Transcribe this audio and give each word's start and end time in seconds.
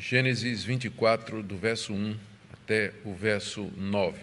Gênesis 0.00 0.62
24, 0.62 1.42
do 1.42 1.56
verso 1.56 1.92
1 1.92 2.16
até 2.52 2.92
o 3.04 3.12
verso 3.12 3.68
9. 3.76 4.16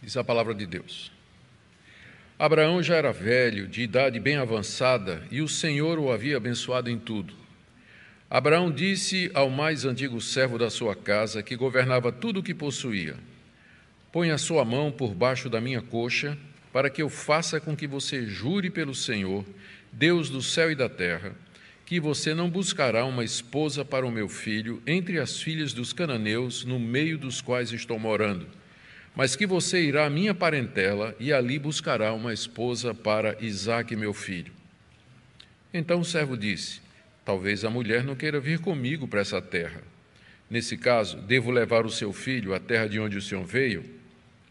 Diz 0.00 0.16
a 0.16 0.22
palavra 0.22 0.54
de 0.54 0.66
Deus. 0.66 1.10
Abraão 2.38 2.80
já 2.80 2.94
era 2.94 3.12
velho, 3.12 3.66
de 3.66 3.82
idade 3.82 4.20
bem 4.20 4.36
avançada, 4.36 5.26
e 5.32 5.42
o 5.42 5.48
Senhor 5.48 5.98
o 5.98 6.12
havia 6.12 6.36
abençoado 6.36 6.88
em 6.88 6.96
tudo. 6.96 7.34
Abraão 8.30 8.70
disse 8.70 9.32
ao 9.34 9.50
mais 9.50 9.84
antigo 9.84 10.20
servo 10.20 10.56
da 10.56 10.70
sua 10.70 10.94
casa, 10.94 11.42
que 11.42 11.56
governava 11.56 12.12
tudo 12.12 12.38
o 12.38 12.42
que 12.42 12.54
possuía: 12.54 13.16
Põe 14.12 14.30
a 14.30 14.38
sua 14.38 14.64
mão 14.64 14.92
por 14.92 15.12
baixo 15.12 15.50
da 15.50 15.60
minha 15.60 15.82
coxa, 15.82 16.38
para 16.72 16.90
que 16.90 17.02
eu 17.02 17.08
faça 17.08 17.60
com 17.60 17.76
que 17.76 17.86
você 17.86 18.26
jure 18.26 18.70
pelo 18.70 18.94
Senhor, 18.94 19.44
Deus 19.92 20.30
do 20.30 20.40
céu 20.40 20.70
e 20.70 20.74
da 20.74 20.88
terra, 20.88 21.32
que 21.84 21.98
você 21.98 22.34
não 22.34 22.48
buscará 22.48 23.04
uma 23.04 23.24
esposa 23.24 23.84
para 23.84 24.06
o 24.06 24.10
meu 24.10 24.28
filho 24.28 24.80
entre 24.86 25.18
as 25.18 25.42
filhas 25.42 25.72
dos 25.72 25.92
cananeus, 25.92 26.64
no 26.64 26.78
meio 26.78 27.18
dos 27.18 27.40
quais 27.40 27.72
estou 27.72 27.98
morando 27.98 28.46
mas 29.14 29.34
que 29.34 29.46
você 29.46 29.82
irá 29.82 30.06
à 30.06 30.10
minha 30.10 30.34
parentela 30.34 31.14
e 31.18 31.32
ali 31.32 31.58
buscará 31.58 32.12
uma 32.12 32.32
esposa 32.32 32.94
para 32.94 33.36
Isaque, 33.40 33.96
meu 33.96 34.14
filho. 34.14 34.52
Então 35.74 36.00
o 36.00 36.04
servo 36.04 36.36
disse: 36.36 36.80
Talvez 37.24 37.64
a 37.64 37.70
mulher 37.70 38.04
não 38.04 38.14
queira 38.14 38.40
vir 38.40 38.60
comigo 38.60 39.06
para 39.08 39.20
essa 39.20 39.42
terra. 39.42 39.82
Nesse 40.48 40.76
caso, 40.76 41.16
devo 41.18 41.50
levar 41.50 41.84
o 41.86 41.90
seu 41.90 42.12
filho 42.12 42.54
à 42.54 42.58
terra 42.58 42.88
de 42.88 42.98
onde 42.98 43.16
o 43.16 43.22
senhor 43.22 43.44
veio? 43.44 43.84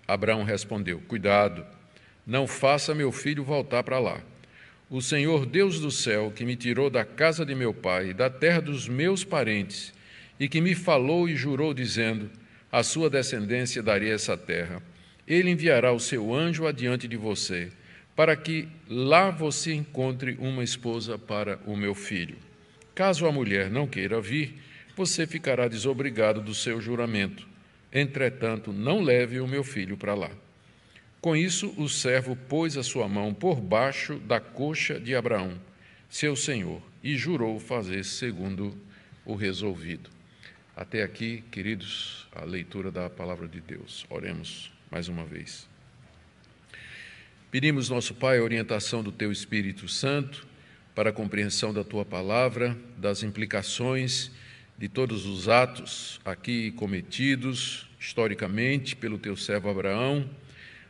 Abraão 0.08 0.44
respondeu: 0.44 1.02
Cuidado, 1.08 1.66
não 2.30 2.46
faça 2.46 2.94
meu 2.94 3.12
filho 3.12 3.44
voltar 3.44 3.82
para 3.82 3.98
lá. 3.98 4.22
O 4.88 5.02
Senhor 5.02 5.48
Deus 5.48 5.80
do 5.80 5.90
céu, 5.90 6.32
que 6.34 6.46
me 6.46 6.56
tirou 6.56 6.88
da 6.88 7.04
casa 7.04 7.44
de 7.44 7.56
meu 7.56 7.74
pai, 7.74 8.14
da 8.14 8.30
terra 8.30 8.62
dos 8.62 8.88
meus 8.88 9.24
parentes, 9.24 9.92
e 10.40 10.48
que 10.48 10.62
me 10.62 10.76
falou 10.76 11.28
e 11.28 11.36
jurou, 11.36 11.74
dizendo: 11.74 12.30
a 12.72 12.84
sua 12.84 13.10
descendência 13.10 13.82
daria 13.82 14.14
essa 14.14 14.38
terra. 14.38 14.80
Ele 15.28 15.50
enviará 15.50 15.92
o 15.92 16.00
seu 16.00 16.32
anjo 16.34 16.68
adiante 16.68 17.08
de 17.08 17.18
você, 17.18 17.72
para 18.16 18.36
que 18.36 18.68
lá 18.88 19.32
você 19.32 19.74
encontre 19.74 20.38
uma 20.40 20.64
esposa 20.64 21.18
para 21.18 21.60
o 21.66 21.76
meu 21.76 21.96
filho. 21.96 22.38
Caso 22.94 23.26
a 23.26 23.32
mulher 23.32 23.72
não 23.72 23.88
queira 23.88 24.22
vir, 24.22 24.54
você 24.96 25.26
ficará 25.26 25.68
desobrigado 25.68 26.42
do 26.42 26.54
seu 26.54 26.80
juramento. 26.80 27.48
Entretanto, 27.92 28.72
não 28.72 29.02
leve 29.02 29.40
o 29.40 29.48
meu 29.48 29.64
filho 29.64 29.98
para 29.98 30.14
lá. 30.14 30.30
Com 31.22 31.36
isso, 31.36 31.74
o 31.78 31.90
servo 31.90 32.36
pôs 32.36 32.78
a 32.78 32.84
sua 32.84 33.08
mão 33.08 33.34
por 33.34 33.60
baixo 33.60 34.16
da 34.20 34.40
coxa 34.40 35.00
de 35.00 35.14
Abraão, 35.14 35.60
seu 36.10 36.36
senhor, 36.36 36.82
e 37.04 37.18
jurou 37.18 37.60
fazer 37.60 38.06
segundo 38.06 38.78
o 39.26 39.36
resolvido. 39.36 40.10
Até 40.76 41.04
aqui, 41.04 41.44
queridos, 41.52 42.26
a 42.32 42.46
leitura 42.46 42.90
da 42.90 43.10
palavra 43.10 43.50
de 43.50 43.60
Deus. 43.60 44.06
Oremos 44.10 44.72
mais 44.90 45.10
uma 45.10 45.26
vez. 45.26 45.68
Pedimos, 47.52 47.90
nosso 47.90 48.14
Pai, 48.14 48.38
a 48.38 48.44
orientação 48.44 49.04
do 49.04 49.12
Teu 49.12 49.30
Espírito 49.30 49.90
Santo 49.90 50.48
para 50.96 51.10
a 51.10 51.14
compreensão 51.14 51.74
da 51.74 51.84
Tua 51.84 52.06
palavra, 52.06 52.78
das 52.98 53.24
implicações 53.24 54.32
de 54.78 54.88
todos 54.88 55.26
os 55.26 55.50
atos 55.50 56.22
aqui 56.24 56.72
cometidos 56.72 57.90
historicamente 58.00 58.96
pelo 58.96 59.18
Teu 59.18 59.36
servo 59.36 59.70
Abraão. 59.70 60.30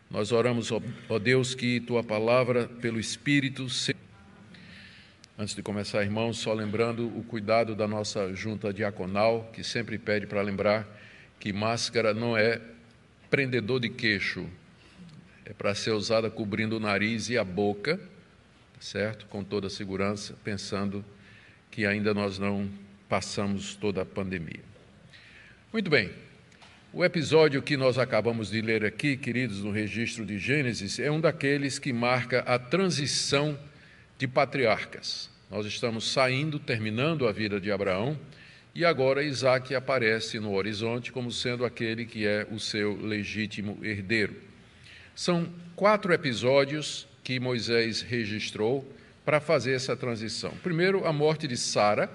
Nós 0.09 0.31
oramos, 0.31 0.71
ó 0.71 1.19
Deus, 1.19 1.53
que 1.53 1.79
Tua 1.79 2.03
palavra, 2.03 2.67
pelo 2.67 2.99
Espírito, 2.99 3.69
seja 3.69 4.09
Antes 5.41 5.55
de 5.55 5.63
começar, 5.63 6.03
irmãos, 6.03 6.37
só 6.37 6.51
lembrando 6.51 7.07
o 7.17 7.23
cuidado 7.23 7.73
da 7.73 7.87
nossa 7.87 8.33
junta 8.33 8.73
diaconal, 8.73 9.49
que 9.53 9.63
sempre 9.63 9.97
pede 9.97 10.27
para 10.27 10.41
lembrar 10.41 10.85
que 11.39 11.53
máscara 11.53 12.13
não 12.13 12.35
é 12.35 12.59
prendedor 13.29 13.79
de 13.79 13.87
queixo, 13.87 14.49
é 15.45 15.53
para 15.53 15.73
ser 15.73 15.91
usada 15.91 16.29
cobrindo 16.29 16.75
o 16.75 16.79
nariz 16.81 17.29
e 17.29 17.37
a 17.37 17.43
boca, 17.45 17.97
certo? 18.81 19.27
Com 19.27 19.41
toda 19.41 19.69
segurança, 19.69 20.35
pensando 20.43 21.05
que 21.71 21.85
ainda 21.85 22.13
nós 22.13 22.37
não 22.37 22.69
passamos 23.07 23.75
toda 23.75 24.01
a 24.01 24.05
pandemia. 24.05 24.63
Muito 25.71 25.89
bem. 25.89 26.11
O 26.91 27.05
episódio 27.05 27.61
que 27.61 27.77
nós 27.77 27.99
acabamos 27.99 28.49
de 28.49 28.61
ler 28.61 28.83
aqui, 28.83 29.15
queridos, 29.15 29.61
no 29.61 29.69
registro 29.71 30.25
de 30.25 30.39
Gênesis, 30.39 30.97
é 30.97 31.11
um 31.11 31.21
daqueles 31.21 31.77
que 31.77 31.93
marca 31.93 32.39
a 32.39 32.57
transição 32.57 33.55
de 34.17 34.27
patriarcas. 34.27 35.29
Nós 35.51 35.67
estamos 35.67 36.11
saindo, 36.11 36.57
terminando 36.57 37.27
a 37.27 37.31
vida 37.31 37.61
de 37.61 37.71
Abraão, 37.71 38.19
e 38.73 38.83
agora 38.83 39.21
Isaac 39.21 39.75
aparece 39.75 40.39
no 40.39 40.55
horizonte 40.55 41.11
como 41.11 41.31
sendo 41.31 41.63
aquele 41.63 42.07
que 42.07 42.25
é 42.25 42.47
o 42.49 42.59
seu 42.59 42.99
legítimo 42.99 43.77
herdeiro. 43.83 44.35
São 45.13 45.47
quatro 45.75 46.11
episódios 46.11 47.07
que 47.23 47.39
Moisés 47.39 48.01
registrou 48.01 48.83
para 49.23 49.39
fazer 49.39 49.73
essa 49.73 49.95
transição. 49.95 50.51
Primeiro, 50.63 51.05
a 51.05 51.13
morte 51.13 51.47
de 51.47 51.55
Sara, 51.55 52.09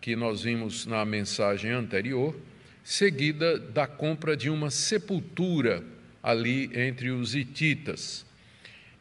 que 0.00 0.14
nós 0.14 0.42
vimos 0.42 0.86
na 0.86 1.04
mensagem 1.04 1.72
anterior, 1.72 2.32
seguida 2.82 3.58
da 3.58 3.86
compra 3.86 4.36
de 4.36 4.50
uma 4.50 4.70
sepultura 4.70 5.84
ali 6.22 6.70
entre 6.74 7.10
os 7.10 7.34
hititas. 7.34 8.24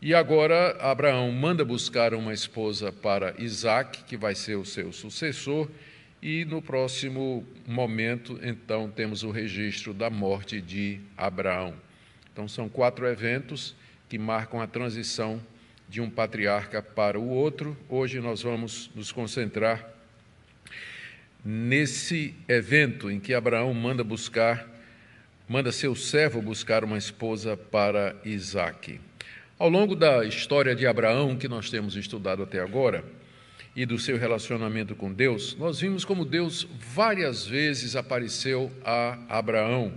E 0.02 0.14
agora 0.16 0.78
Abraão 0.80 1.32
manda 1.32 1.64
buscar 1.64 2.14
uma 2.14 2.34
esposa 2.34 2.92
para 2.92 3.36
Isaac, 3.38 4.04
que 4.04 4.18
vai 4.18 4.34
ser 4.34 4.56
o 4.56 4.66
seu 4.66 4.92
sucessor, 4.92 5.70
e 6.22 6.46
no 6.46 6.62
próximo 6.62 7.46
momento, 7.68 8.40
então, 8.44 8.90
temos 8.90 9.24
o 9.24 9.32
registro 9.32 9.94
da 9.94 10.10
morte 10.10 10.62
de 10.62 11.00
Abraão. 11.18 11.74
Então, 12.32 12.48
são 12.48 12.70
quatro 12.70 13.08
eventos 13.08 13.76
que 14.08 14.18
marcam 14.18 14.62
a 14.62 14.68
transição 14.68 15.42
de 15.90 16.00
um 16.00 16.10
patriarca 16.10 16.82
para 16.82 17.20
o 17.20 17.28
outro. 17.28 17.78
Hoje 17.90 18.20
nós 18.20 18.42
vamos 18.42 18.90
nos 18.96 19.12
concentrar 19.12 19.91
nesse 21.44 22.36
evento 22.48 23.10
em 23.10 23.20
que 23.20 23.34
Abraão 23.34 23.74
manda 23.74 24.04
buscar, 24.04 24.68
manda 25.48 25.72
seu 25.72 25.96
servo 25.96 26.42
buscar 26.42 26.84
uma 26.84 26.98
esposa 26.98 27.58
para 27.58 28.16
Isaque. 28.24 29.00
Ao 29.58 29.70
longo 29.70 29.96
da 29.96 30.26
história 30.26 30.76
de 30.76 30.88
Abraão, 30.88 31.36
que 31.36 31.48
nós 31.48 31.70
temos 31.70 31.96
estudado 31.96 32.44
até 32.44 32.60
agora, 32.60 33.04
e 33.76 33.86
do 33.86 33.98
seu 33.98 34.18
relacionamento 34.18 34.96
com 34.96 35.12
Deus, 35.12 35.56
nós 35.58 35.80
vimos 35.80 36.04
como 36.04 36.26
Deus 36.26 36.68
várias 36.94 37.46
vezes 37.46 37.96
apareceu 37.96 38.72
a 38.84 39.18
Abraão 39.30 39.94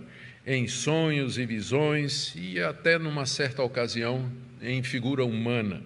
em 0.47 0.69
sonhos 0.69 1.39
e 1.39 1.47
visões 1.47 2.35
e 2.37 2.61
até 2.61 2.99
numa 2.99 3.27
certa 3.27 3.63
ocasião 3.63 4.31
em 4.63 4.83
figura 4.83 5.25
humana. 5.25 5.83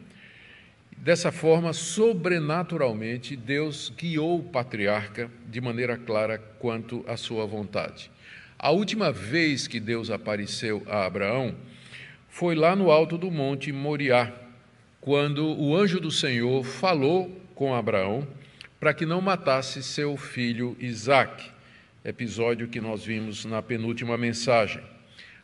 Dessa 1.08 1.32
forma, 1.32 1.72
sobrenaturalmente, 1.72 3.34
Deus 3.34 3.90
guiou 3.96 4.40
o 4.40 4.42
patriarca 4.42 5.30
de 5.46 5.58
maneira 5.58 5.96
clara 5.96 6.36
quanto 6.58 7.02
à 7.08 7.16
sua 7.16 7.46
vontade. 7.46 8.10
A 8.58 8.70
última 8.72 9.10
vez 9.10 9.66
que 9.66 9.80
Deus 9.80 10.10
apareceu 10.10 10.82
a 10.86 11.06
Abraão 11.06 11.54
foi 12.28 12.54
lá 12.54 12.76
no 12.76 12.90
alto 12.90 13.16
do 13.16 13.30
monte 13.30 13.72
Moriá, 13.72 14.30
quando 15.00 15.46
o 15.58 15.74
anjo 15.74 15.98
do 15.98 16.10
Senhor 16.10 16.62
falou 16.62 17.40
com 17.54 17.74
Abraão 17.74 18.28
para 18.78 18.92
que 18.92 19.06
não 19.06 19.22
matasse 19.22 19.82
seu 19.82 20.14
filho 20.14 20.76
Isaque, 20.78 21.50
episódio 22.04 22.68
que 22.68 22.82
nós 22.82 23.02
vimos 23.02 23.46
na 23.46 23.62
penúltima 23.62 24.18
mensagem. 24.18 24.82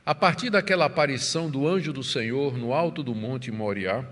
A 0.05 0.15
partir 0.15 0.51
daquela 0.51 0.85
aparição 0.85 1.49
do 1.49 1.67
anjo 1.67 1.91
do 1.91 2.03
Senhor 2.03 2.59
no 2.59 2.75
alto 2.75 3.03
do 3.03 3.15
monte 3.15 3.51
Moriá, 3.51 4.05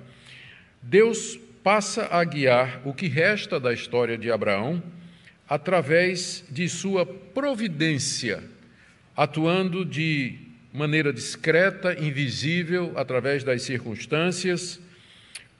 Deus 0.83 1.39
passa 1.63 2.09
a 2.11 2.25
guiar 2.25 2.83
o 2.85 2.93
que 2.93 3.07
resta 3.07 3.61
da 3.61 3.73
história 3.73 4.19
de 4.19 4.33
Abraão 4.33 4.83
através 5.49 6.45
de 6.51 6.69
sua 6.69 7.07
providência, 7.07 8.43
atuando 9.17 9.85
de 9.85 10.39
maneira 10.73 11.13
discreta, 11.13 11.95
invisível, 11.95 12.93
através 12.97 13.45
das 13.45 13.63
circunstâncias, 13.63 14.81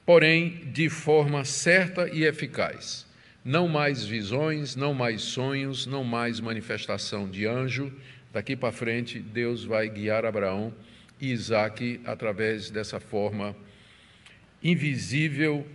porém 0.05 0.71
de 0.73 0.89
forma 0.89 1.45
certa 1.45 2.09
e 2.09 2.25
eficaz. 2.25 3.05
Não 3.45 3.67
mais 3.67 4.03
visões, 4.03 4.75
não 4.75 4.93
mais 4.93 5.21
sonhos, 5.21 5.85
não 5.85 6.03
mais 6.03 6.39
manifestação 6.39 7.29
de 7.29 7.45
anjo. 7.45 7.93
Daqui 8.31 8.55
para 8.55 8.71
frente, 8.71 9.19
Deus 9.19 9.63
vai 9.63 9.87
guiar 9.87 10.25
Abraão 10.25 10.73
e 11.21 11.31
Isaac 11.31 12.01
através 12.05 12.69
dessa 12.69 12.99
forma 12.99 13.55
invisível, 14.63 15.67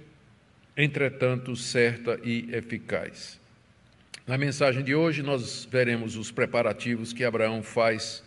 entretanto 0.76 1.55
certa 1.55 2.19
e 2.25 2.49
eficaz. 2.52 3.38
Na 4.26 4.38
mensagem 4.38 4.82
de 4.82 4.94
hoje, 4.94 5.23
nós 5.23 5.69
veremos 5.70 6.17
os 6.17 6.31
preparativos 6.31 7.12
que 7.12 7.25
Abraão 7.25 7.62
faz 7.62 8.23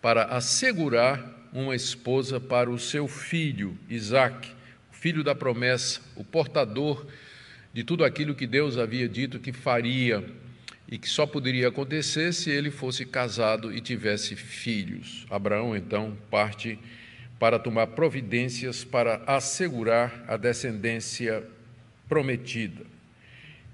para 0.00 0.24
assegurar 0.24 1.48
uma 1.52 1.74
esposa 1.74 2.38
para 2.38 2.70
o 2.70 2.78
seu 2.78 3.08
filho, 3.08 3.76
Isaac, 3.88 4.50
filho 4.90 5.22
da 5.22 5.34
promessa, 5.34 6.00
o 6.14 6.24
portador 6.24 7.06
de 7.72 7.84
tudo 7.84 8.04
aquilo 8.04 8.34
que 8.34 8.46
Deus 8.46 8.78
havia 8.78 9.08
dito 9.08 9.38
que 9.38 9.52
faria 9.52 10.24
e 10.88 10.98
que 10.98 11.08
só 11.08 11.26
poderia 11.26 11.68
acontecer 11.68 12.32
se 12.32 12.50
ele 12.50 12.70
fosse 12.70 13.04
casado 13.04 13.72
e 13.72 13.80
tivesse 13.80 14.36
filhos. 14.36 15.26
Abraão 15.30 15.76
então 15.76 16.16
parte 16.30 16.78
para 17.38 17.58
tomar 17.58 17.88
providências 17.88 18.84
para 18.84 19.22
assegurar 19.26 20.24
a 20.26 20.36
descendência 20.36 21.46
prometida. 22.08 22.84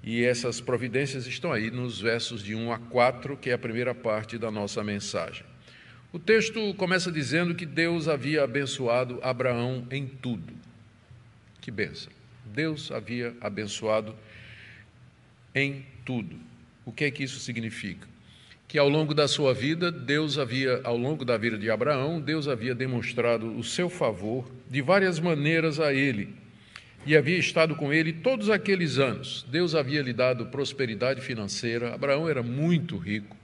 E 0.03 0.23
essas 0.23 0.59
providências 0.59 1.25
estão 1.25 1.53
aí 1.53 1.71
nos 1.71 2.01
versos 2.01 2.43
de 2.43 2.53
1 2.53 2.73
a 2.73 2.77
4, 2.77 3.37
que 3.37 3.49
é 3.49 3.53
a 3.53 3.57
primeira 3.57 3.95
parte 3.95 4.37
da 4.37 4.51
nossa 4.51 4.83
mensagem. 4.83 5.45
O 6.11 6.19
texto 6.19 6.73
começa 6.75 7.11
dizendo 7.11 7.55
que 7.55 7.65
Deus 7.65 8.07
havia 8.07 8.43
abençoado 8.43 9.19
Abraão 9.23 9.87
em 9.89 10.05
tudo. 10.05 10.53
Que 11.61 11.71
benção! 11.71 12.11
Deus 12.45 12.91
havia 12.91 13.35
abençoado 13.39 14.13
em 15.55 15.85
tudo. 16.05 16.37
O 16.85 16.91
que 16.91 17.05
é 17.05 17.11
que 17.11 17.23
isso 17.23 17.39
significa? 17.39 18.12
Que 18.73 18.79
ao 18.79 18.89
longo 18.89 19.13
da 19.13 19.27
sua 19.27 19.53
vida, 19.53 19.91
Deus 19.91 20.39
havia, 20.39 20.81
ao 20.83 20.97
longo 20.97 21.23
da 21.23 21.37
vida 21.37 21.59
de 21.59 21.69
Abraão, 21.69 22.19
Deus 22.19 22.47
havia 22.47 22.73
demonstrado 22.73 23.55
o 23.55 23.63
seu 23.63 23.87
favor 23.87 24.51
de 24.67 24.81
várias 24.81 25.19
maneiras 25.19 25.79
a 25.79 25.93
ele 25.93 26.29
e 27.05 27.15
havia 27.15 27.37
estado 27.37 27.75
com 27.75 27.93
ele 27.93 28.11
todos 28.11 28.49
aqueles 28.49 28.97
anos. 28.97 29.45
Deus 29.47 29.75
havia 29.75 30.01
lhe 30.01 30.11
dado 30.11 30.47
prosperidade 30.47 31.21
financeira. 31.21 31.93
Abraão 31.93 32.27
era 32.27 32.41
muito 32.41 32.97
rico, 32.97 33.37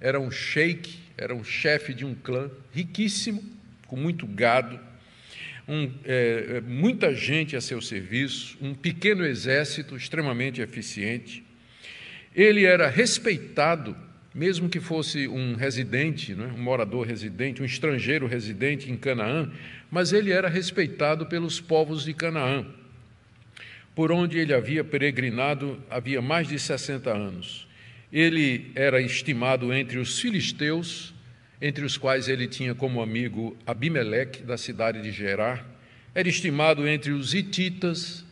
era 0.00 0.18
um 0.18 0.30
sheik, 0.30 1.00
era 1.18 1.34
um 1.34 1.44
chefe 1.44 1.92
de 1.92 2.06
um 2.06 2.14
clã 2.14 2.50
riquíssimo, 2.72 3.44
com 3.86 3.96
muito 3.96 4.26
gado, 4.26 4.80
um, 5.68 5.92
é, 6.02 6.46
é 6.48 6.60
muita 6.62 7.14
gente 7.14 7.56
a 7.56 7.60
seu 7.60 7.82
serviço, 7.82 8.56
um 8.58 8.72
pequeno 8.72 9.26
exército 9.26 9.94
extremamente 9.94 10.62
eficiente. 10.62 11.44
Ele 12.34 12.64
era 12.64 12.88
respeitado, 12.88 13.94
mesmo 14.34 14.68
que 14.68 14.80
fosse 14.80 15.28
um 15.28 15.54
residente, 15.54 16.32
é? 16.32 16.36
um 16.36 16.62
morador 16.62 17.06
residente, 17.06 17.62
um 17.62 17.64
estrangeiro 17.64 18.26
residente 18.26 18.90
em 18.90 18.96
Canaã, 18.96 19.50
mas 19.90 20.12
ele 20.12 20.32
era 20.32 20.48
respeitado 20.48 21.26
pelos 21.26 21.60
povos 21.60 22.04
de 22.04 22.14
Canaã, 22.14 22.64
por 23.94 24.10
onde 24.10 24.38
ele 24.38 24.54
havia 24.54 24.82
peregrinado 24.82 25.78
havia 25.90 26.22
mais 26.22 26.48
de 26.48 26.58
60 26.58 27.10
anos. 27.10 27.68
Ele 28.10 28.70
era 28.74 29.00
estimado 29.00 29.72
entre 29.72 29.98
os 29.98 30.18
filisteus, 30.18 31.14
entre 31.60 31.84
os 31.84 31.96
quais 31.96 32.28
ele 32.28 32.46
tinha 32.46 32.74
como 32.74 33.02
amigo 33.02 33.56
Abimeleque, 33.66 34.42
da 34.42 34.56
cidade 34.56 35.00
de 35.02 35.10
Gerar, 35.10 35.66
era 36.14 36.28
estimado 36.28 36.86
entre 36.86 37.12
os 37.12 37.34
hititas, 37.34 38.24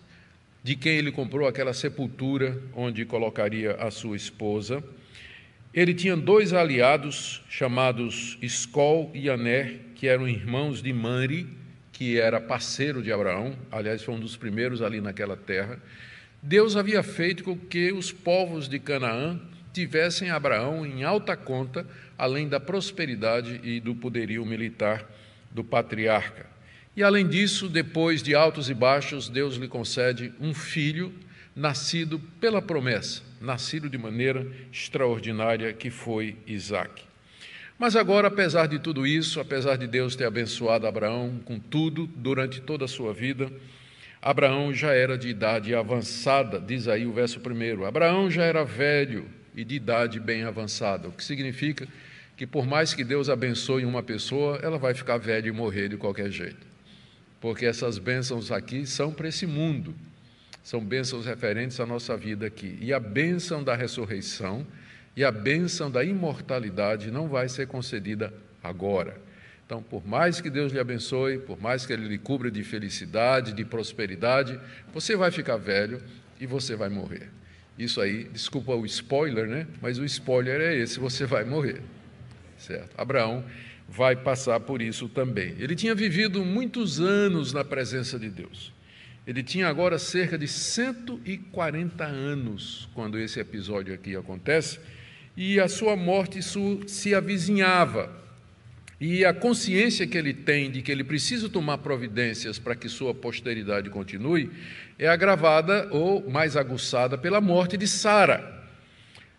de 0.63 0.77
quem 0.77 0.97
ele 0.99 1.11
comprou 1.11 1.49
aquela 1.49 1.73
sepultura 1.73 2.61
onde 2.75 3.05
colocaria 3.07 3.73
a 3.77 3.91
sua 3.91 4.17
esposa. 4.17 4.85
Ele 5.73 5.95
tinha 5.95 6.17
dois 6.17 6.53
aliados 6.53 7.43
chamados 7.49 8.37
Escol 8.43 9.11
e 9.15 9.31
Aner, 9.31 9.81
que 9.95 10.09
eram 10.09 10.29
irmãos 10.29 10.83
de 10.83 10.93
Mari, 10.93 11.47
que 11.93 12.19
era 12.19 12.41
parceiro 12.41 13.03
de 13.03 13.13
Abraão, 13.13 13.55
aliás, 13.71 14.03
foi 14.03 14.15
um 14.15 14.21
dos 14.21 14.37
primeiros 14.37 14.83
ali 14.83 15.01
naquela 15.01 15.37
terra. 15.37 15.79
Deus 16.43 16.75
havia 16.75 17.03
feito 17.03 17.45
com 17.45 17.57
que 17.57 17.93
os 17.93 18.11
povos 18.11 18.69
de 18.69 18.79
Canaã 18.79 19.39
tivessem 19.73 20.31
Abraão 20.31 20.85
em 20.85 21.05
alta 21.05 21.37
conta, 21.37 21.87
além 22.19 22.49
da 22.49 22.59
prosperidade 22.59 23.61
e 23.63 23.79
do 23.79 23.95
poderio 23.95 24.45
militar 24.45 25.09
do 25.51 25.63
patriarca. 25.63 26.47
E 26.97 27.03
além 27.03 27.29
disso, 27.29 27.69
depois 27.69 28.23
de 28.23 28.35
altos 28.35 28.69
e 28.69 28.75
baixos, 28.75 29.29
Deus 29.29 29.57
lhe 29.57 29.69
concede 29.69 30.33
um 30.41 30.53
filho 30.53 31.13
nascido 31.55 32.19
pela 32.41 32.61
promessa, 32.61 33.23
nascido 33.41 33.89
de 33.89 33.97
maneira 33.97 34.47
extraordinária, 34.73 35.73
que 35.73 35.91
foi 35.91 36.37
Isaac. 36.47 37.03
Mas 37.79 37.97
agora, 37.97 38.29
apesar 38.29 38.67
de 38.67 38.79
tudo 38.79 39.07
isso, 39.07 39.41
apesar 39.41 39.77
de 39.77 39.87
Deus 39.87 40.15
ter 40.15 40.25
abençoado 40.25 40.87
Abraão 40.87 41.41
com 41.45 41.59
tudo 41.59 42.07
durante 42.07 42.61
toda 42.61 42.85
a 42.85 42.89
sua 42.89 43.15
vida, 43.15 43.51
Abraão 44.21 44.75
já 44.75 44.93
era 44.93 45.17
de 45.17 45.29
idade 45.29 45.75
avançada, 45.75 46.61
diz 46.61 46.87
aí 46.87 47.07
o 47.07 47.13
verso 47.13 47.41
primeiro. 47.41 47.87
Abraão 47.87 48.31
já 48.31 48.45
era 48.45 48.65
velho 48.65 49.27
e 49.57 49.65
de 49.65 49.77
idade 49.77 50.21
bem 50.21 50.45
avançada, 50.45 51.09
o 51.09 51.13
que 51.13 51.25
significa 51.25 51.89
que 52.37 52.47
por 52.47 52.67
mais 52.67 52.93
que 52.93 53.03
Deus 53.03 53.31
abençoe 53.31 53.85
uma 53.85 54.03
pessoa, 54.03 54.59
ela 54.63 54.79
vai 54.79 54.93
ficar 54.93 55.17
velha 55.17 55.49
e 55.49 55.53
morrer 55.53 55.89
de 55.89 55.97
qualquer 55.97 56.31
jeito 56.31 56.71
porque 57.41 57.65
essas 57.65 57.99
bênçãos 57.99 58.53
aqui 58.53 58.87
são 58.87 59.13
para 59.13 59.29
esse 59.29 59.47
mundo, 59.47 59.95
são 60.63 60.85
bênçãos 60.85 61.27
referentes 61.27 61.81
à 61.81 61.87
nossa 61.87 62.17
vida 62.17 62.47
aqui. 62.47 62.79
E 62.81 62.93
a 62.93 63.01
bênção 63.01 63.63
da 63.63 63.75
ressurreição 63.75 64.67
e 65.17 65.25
a 65.25 65.31
bênção 65.31 65.91
da 65.91 66.05
imortalidade 66.05 67.11
não 67.11 67.29
vai 67.29 67.49
ser 67.49 67.67
concedida 67.67 68.33
agora. 68.63 69.17
Então, 69.67 69.83
por 69.83 70.07
mais 70.07 70.41
que 70.41 70.51
Deus 70.51 70.73
lhe 70.73 70.81
abençoe, 70.81 71.39
por 71.39 71.61
mais 71.61 71.87
que 71.87 71.93
Ele 71.93 72.09
lhe 72.09 72.19
cubra 72.19 72.51
de 72.51 72.63
felicidade, 72.65 73.53
de 73.53 73.65
prosperidade, 73.65 74.59
você 74.93 75.15
vai 75.15 75.31
ficar 75.31 75.57
velho 75.57 76.03
e 76.41 76.47
você 76.47 76.75
vai 76.75 76.89
morrer. 76.89 77.29
Isso 77.79 78.01
aí, 78.01 78.25
desculpa 78.25 78.75
o 78.75 78.85
spoiler, 78.85 79.47
né? 79.47 79.67
Mas 79.81 79.99
o 79.99 80.05
spoiler 80.05 80.61
é 80.61 80.77
esse: 80.77 80.99
você 80.99 81.25
vai 81.25 81.45
morrer. 81.45 81.81
Certo? 82.59 82.91
Abraão 82.99 83.45
vai 83.89 84.15
passar 84.15 84.61
por 84.61 84.83
isso 84.83 85.09
também. 85.09 85.55
Ele 85.59 85.75
tinha 85.75 85.95
vivido 85.95 86.45
muitos 86.45 87.01
anos 87.01 87.53
na 87.53 87.65
presença 87.65 88.19
de 88.19 88.29
Deus. 88.29 88.73
Ele 89.27 89.43
tinha 89.43 89.69
agora 89.69 89.99
cerca 89.99 90.39
de 90.39 90.49
140 90.49 92.05
anos 92.05 92.89
quando 92.95 93.19
esse 93.19 93.39
episódio 93.39 93.95
aqui 93.95 94.17
acontece, 94.17 94.81
e 95.37 95.61
a 95.61 95.69
sua 95.69 95.95
morte 95.95 96.41
se 96.87 97.15
avizinhava. 97.15 98.21
E 99.01 99.25
a 99.25 99.33
consciência 99.33 100.07
que 100.07 100.19
ele 100.19 100.35
tem 100.35 100.71
de 100.71 100.83
que 100.83 100.93
ele 100.93 101.03
precisa 101.03 101.49
tomar 101.49 101.79
providências 101.79 102.59
para 102.59 102.75
que 102.75 102.89
sua 102.89 103.15
posteridade 103.15 103.89
continue 103.89 104.51
é 104.99 105.09
agravada 105.09 105.89
ou 105.91 106.29
mais 106.29 106.55
aguçada 106.55 107.17
pela 107.17 107.41
morte 107.41 107.79
de 107.79 107.89
Sara. 107.89 108.61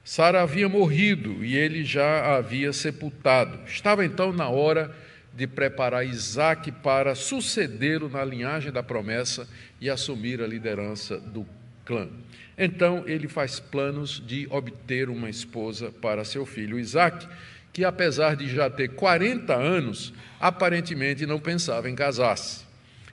Sara 0.03 0.41
havia 0.41 0.67
morrido 0.67 1.45
e 1.45 1.55
ele 1.55 1.83
já 1.83 2.21
a 2.21 2.37
havia 2.37 2.73
sepultado. 2.73 3.59
Estava 3.67 4.03
então 4.03 4.33
na 4.33 4.49
hora 4.49 4.95
de 5.41 5.47
preparar 5.47 6.05
Isaac 6.05 6.71
para 6.71 7.15
sucedê-lo 7.15 8.07
na 8.07 8.23
linhagem 8.23 8.71
da 8.71 8.83
promessa 8.83 9.49
e 9.79 9.89
assumir 9.89 10.39
a 10.39 10.45
liderança 10.45 11.17
do 11.17 11.47
clã. 11.83 12.07
Então 12.55 13.03
ele 13.07 13.27
faz 13.27 13.59
planos 13.59 14.21
de 14.23 14.47
obter 14.51 15.09
uma 15.09 15.31
esposa 15.31 15.89
para 15.89 16.23
seu 16.23 16.45
filho 16.45 16.77
Isaac, 16.77 17.27
que 17.73 17.83
apesar 17.83 18.35
de 18.35 18.47
já 18.47 18.69
ter 18.69 18.89
40 18.89 19.55
anos, 19.55 20.13
aparentemente 20.39 21.25
não 21.25 21.39
pensava 21.39 21.89
em 21.89 21.95
casar-se. 21.95 22.63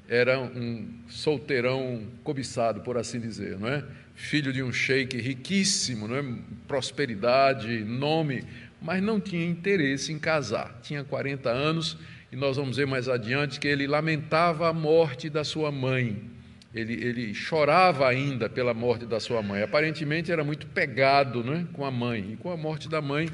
Era 0.06 0.38
um 0.38 0.86
solteirão 1.08 2.02
cobiçado, 2.22 2.82
por 2.82 2.98
assim 2.98 3.18
dizer, 3.18 3.58
não 3.58 3.68
é? 3.68 3.82
filho 4.14 4.52
de 4.52 4.62
um 4.62 4.70
sheik 4.70 5.16
riquíssimo, 5.16 6.06
não 6.06 6.16
é? 6.16 6.24
prosperidade, 6.66 7.84
nome, 7.84 8.44
mas 8.82 9.02
não 9.02 9.18
tinha 9.18 9.46
interesse 9.46 10.12
em 10.12 10.18
casar. 10.18 10.78
Tinha 10.82 11.02
40 11.02 11.48
anos 11.48 11.96
e 12.30 12.36
nós 12.36 12.56
vamos 12.56 12.76
ver 12.76 12.86
mais 12.86 13.08
adiante 13.08 13.58
que 13.58 13.68
ele 13.68 13.86
lamentava 13.86 14.68
a 14.68 14.72
morte 14.72 15.30
da 15.30 15.44
sua 15.44 15.72
mãe. 15.72 16.20
Ele, 16.74 16.92
ele 16.92 17.34
chorava 17.34 18.06
ainda 18.06 18.48
pela 18.48 18.74
morte 18.74 19.06
da 19.06 19.18
sua 19.18 19.42
mãe. 19.42 19.62
Aparentemente 19.62 20.30
era 20.30 20.44
muito 20.44 20.66
pegado 20.66 21.42
é? 21.52 21.64
com 21.72 21.84
a 21.84 21.90
mãe. 21.90 22.32
E 22.32 22.36
com 22.36 22.50
a 22.50 22.56
morte 22.56 22.88
da 22.88 23.00
mãe, 23.00 23.28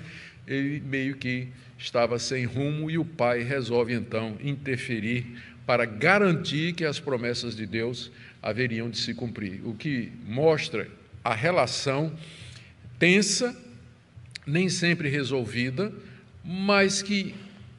ele 0.47 0.81
meio 0.81 1.17
que 1.17 1.49
estava 1.77 2.19
sem 2.19 2.45
rumo 2.45 2.91
e 2.91 2.97
o 2.97 3.05
pai 3.05 3.43
resolve 3.43 3.93
então 3.93 4.37
interferir 4.41 5.27
para 5.67 5.85
garantir 5.85 6.75
que 6.75 6.85
as 6.85 7.01
promessas 7.01 7.57
de 7.57 7.67
Deus 7.67 8.13
haveriam 8.43 8.91
de 8.91 8.99
se 8.99 9.15
cumprir, 9.15 9.61
o 9.65 9.75
que 9.75 10.13
mostra 10.27 10.87
a 11.25 11.35
relação 11.35 12.13
tensa, 12.99 13.57
nem 14.47 14.69
sempre 14.69 15.09
resolvida, 15.09 15.91
mas 16.45 17.01
que 17.01 17.35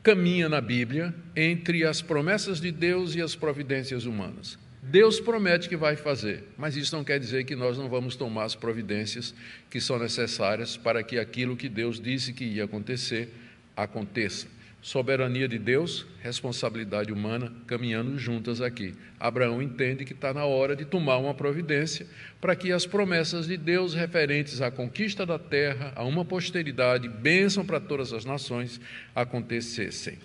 caminha 0.06 0.48
na 0.48 0.62
Bíblia 0.62 1.16
entre 1.36 1.84
as 1.84 2.00
promessas 2.00 2.62
de 2.62 2.72
Deus 2.72 3.16
e 3.16 3.22
as 3.24 3.34
providências 3.34 4.06
humanas. 4.06 4.56
Deus 4.84 5.20
promete 5.20 5.68
que 5.68 5.76
vai 5.76 5.96
fazer, 5.96 6.44
mas 6.56 6.76
isso 6.76 6.96
não 6.96 7.04
quer 7.04 7.20
dizer 7.20 7.44
que 7.44 7.56
nós 7.56 7.76
não 7.76 7.90
vamos 7.90 8.16
tomar 8.16 8.44
as 8.44 8.54
providências 8.54 9.34
que 9.68 9.82
são 9.82 9.98
necessárias 9.98 10.78
para 10.78 11.02
que 11.02 11.18
aquilo 11.18 11.58
que 11.58 11.68
Deus 11.68 12.00
disse 12.00 12.34
que 12.34 12.44
ia 12.44 12.66
acontecer 12.66 13.34
aconteça 13.76 14.46
soberania 14.86 15.48
de 15.48 15.58
Deus, 15.58 16.06
responsabilidade 16.22 17.12
humana, 17.12 17.52
caminhando 17.66 18.20
juntas 18.20 18.62
aqui. 18.62 18.94
Abraão 19.20 19.60
entende 19.60 20.06
que 20.06 20.14
está 20.14 20.32
na 20.32 20.46
hora 20.46 20.76
de 20.76 20.86
tomar 20.86 21.18
uma 21.18 21.34
providência 21.34 22.06
para 22.40 22.56
que 22.56 22.72
as 22.72 22.86
promessas 22.86 23.48
de 23.48 23.58
Deus 23.58 23.96
referentes 23.96 24.62
à 24.62 24.70
conquista 24.70 25.26
da 25.26 25.40
terra, 25.40 25.92
a 25.96 26.04
uma 26.04 26.24
posteridade, 26.24 27.10
bênção 27.10 27.66
para 27.66 27.80
todas 27.80 28.14
as 28.14 28.26
nações, 28.26 28.80
acontecessem. 29.16 30.20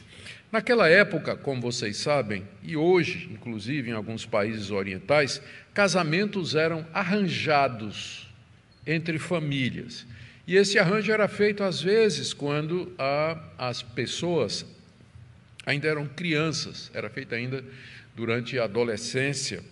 Naquela 0.53 0.91
época, 0.91 1.35
como 1.35 1.63
vocês 1.63 1.97
sabem, 1.97 2.45
e 2.63 2.77
hoje, 2.77 3.31
inclusive 3.33 3.89
em 3.89 3.95
alguns 3.95 4.27
países 4.27 4.71
orientais, 4.71 5.41
casamentos 5.73 6.55
eram 6.55 6.87
arranjados 6.93 8.29
entre 8.87 9.19
famílias. 9.19 10.07
E 10.51 10.57
esse 10.57 10.81
arranjo 10.81 11.13
era 11.13 11.29
feito 11.29 11.63
às 11.63 11.81
vezes 11.81 12.35
quando 12.35 12.93
a, 12.99 13.39
as 13.57 13.85
pessoas 13.85 14.67
ainda 15.65 15.87
eram 15.87 16.09
crianças, 16.09 16.91
era 16.93 17.09
feito 17.09 17.37
ainda 17.37 17.65
durante 18.17 18.59
a 18.59 18.65
adolescência 18.65 19.63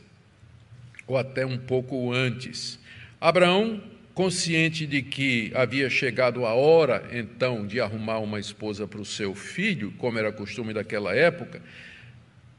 ou 1.04 1.18
até 1.18 1.44
um 1.44 1.58
pouco 1.58 2.12
antes. 2.12 2.78
Abraão, 3.20 3.82
consciente 4.14 4.86
de 4.86 5.02
que 5.02 5.50
havia 5.52 5.90
chegado 5.90 6.46
a 6.46 6.54
hora 6.54 7.08
então 7.10 7.66
de 7.66 7.80
arrumar 7.80 8.20
uma 8.20 8.38
esposa 8.38 8.86
para 8.86 9.00
o 9.00 9.04
seu 9.04 9.34
filho, 9.34 9.92
como 9.98 10.16
era 10.16 10.30
costume 10.30 10.72
daquela 10.72 11.12
época, 11.12 11.60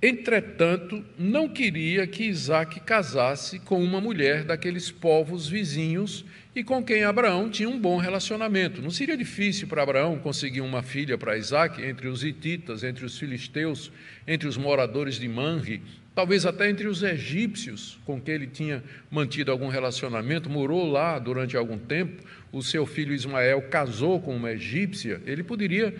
Entretanto, 0.02 1.04
não 1.18 1.50
queria 1.50 2.08
que 2.08 2.24
Isaac 2.24 2.80
casasse 2.80 3.60
com 3.60 3.84
uma 3.84 4.00
mulher 4.00 4.46
daqueles 4.46 4.90
povos 4.90 5.50
vizinhos 5.50 6.24
e 6.56 6.64
com 6.64 6.82
quem 6.82 7.04
Abraão 7.04 7.50
tinha 7.50 7.68
um 7.68 7.78
bom 7.78 7.98
relacionamento. 7.98 8.82
Não 8.82 8.92
seria 8.92 9.18
difícil 9.18 9.68
para 9.68 9.84
Abraão 9.84 10.18
conseguir 10.18 10.62
uma 10.62 10.82
filha 10.82 11.18
para 11.18 11.38
Isaac 11.38 11.82
entre 11.82 12.08
os 12.08 12.24
hititas, 12.24 12.82
entre 12.82 13.04
os 13.04 13.20
filisteus, 13.20 13.92
entre 14.26 14.48
os 14.48 14.56
moradores 14.56 15.20
de 15.20 15.28
Manre, 15.28 15.82
talvez 16.16 16.46
até 16.46 16.70
entre 16.70 16.88
os 16.88 17.04
egípcios 17.04 18.00
com 18.06 18.22
quem 18.22 18.36
ele 18.36 18.48
tinha 18.48 18.82
mantido 19.12 19.52
algum 19.52 19.68
relacionamento, 19.68 20.50
morou 20.50 20.90
lá 20.90 21.20
durante 21.20 21.58
algum 21.58 21.78
tempo. 21.78 22.24
O 22.54 22.64
seu 22.64 22.86
filho 22.86 23.14
Ismael 23.14 23.64
casou 23.64 24.22
com 24.22 24.34
uma 24.34 24.54
egípcia. 24.54 25.22
Ele 25.26 25.44
poderia 25.44 25.94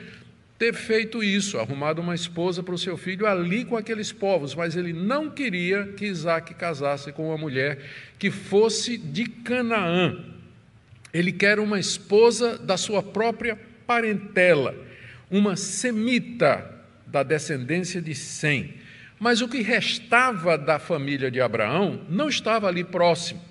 ter 0.60 0.74
feito 0.74 1.24
isso, 1.24 1.58
arrumado 1.58 2.02
uma 2.02 2.14
esposa 2.14 2.62
para 2.62 2.76
o 2.76 2.78
seu 2.78 2.98
filho 2.98 3.26
ali 3.26 3.64
com 3.64 3.78
aqueles 3.78 4.12
povos, 4.12 4.54
mas 4.54 4.76
ele 4.76 4.92
não 4.92 5.30
queria 5.30 5.86
que 5.96 6.06
Isaac 6.06 6.54
casasse 6.54 7.14
com 7.14 7.30
uma 7.30 7.38
mulher 7.38 7.80
que 8.20 8.30
fosse 8.30 8.98
de 8.98 9.26
Canaã. 9.26 10.22
Ele 11.14 11.32
quer 11.32 11.60
uma 11.60 11.80
esposa 11.80 12.58
da 12.58 12.76
sua 12.76 13.02
própria 13.02 13.58
parentela, 13.88 14.76
uma 15.32 15.56
semita 15.56 16.70
da 17.08 17.24
descendência 17.24 18.02
de 18.02 18.14
Sem. 18.14 18.74
Mas 19.18 19.42
o 19.42 19.48
que 19.48 19.62
restava 19.62 20.58
da 20.58 20.78
família 20.78 21.32
de 21.32 21.40
Abraão 21.40 22.02
não 22.10 22.28
estava 22.28 22.68
ali 22.68 22.84
próximo. 22.84 23.42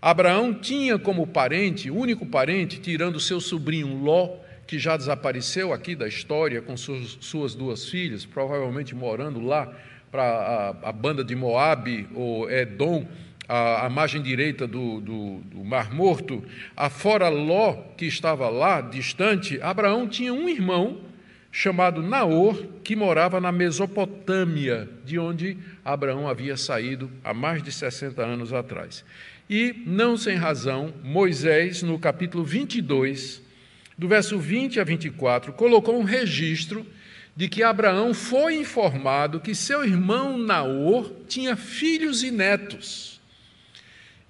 Abraão 0.00 0.54
tinha 0.54 0.96
como 0.96 1.26
parente, 1.26 1.90
único 1.90 2.24
parente, 2.24 2.78
tirando 2.78 3.18
seu 3.18 3.40
sobrinho 3.40 4.00
Ló, 4.00 4.45
que 4.66 4.78
já 4.78 4.96
desapareceu 4.96 5.72
aqui 5.72 5.94
da 5.94 6.08
história 6.08 6.60
com 6.60 6.76
suas, 6.76 7.54
duas 7.54 7.88
filhas, 7.88 8.26
provavelmente 8.26 8.94
morando 8.94 9.40
lá 9.40 9.72
para 10.10 10.22
a, 10.22 10.88
a, 10.88 10.92
banda 10.92 11.22
de 11.22 11.36
Moabe 11.36 12.08
ou 12.14 12.50
Edom, 12.50 13.06
a, 13.48 13.86
a 13.86 13.90
margem 13.90 14.20
direita 14.20 14.66
do, 14.66 15.00
do, 15.00 15.38
do, 15.40 15.64
Mar 15.64 15.92
Morto, 15.92 16.42
afora 16.76 17.28
Ló, 17.28 17.74
que 17.96 18.06
estava 18.06 18.48
lá, 18.48 18.80
distante, 18.80 19.60
Abraão 19.62 20.08
tinha 20.08 20.32
um 20.32 20.48
irmão 20.48 21.00
chamado 21.52 22.02
Naor, 22.02 22.66
que 22.82 22.96
morava 22.96 23.40
na 23.40 23.52
Mesopotâmia, 23.52 24.88
de 25.04 25.18
onde 25.18 25.56
Abraão 25.84 26.28
havia 26.28 26.56
saído 26.56 27.10
há 27.22 27.32
mais 27.32 27.62
de 27.62 27.70
60 27.70 28.22
anos 28.22 28.52
atrás. 28.52 29.04
E, 29.48 29.82
não 29.86 30.16
sem 30.16 30.36
razão, 30.36 30.92
Moisés, 31.04 31.82
no 31.82 31.98
capítulo 31.98 32.44
22, 32.44 33.45
do 33.96 34.08
verso 34.08 34.38
20 34.38 34.80
a 34.80 34.84
24, 34.84 35.52
colocou 35.52 35.98
um 35.98 36.04
registro 36.04 36.86
de 37.34 37.48
que 37.48 37.62
Abraão 37.62 38.14
foi 38.14 38.56
informado 38.56 39.40
que 39.40 39.54
seu 39.54 39.84
irmão 39.84 40.38
Naor 40.38 41.12
tinha 41.28 41.54
filhos 41.54 42.22
e 42.22 42.30
netos. 42.30 43.20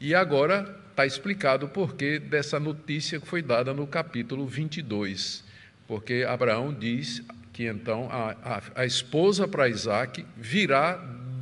E 0.01 0.15
agora 0.15 0.77
está 0.91 1.07
explicado 1.07 1.67
o 1.67 1.69
porquê 1.69 2.19
dessa 2.19 2.59
notícia 2.59 3.21
que 3.21 3.27
foi 3.27 3.43
dada 3.43 3.73
no 3.73 3.87
capítulo 3.87 4.47
22. 4.47 5.45
Porque 5.87 6.25
Abraão 6.29 6.75
diz 6.75 7.23
que 7.53 7.65
então 7.65 8.09
a, 8.11 8.33
a, 8.43 8.63
a 8.83 8.87
esposa 8.87 9.47
para 9.47 9.69
Isaac 9.69 10.27
virá 10.37 10.97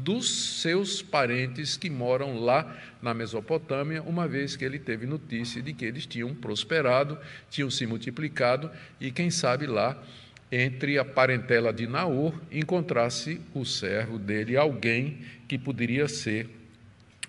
dos 0.04 0.61
seus 0.61 1.00
parentes 1.00 1.78
que 1.78 1.88
moram 1.88 2.38
lá 2.38 2.76
na 3.00 3.14
Mesopotâmia, 3.14 4.02
uma 4.02 4.28
vez 4.28 4.54
que 4.54 4.64
ele 4.64 4.78
teve 4.78 5.06
notícia 5.06 5.62
de 5.62 5.73
que 5.73 5.84
eles 5.84 6.04
tinham 6.04 6.34
prosperado, 6.34 7.18
tinham 7.50 7.70
se 7.70 7.87
multiplicado 7.87 8.70
e, 9.00 9.11
quem 9.11 9.30
sabe, 9.30 9.66
lá 9.66 10.00
entre 10.52 10.99
a 10.99 11.04
parentela 11.04 11.73
de 11.73 11.87
Naor 11.87 12.34
encontrasse 12.52 13.40
o 13.54 13.64
servo 13.64 14.18
dele, 14.18 14.56
alguém 14.56 15.18
que 15.49 15.56
poderia 15.56 16.06
ser 16.06 16.49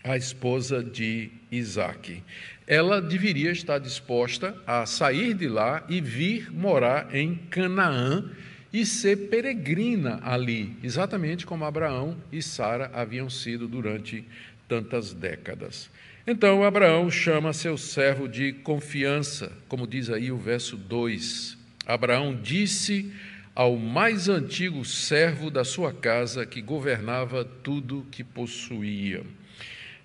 a 0.04 0.18
esposa 0.18 0.84
de 0.84 1.32
Isaac. 1.50 2.22
Ela 2.68 3.02
deveria 3.02 3.52
estar 3.52 3.80
disposta 3.80 4.56
a 4.68 4.86
sair 4.86 5.34
de 5.34 5.48
lá 5.48 5.84
e 5.88 6.02
vir 6.02 6.52
morar 6.52 7.16
em 7.16 7.36
Canaã 7.50 8.30
e 8.76 8.86
ser 8.86 9.30
peregrina 9.30 10.20
ali, 10.22 10.76
exatamente 10.84 11.46
como 11.46 11.64
Abraão 11.64 12.18
e 12.30 12.42
Sara 12.42 12.92
haviam 12.94 13.30
sido 13.30 13.70
durante 13.70 14.26
tantas 14.68 15.14
décadas. 15.14 15.90
Então 16.28 16.62
Abraão 16.62 17.10
chama 17.10 17.54
seu 17.54 17.78
servo 17.78 18.28
de 18.28 18.52
confiança, 18.52 19.50
como 19.70 19.88
diz 19.88 20.10
aí 20.10 20.30
o 20.30 20.36
verso 20.36 20.76
2. 20.76 21.58
Abraão 21.86 22.36
disse 22.36 23.14
ao 23.56 23.78
mais 23.78 24.28
antigo 24.28 24.84
servo 24.84 25.50
da 25.50 25.64
sua 25.64 25.94
casa 25.94 26.46
que 26.46 26.62
governava 26.62 27.46
tudo 27.46 28.06
que 28.12 28.26
possuía. 28.26 29.24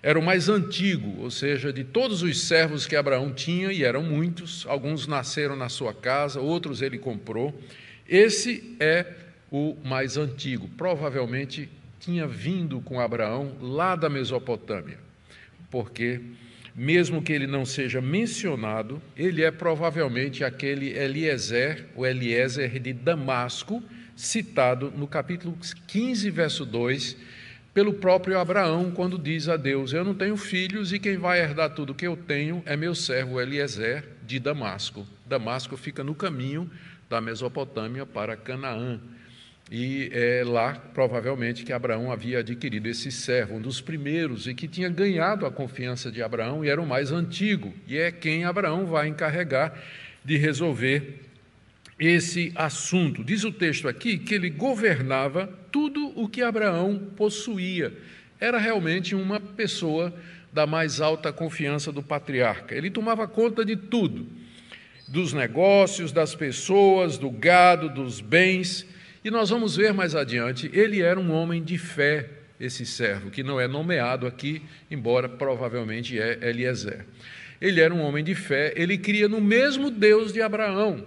Era 0.01 0.17
o 0.17 0.23
mais 0.23 0.47
antigo, 0.47 1.21
ou 1.21 1.29
seja, 1.29 1.73
de 1.73 1.83
todos 1.83 2.23
os 2.23 2.39
servos 2.47 2.87
que 2.87 2.95
Abraão 2.95 3.33
tinha, 3.33 3.69
e 3.73 3.83
eram 3.83 4.01
muitos, 4.01 4.65
alguns 4.65 5.07
nasceram 5.07 5.57
na 5.57 5.67
sua 5.67 5.93
casa, 5.93 6.39
outros 6.39 6.81
ele 6.81 6.97
comprou. 6.97 7.53
Esse 8.11 8.75
é 8.77 9.05
o 9.49 9.77
mais 9.85 10.17
antigo, 10.17 10.67
provavelmente 10.75 11.69
tinha 11.97 12.27
vindo 12.27 12.81
com 12.81 12.99
Abraão 12.99 13.55
lá 13.61 13.95
da 13.95 14.09
Mesopotâmia, 14.09 14.99
porque, 15.69 16.19
mesmo 16.75 17.21
que 17.21 17.31
ele 17.31 17.47
não 17.47 17.65
seja 17.65 18.01
mencionado, 18.01 19.01
ele 19.15 19.41
é 19.41 19.49
provavelmente 19.49 20.43
aquele 20.43 20.89
Eliezer, 20.89 21.85
o 21.95 22.05
Eliezer 22.05 22.81
de 22.81 22.91
Damasco, 22.91 23.81
citado 24.13 24.91
no 24.93 25.07
capítulo 25.07 25.57
15, 25.87 26.29
verso 26.31 26.65
2, 26.65 27.15
pelo 27.73 27.93
próprio 27.93 28.37
Abraão, 28.37 28.91
quando 28.91 29.17
diz 29.17 29.47
a 29.47 29.55
Deus: 29.55 29.93
Eu 29.93 30.03
não 30.03 30.13
tenho 30.13 30.35
filhos 30.35 30.91
e 30.91 30.99
quem 30.99 31.15
vai 31.15 31.39
herdar 31.39 31.73
tudo 31.73 31.95
que 31.95 32.05
eu 32.05 32.17
tenho 32.17 32.61
é 32.65 32.75
meu 32.75 32.93
servo 32.93 33.39
Eliezer 33.39 34.03
de 34.27 34.37
Damasco. 34.37 35.07
Damasco 35.25 35.77
fica 35.77 36.03
no 36.03 36.13
caminho 36.13 36.69
da 37.11 37.19
Mesopotâmia 37.19 38.05
para 38.05 38.37
Canaã. 38.37 38.97
E 39.69 40.09
é 40.13 40.43
lá, 40.45 40.73
provavelmente, 40.93 41.63
que 41.65 41.73
Abraão 41.73 42.09
havia 42.09 42.39
adquirido 42.39 42.87
esse 42.87 43.11
servo, 43.11 43.55
um 43.55 43.61
dos 43.61 43.81
primeiros, 43.81 44.47
e 44.47 44.53
que 44.53 44.67
tinha 44.67 44.89
ganhado 44.89 45.45
a 45.45 45.51
confiança 45.51 46.09
de 46.09 46.23
Abraão 46.23 46.63
e 46.63 46.69
era 46.69 46.81
o 46.81 46.87
mais 46.87 47.11
antigo, 47.11 47.73
e 47.85 47.97
é 47.97 48.11
quem 48.11 48.45
Abraão 48.45 48.85
vai 48.85 49.09
encarregar 49.09 49.77
de 50.23 50.37
resolver 50.37 51.21
esse 51.99 52.51
assunto. 52.55 53.23
Diz 53.23 53.43
o 53.43 53.51
texto 53.51 53.87
aqui 53.87 54.17
que 54.17 54.33
ele 54.33 54.49
governava 54.49 55.47
tudo 55.69 56.13
o 56.15 56.29
que 56.29 56.41
Abraão 56.41 57.11
possuía. 57.15 57.93
Era 58.39 58.57
realmente 58.57 59.15
uma 59.15 59.39
pessoa 59.39 60.13
da 60.51 60.65
mais 60.65 60.99
alta 60.99 61.31
confiança 61.31 61.91
do 61.91 62.01
patriarca. 62.01 62.73
Ele 62.73 62.89
tomava 62.89 63.27
conta 63.27 63.63
de 63.63 63.75
tudo 63.75 64.40
dos 65.11 65.33
negócios, 65.33 66.11
das 66.11 66.33
pessoas, 66.33 67.17
do 67.17 67.29
gado, 67.29 67.89
dos 67.89 68.21
bens. 68.21 68.85
E 69.23 69.29
nós 69.29 69.49
vamos 69.49 69.75
ver 69.75 69.93
mais 69.93 70.15
adiante, 70.15 70.71
ele 70.73 71.01
era 71.01 71.19
um 71.19 71.31
homem 71.31 71.61
de 71.61 71.77
fé, 71.77 72.29
esse 72.59 72.85
servo, 72.85 73.29
que 73.29 73.43
não 73.43 73.59
é 73.59 73.67
nomeado 73.67 74.25
aqui, 74.25 74.61
embora 74.89 75.27
provavelmente 75.27 76.19
é 76.19 76.39
Eliezer. 76.41 77.05
Ele 77.59 77.81
era 77.81 77.93
um 77.93 78.01
homem 78.01 78.23
de 78.23 78.33
fé, 78.33 78.73
ele 78.75 78.97
cria 78.97 79.27
no 79.27 79.41
mesmo 79.41 79.91
Deus 79.91 80.33
de 80.33 80.41
Abraão, 80.41 81.05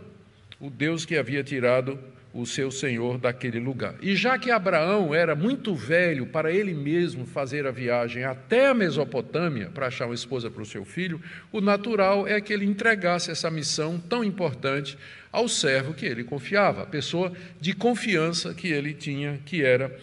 o 0.60 0.70
Deus 0.70 1.04
que 1.04 1.16
havia 1.16 1.42
tirado 1.42 1.98
o 2.34 2.44
seu 2.44 2.68
senhor 2.70 3.16
daquele 3.16 3.60
lugar. 3.60 3.94
E 4.02 4.16
já 4.16 4.36
que 4.36 4.50
Abraão 4.50 5.14
era 5.14 5.36
muito 5.36 5.72
velho 5.72 6.26
para 6.26 6.52
ele 6.52 6.74
mesmo 6.74 7.24
fazer 7.24 7.64
a 7.64 7.70
viagem 7.70 8.24
até 8.24 8.66
a 8.66 8.74
Mesopotâmia 8.74 9.70
para 9.72 9.86
achar 9.86 10.06
uma 10.06 10.14
esposa 10.14 10.50
para 10.50 10.62
o 10.62 10.66
seu 10.66 10.84
filho, 10.84 11.22
o 11.52 11.60
natural 11.60 12.26
é 12.26 12.40
que 12.40 12.52
ele 12.52 12.64
entregasse 12.64 13.30
essa 13.30 13.48
missão 13.50 14.00
tão 14.00 14.24
importante 14.24 14.98
ao 15.30 15.48
servo 15.48 15.94
que 15.94 16.04
ele 16.04 16.24
confiava, 16.24 16.82
a 16.82 16.86
pessoa 16.86 17.32
de 17.60 17.72
confiança 17.72 18.52
que 18.52 18.68
ele 18.68 18.92
tinha, 18.92 19.40
que 19.46 19.62
era 19.62 19.96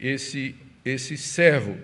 esse 0.00 0.54
esse 0.84 1.16
servo 1.16 1.76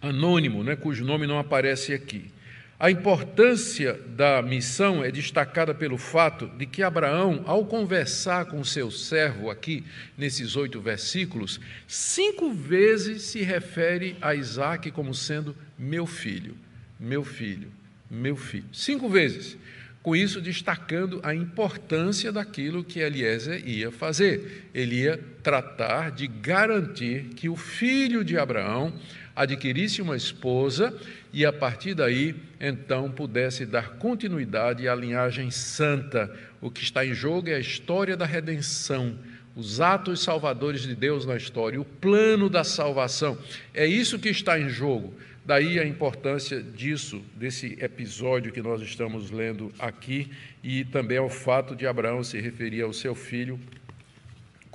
anônimo, 0.00 0.64
né, 0.64 0.74
cujo 0.74 1.04
nome 1.04 1.26
não 1.26 1.38
aparece 1.38 1.92
aqui. 1.92 2.30
A 2.78 2.90
importância 2.90 3.94
da 3.94 4.42
missão 4.42 5.02
é 5.02 5.10
destacada 5.10 5.74
pelo 5.74 5.96
fato 5.96 6.46
de 6.58 6.66
que 6.66 6.82
Abraão, 6.82 7.42
ao 7.46 7.64
conversar 7.64 8.44
com 8.44 8.62
seu 8.62 8.90
servo 8.90 9.48
aqui, 9.48 9.82
nesses 10.16 10.56
oito 10.56 10.78
versículos, 10.78 11.58
cinco 11.88 12.52
vezes 12.52 13.22
se 13.22 13.40
refere 13.42 14.14
a 14.20 14.34
Isaac 14.34 14.90
como 14.90 15.14
sendo 15.14 15.56
meu 15.78 16.06
filho, 16.06 16.54
meu 17.00 17.24
filho, 17.24 17.72
meu 18.10 18.36
filho. 18.36 18.66
Cinco 18.72 19.08
vezes. 19.08 19.56
Com 20.02 20.14
isso, 20.14 20.40
destacando 20.40 21.18
a 21.22 21.34
importância 21.34 22.30
daquilo 22.30 22.84
que 22.84 23.00
Eliezer 23.00 23.66
ia 23.66 23.90
fazer. 23.90 24.68
Ele 24.72 25.00
ia 25.00 25.18
tratar 25.42 26.10
de 26.10 26.28
garantir 26.28 27.30
que 27.34 27.48
o 27.48 27.56
filho 27.56 28.22
de 28.22 28.38
Abraão 28.38 28.92
adquirisse 29.36 30.00
uma 30.00 30.16
esposa 30.16 30.98
e 31.30 31.44
a 31.44 31.52
partir 31.52 31.92
daí, 31.92 32.34
então, 32.58 33.10
pudesse 33.10 33.66
dar 33.66 33.90
continuidade 33.98 34.88
à 34.88 34.94
linhagem 34.94 35.50
santa. 35.50 36.34
O 36.62 36.70
que 36.70 36.82
está 36.82 37.04
em 37.04 37.12
jogo 37.12 37.50
é 37.50 37.54
a 37.54 37.60
história 37.60 38.16
da 38.16 38.24
redenção, 38.24 39.18
os 39.54 39.80
atos 39.80 40.22
salvadores 40.22 40.80
de 40.80 40.96
Deus 40.96 41.26
na 41.26 41.36
história, 41.36 41.78
o 41.78 41.84
plano 41.84 42.48
da 42.48 42.64
salvação. 42.64 43.36
É 43.74 43.86
isso 43.86 44.18
que 44.18 44.30
está 44.30 44.58
em 44.58 44.70
jogo. 44.70 45.12
Daí 45.44 45.78
a 45.78 45.86
importância 45.86 46.60
disso, 46.60 47.22
desse 47.36 47.78
episódio 47.80 48.50
que 48.50 48.62
nós 48.62 48.80
estamos 48.80 49.30
lendo 49.30 49.70
aqui, 49.78 50.30
e 50.64 50.84
também 50.84 51.18
ao 51.18 51.30
fato 51.30 51.76
de 51.76 51.86
Abraão 51.86 52.24
se 52.24 52.40
referir 52.40 52.82
ao 52.82 52.92
seu 52.92 53.14
filho 53.14 53.60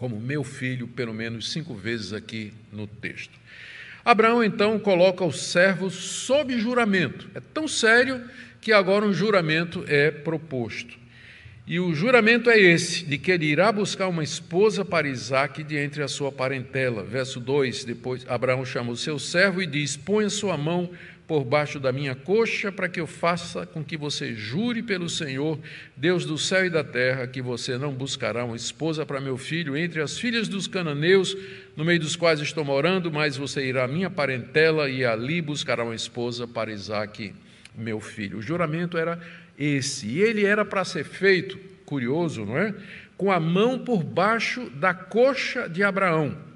como 0.01 0.19
meu 0.19 0.43
filho, 0.43 0.87
pelo 0.87 1.13
menos 1.13 1.51
cinco 1.51 1.75
vezes 1.75 2.11
aqui 2.11 2.51
no 2.71 2.87
texto. 2.87 3.40
Abraão 4.03 4.43
então 4.43 4.79
coloca 4.79 5.23
o 5.23 5.31
servo 5.31 5.89
sob 5.89 6.57
juramento. 6.59 7.29
É 7.35 7.39
tão 7.39 7.67
sério 7.67 8.21
que 8.59 8.71
agora 8.71 9.05
um 9.05 9.13
juramento 9.13 9.83
é 9.87 10.11
proposto. 10.11 10.99
E 11.67 11.79
o 11.79 11.93
juramento 11.93 12.49
é 12.49 12.59
esse, 12.59 13.05
de 13.05 13.17
que 13.17 13.31
ele 13.31 13.45
irá 13.45 13.71
buscar 13.71 14.07
uma 14.07 14.23
esposa 14.23 14.83
para 14.83 15.07
Isaac 15.07 15.63
de 15.63 15.77
entre 15.77 16.03
a 16.03 16.07
sua 16.07 16.31
parentela. 16.31 17.03
Verso 17.03 17.39
2, 17.39 17.85
depois 17.85 18.25
Abraão 18.27 18.65
chama 18.65 18.91
o 18.91 18.97
seu 18.97 19.17
servo 19.19 19.61
e 19.61 19.67
diz, 19.67 19.95
põe 19.95 20.25
a 20.25 20.29
sua 20.29 20.57
mão 20.57 20.89
por 21.31 21.45
baixo 21.45 21.79
da 21.79 21.93
minha 21.93 22.13
coxa, 22.13 22.73
para 22.73 22.89
que 22.89 22.99
eu 22.99 23.07
faça 23.07 23.65
com 23.65 23.81
que 23.81 23.95
você 23.95 24.35
jure 24.35 24.83
pelo 24.83 25.07
Senhor, 25.07 25.57
Deus 25.95 26.25
do 26.25 26.37
céu 26.37 26.65
e 26.65 26.69
da 26.69 26.83
terra, 26.83 27.25
que 27.25 27.41
você 27.41 27.77
não 27.77 27.93
buscará 27.93 28.43
uma 28.43 28.57
esposa 28.57 29.05
para 29.05 29.21
meu 29.21 29.37
filho 29.37 29.77
entre 29.77 30.01
as 30.01 30.19
filhas 30.19 30.49
dos 30.49 30.67
cananeus, 30.67 31.37
no 31.73 31.85
meio 31.85 32.01
dos 32.01 32.17
quais 32.17 32.41
estou 32.41 32.65
morando, 32.65 33.09
mas 33.09 33.37
você 33.37 33.65
irá 33.65 33.85
à 33.85 33.87
minha 33.87 34.09
parentela 34.09 34.89
e 34.89 35.05
ali 35.05 35.41
buscará 35.41 35.85
uma 35.85 35.95
esposa 35.95 36.45
para 36.45 36.69
Isaque, 36.69 37.33
meu 37.73 38.01
filho. 38.01 38.39
O 38.39 38.41
juramento 38.41 38.97
era 38.97 39.17
esse, 39.57 40.07
e 40.07 40.19
ele 40.19 40.43
era 40.43 40.65
para 40.65 40.83
ser 40.83 41.05
feito, 41.05 41.57
curioso, 41.85 42.43
não 42.43 42.57
é? 42.57 42.75
Com 43.15 43.31
a 43.31 43.39
mão 43.39 43.79
por 43.79 44.03
baixo 44.03 44.69
da 44.71 44.93
coxa 44.93 45.69
de 45.69 45.81
Abraão. 45.81 46.50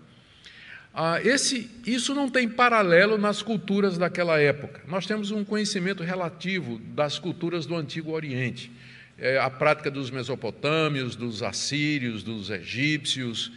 Ah, 0.97 1.19
esse, 1.21 1.69
isso 1.85 2.15
não 2.15 2.29
tem 2.29 2.47
paralelo 2.47 3.17
nas 3.17 3.41
culturas 3.41 3.97
daquela 3.97 4.39
época. 4.39 4.81
Nós 4.87 5.05
temos 5.05 5.29
um 5.29 5.43
conhecimento 5.43 6.01
relativo 6.03 6.79
das 6.79 7.19
culturas 7.19 7.65
do 7.65 7.75
Antigo 7.75 8.13
Oriente. 8.13 8.71
É, 9.17 9.37
a 9.37 9.49
prática 9.49 9.91
dos 9.91 10.09
mesopotâmios, 10.09 11.17
dos 11.17 11.43
assírios, 11.43 12.23
dos 12.23 12.49
egípcios, 12.49 13.51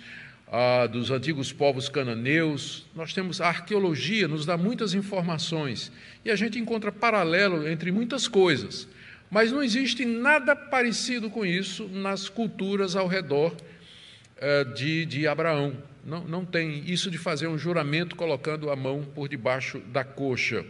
ah, 0.50 0.88
dos 0.88 1.12
antigos 1.12 1.52
povos 1.52 1.88
cananeus. 1.88 2.85
Nós 2.92 3.14
temos 3.14 3.40
a 3.40 3.47
arqueologia, 3.47 4.26
nos 4.26 4.45
dá 4.45 4.57
muitas 4.57 4.92
informações. 4.92 5.92
E 6.25 6.33
a 6.33 6.35
gente 6.35 6.59
encontra 6.59 6.90
paralelo 6.90 7.68
entre 7.68 7.92
muitas 7.92 8.26
coisas. 8.26 8.88
Mas 9.30 9.52
não 9.52 9.62
existe 9.62 10.04
nada 10.04 10.57
parecido 10.57 11.30
com 11.30 11.47
isso 11.47 11.87
nas 11.87 12.28
culturas 12.28 12.97
ao 12.97 13.07
redor 13.07 13.54
eh, 14.38 14.64
de, 14.64 15.07
de 15.07 15.28
Abraão. 15.28 15.76
Não, 16.09 16.25
não 16.25 16.45
tem 16.45 16.83
isso 16.87 17.11
de 17.11 17.19
fazer 17.19 17.49
um 17.49 17.59
juramento 17.59 18.17
colocando 18.17 18.71
a 18.71 18.77
mão 18.77 19.03
por 19.15 19.29
debaixo 19.29 19.79
da 19.93 20.03
coxa. 20.03 20.65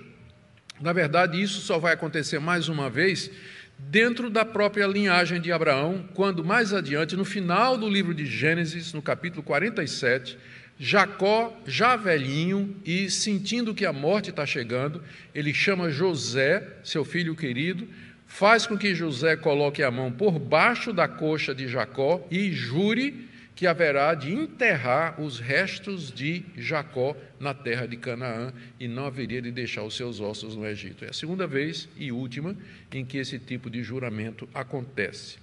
Na 0.80 0.92
verdade, 0.92 1.40
isso 1.40 1.60
só 1.60 1.78
vai 1.78 1.94
acontecer 1.94 2.40
mais 2.40 2.68
uma 2.68 2.90
vez 2.90 3.30
dentro 3.78 4.28
da 4.28 4.44
própria 4.44 4.84
linhagem 4.88 5.40
de 5.40 5.52
Abraão, 5.52 6.04
quando 6.12 6.44
mais 6.44 6.74
adiante, 6.74 7.14
no 7.14 7.24
final 7.24 7.78
do 7.78 7.88
livro 7.88 8.12
de 8.12 8.26
Gênesis, 8.26 8.92
no 8.92 9.00
capítulo 9.00 9.44
47, 9.44 10.36
Jacó, 10.76 11.56
já 11.64 11.94
velhinho 11.94 12.74
e 12.84 13.08
sentindo 13.08 13.72
que 13.72 13.86
a 13.86 13.92
morte 13.92 14.30
está 14.30 14.44
chegando, 14.44 15.04
ele 15.32 15.54
chama 15.54 15.88
José, 15.88 16.66
seu 16.82 17.04
filho 17.04 17.36
querido, 17.36 17.86
faz 18.26 18.66
com 18.66 18.76
que 18.76 18.92
José 18.92 19.36
coloque 19.36 19.84
a 19.84 19.90
mão 19.90 20.10
por 20.10 20.36
baixo 20.36 20.92
da 20.92 21.06
coxa 21.06 21.54
de 21.54 21.68
Jacó 21.68 22.26
e 22.28 22.50
jure 22.50 23.28
que 23.58 23.66
haverá 23.66 24.14
de 24.14 24.32
enterrar 24.32 25.20
os 25.20 25.40
restos 25.40 26.12
de 26.12 26.44
Jacó 26.56 27.16
na 27.40 27.52
terra 27.52 27.88
de 27.88 27.96
Canaã 27.96 28.52
e 28.78 28.86
não 28.86 29.04
haveria 29.04 29.42
de 29.42 29.50
deixar 29.50 29.82
os 29.82 29.96
seus 29.96 30.20
ossos 30.20 30.54
no 30.54 30.64
Egito. 30.64 31.04
É 31.04 31.08
a 31.08 31.12
segunda 31.12 31.44
vez 31.44 31.88
e 31.96 32.12
última 32.12 32.56
em 32.94 33.04
que 33.04 33.18
esse 33.18 33.36
tipo 33.36 33.68
de 33.68 33.82
juramento 33.82 34.48
acontece. 34.54 35.38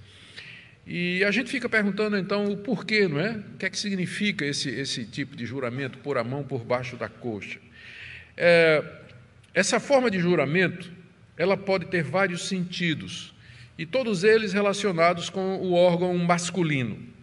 E 0.87 1.25
a 1.25 1.31
gente 1.31 1.49
fica 1.51 1.67
perguntando 1.67 2.17
então 2.17 2.45
o 2.45 2.55
porquê, 2.55 3.05
não 3.05 3.19
é? 3.19 3.31
O 3.31 3.57
que 3.57 3.65
é 3.65 3.69
que 3.69 3.77
significa 3.77 4.45
esse, 4.45 4.69
esse 4.69 5.03
tipo 5.03 5.35
de 5.35 5.45
juramento, 5.45 5.97
pôr 5.97 6.17
a 6.17 6.23
mão 6.23 6.41
por 6.41 6.63
baixo 6.63 6.95
da 6.95 7.09
coxa? 7.09 7.59
É, 8.37 8.81
essa 9.53 9.77
forma 9.77 10.09
de 10.09 10.19
juramento, 10.19 10.89
ela 11.35 11.57
pode 11.57 11.87
ter 11.87 12.01
vários 12.01 12.47
sentidos, 12.47 13.33
e 13.77 13.85
todos 13.85 14.23
eles 14.23 14.53
relacionados 14.53 15.29
com 15.29 15.57
o 15.57 15.73
órgão 15.73 16.17
masculino. 16.17 17.13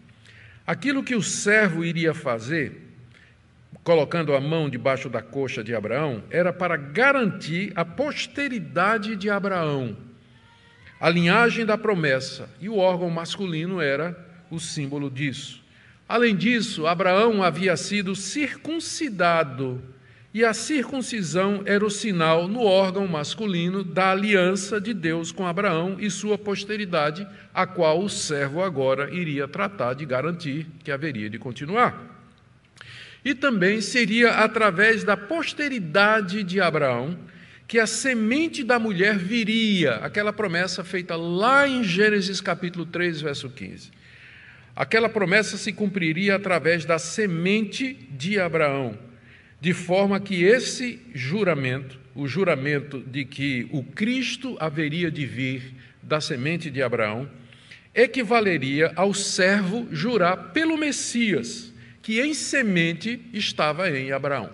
Aquilo 0.72 1.04
que 1.04 1.14
o 1.14 1.22
servo 1.22 1.84
iria 1.84 2.14
fazer, 2.14 2.80
colocando 3.84 4.34
a 4.34 4.40
mão 4.40 4.70
debaixo 4.70 5.10
da 5.10 5.20
coxa 5.20 5.62
de 5.62 5.74
Abraão, 5.74 6.24
era 6.30 6.50
para 6.50 6.78
garantir 6.78 7.74
a 7.76 7.84
posteridade 7.84 9.14
de 9.14 9.28
Abraão, 9.28 9.94
a 10.98 11.10
linhagem 11.10 11.66
da 11.66 11.76
promessa, 11.76 12.48
e 12.58 12.70
o 12.70 12.78
órgão 12.78 13.10
masculino 13.10 13.82
era 13.82 14.18
o 14.50 14.58
símbolo 14.58 15.10
disso. 15.10 15.62
Além 16.08 16.34
disso, 16.34 16.86
Abraão 16.86 17.42
havia 17.42 17.76
sido 17.76 18.16
circuncidado, 18.16 19.78
e 20.34 20.44
a 20.44 20.54
circuncisão 20.54 21.62
era 21.66 21.84
o 21.84 21.90
sinal 21.90 22.48
no 22.48 22.62
órgão 22.62 23.06
masculino 23.06 23.84
da 23.84 24.12
aliança 24.12 24.80
de 24.80 24.94
Deus 24.94 25.30
com 25.30 25.46
Abraão 25.46 25.96
e 26.00 26.10
sua 26.10 26.38
posteridade, 26.38 27.26
a 27.52 27.66
qual 27.66 28.02
o 28.02 28.08
servo 28.08 28.62
agora 28.62 29.12
iria 29.12 29.46
tratar 29.46 29.92
de 29.92 30.06
garantir 30.06 30.66
que 30.82 30.90
haveria 30.90 31.28
de 31.28 31.38
continuar. 31.38 32.10
E 33.22 33.34
também 33.34 33.82
seria 33.82 34.30
através 34.36 35.04
da 35.04 35.16
posteridade 35.16 36.42
de 36.42 36.60
Abraão 36.60 37.18
que 37.68 37.78
a 37.78 37.86
semente 37.86 38.64
da 38.64 38.78
mulher 38.78 39.16
viria, 39.16 39.96
aquela 39.96 40.32
promessa 40.32 40.82
feita 40.82 41.14
lá 41.14 41.68
em 41.68 41.84
Gênesis 41.84 42.40
capítulo 42.40 42.86
3, 42.86 43.20
verso 43.20 43.50
15. 43.50 43.90
Aquela 44.74 45.10
promessa 45.10 45.58
se 45.58 45.72
cumpriria 45.72 46.36
através 46.36 46.86
da 46.86 46.98
semente 46.98 47.94
de 48.10 48.40
Abraão, 48.40 48.98
de 49.62 49.72
forma 49.72 50.18
que 50.18 50.42
esse 50.42 50.98
juramento, 51.14 51.96
o 52.16 52.26
juramento 52.26 52.98
de 52.98 53.24
que 53.24 53.68
o 53.70 53.84
Cristo 53.84 54.56
haveria 54.58 55.08
de 55.08 55.24
vir 55.24 55.74
da 56.02 56.20
semente 56.20 56.68
de 56.68 56.82
Abraão, 56.82 57.30
equivaleria 57.94 58.92
ao 58.96 59.14
servo 59.14 59.86
jurar 59.92 60.50
pelo 60.52 60.76
Messias, 60.76 61.72
que 62.02 62.20
em 62.20 62.34
semente 62.34 63.20
estava 63.32 63.88
em 63.88 64.10
Abraão. 64.10 64.50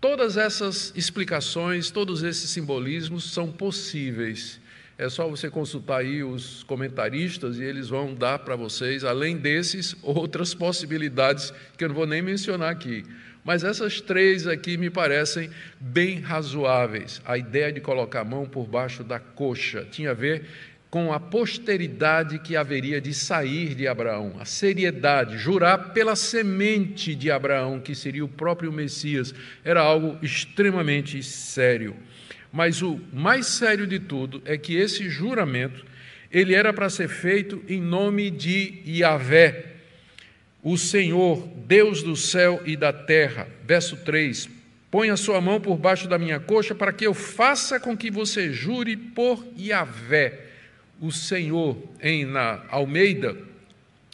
Todas 0.00 0.38
essas 0.38 0.90
explicações, 0.96 1.90
todos 1.90 2.22
esses 2.22 2.48
simbolismos 2.48 3.30
são 3.30 3.52
possíveis. 3.52 4.58
É 4.96 5.10
só 5.10 5.28
você 5.28 5.50
consultar 5.50 5.98
aí 5.98 6.24
os 6.24 6.62
comentaristas 6.62 7.58
e 7.58 7.62
eles 7.62 7.90
vão 7.90 8.14
dar 8.14 8.38
para 8.38 8.56
vocês, 8.56 9.04
além 9.04 9.36
desses, 9.36 9.94
outras 10.02 10.54
possibilidades 10.54 11.52
que 11.76 11.84
eu 11.84 11.88
não 11.88 11.94
vou 11.94 12.06
nem 12.06 12.22
mencionar 12.22 12.72
aqui. 12.72 13.04
Mas 13.44 13.62
essas 13.62 14.00
três 14.00 14.46
aqui 14.46 14.78
me 14.78 14.88
parecem 14.88 15.50
bem 15.78 16.18
razoáveis. 16.18 17.20
A 17.26 17.36
ideia 17.36 17.70
de 17.70 17.80
colocar 17.80 18.20
a 18.20 18.24
mão 18.24 18.46
por 18.46 18.66
baixo 18.66 19.04
da 19.04 19.18
coxa 19.18 19.86
tinha 19.90 20.12
a 20.12 20.14
ver 20.14 20.46
com 20.88 21.12
a 21.12 21.18
posteridade 21.18 22.38
que 22.38 22.56
haveria 22.56 23.00
de 23.00 23.12
sair 23.12 23.74
de 23.74 23.86
Abraão, 23.86 24.36
a 24.38 24.44
seriedade, 24.44 25.36
jurar 25.36 25.92
pela 25.92 26.14
semente 26.14 27.16
de 27.16 27.32
Abraão, 27.32 27.80
que 27.80 27.96
seria 27.96 28.24
o 28.24 28.28
próprio 28.28 28.72
Messias, 28.72 29.34
era 29.64 29.80
algo 29.80 30.16
extremamente 30.22 31.20
sério. 31.20 31.96
Mas 32.52 32.80
o 32.80 33.00
mais 33.12 33.46
sério 33.46 33.88
de 33.88 33.98
tudo 33.98 34.40
é 34.44 34.56
que 34.56 34.76
esse 34.76 35.10
juramento, 35.10 35.84
ele 36.30 36.54
era 36.54 36.72
para 36.72 36.88
ser 36.88 37.08
feito 37.08 37.60
em 37.68 37.80
nome 37.82 38.30
de 38.30 38.80
Yahvé, 38.86 39.73
o 40.64 40.78
Senhor, 40.78 41.46
Deus 41.66 42.02
do 42.02 42.16
céu 42.16 42.62
e 42.64 42.74
da 42.74 42.90
terra. 42.90 43.46
Verso 43.64 43.98
3: 43.98 44.48
Põe 44.90 45.10
a 45.10 45.16
sua 45.16 45.40
mão 45.40 45.60
por 45.60 45.76
baixo 45.76 46.08
da 46.08 46.18
minha 46.18 46.40
coxa 46.40 46.74
para 46.74 46.92
que 46.92 47.06
eu 47.06 47.12
faça 47.12 47.78
com 47.78 47.94
que 47.94 48.10
você 48.10 48.50
jure 48.50 48.96
por 48.96 49.46
Yahvé, 49.58 50.40
o 51.00 51.12
Senhor, 51.12 51.76
em 52.00 52.24
na 52.24 52.64
Almeida, 52.70 53.36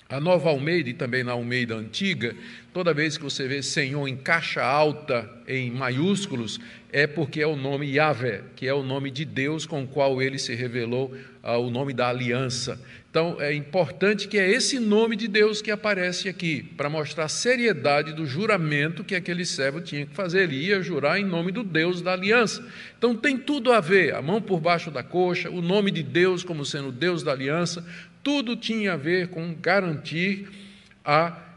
a 0.09 0.19
nova 0.19 0.51
Almeida 0.51 0.91
e 0.91 0.95
também 0.95 1.23
na 1.23 1.33
Almeida 1.33 1.77
antiga, 1.77 2.35
toda 2.73 2.95
vez 2.95 3.17
que 3.17 3.25
você 3.25 3.47
vê 3.49 3.63
Senhor 3.63 4.07
em 4.07 4.17
caixa 4.17 4.63
alta, 4.63 5.29
em 5.47 5.71
maiúsculos, 5.71 6.61
é 6.93 7.07
porque 7.07 7.41
é 7.41 7.47
o 7.47 7.57
nome 7.57 7.95
Yahvé, 7.95 8.43
que 8.57 8.67
é 8.67 8.75
o 8.75 8.83
nome 8.83 9.11
de 9.11 9.25
Deus 9.25 9.67
com 9.67 9.83
o 9.83 9.87
qual 9.87 10.21
ele 10.21 10.39
se 10.39 10.55
revelou, 10.55 11.15
ah, 11.43 11.59
o 11.59 11.71
nome 11.71 11.93
da 11.93 12.09
aliança. 12.09 12.81
Então 13.11 13.41
é 13.41 13.53
importante 13.53 14.29
que 14.29 14.39
é 14.39 14.49
esse 14.49 14.79
nome 14.79 15.17
de 15.17 15.27
Deus 15.27 15.61
que 15.61 15.71
aparece 15.71 16.29
aqui, 16.29 16.63
para 16.63 16.89
mostrar 16.89 17.25
a 17.25 17.29
seriedade 17.29 18.13
do 18.13 18.25
juramento 18.25 19.03
que 19.03 19.17
aquele 19.17 19.45
servo 19.45 19.81
tinha 19.81 20.07
que 20.07 20.15
fazer. 20.15 20.43
Ele 20.43 20.67
ia 20.67 20.81
jurar 20.81 21.19
em 21.19 21.25
nome 21.25 21.51
do 21.51 21.65
Deus 21.65 22.01
da 22.01 22.13
aliança. 22.13 22.65
Então 22.97 23.17
tem 23.17 23.37
tudo 23.37 23.73
a 23.73 23.81
ver, 23.81 24.15
a 24.15 24.23
mão 24.23 24.41
por 24.41 24.61
baixo 24.61 24.93
da 24.93 25.03
coxa, 25.03 25.51
o 25.51 25.61
nome 25.61 25.91
de 25.91 26.05
Deus 26.05 26.45
como 26.45 26.65
sendo 26.65 26.93
Deus 26.93 27.25
da 27.25 27.33
aliança, 27.33 27.85
tudo 28.23 28.55
tinha 28.55 28.93
a 28.93 28.97
ver 28.97 29.29
com 29.29 29.55
garantir 29.55 30.49
a 31.05 31.50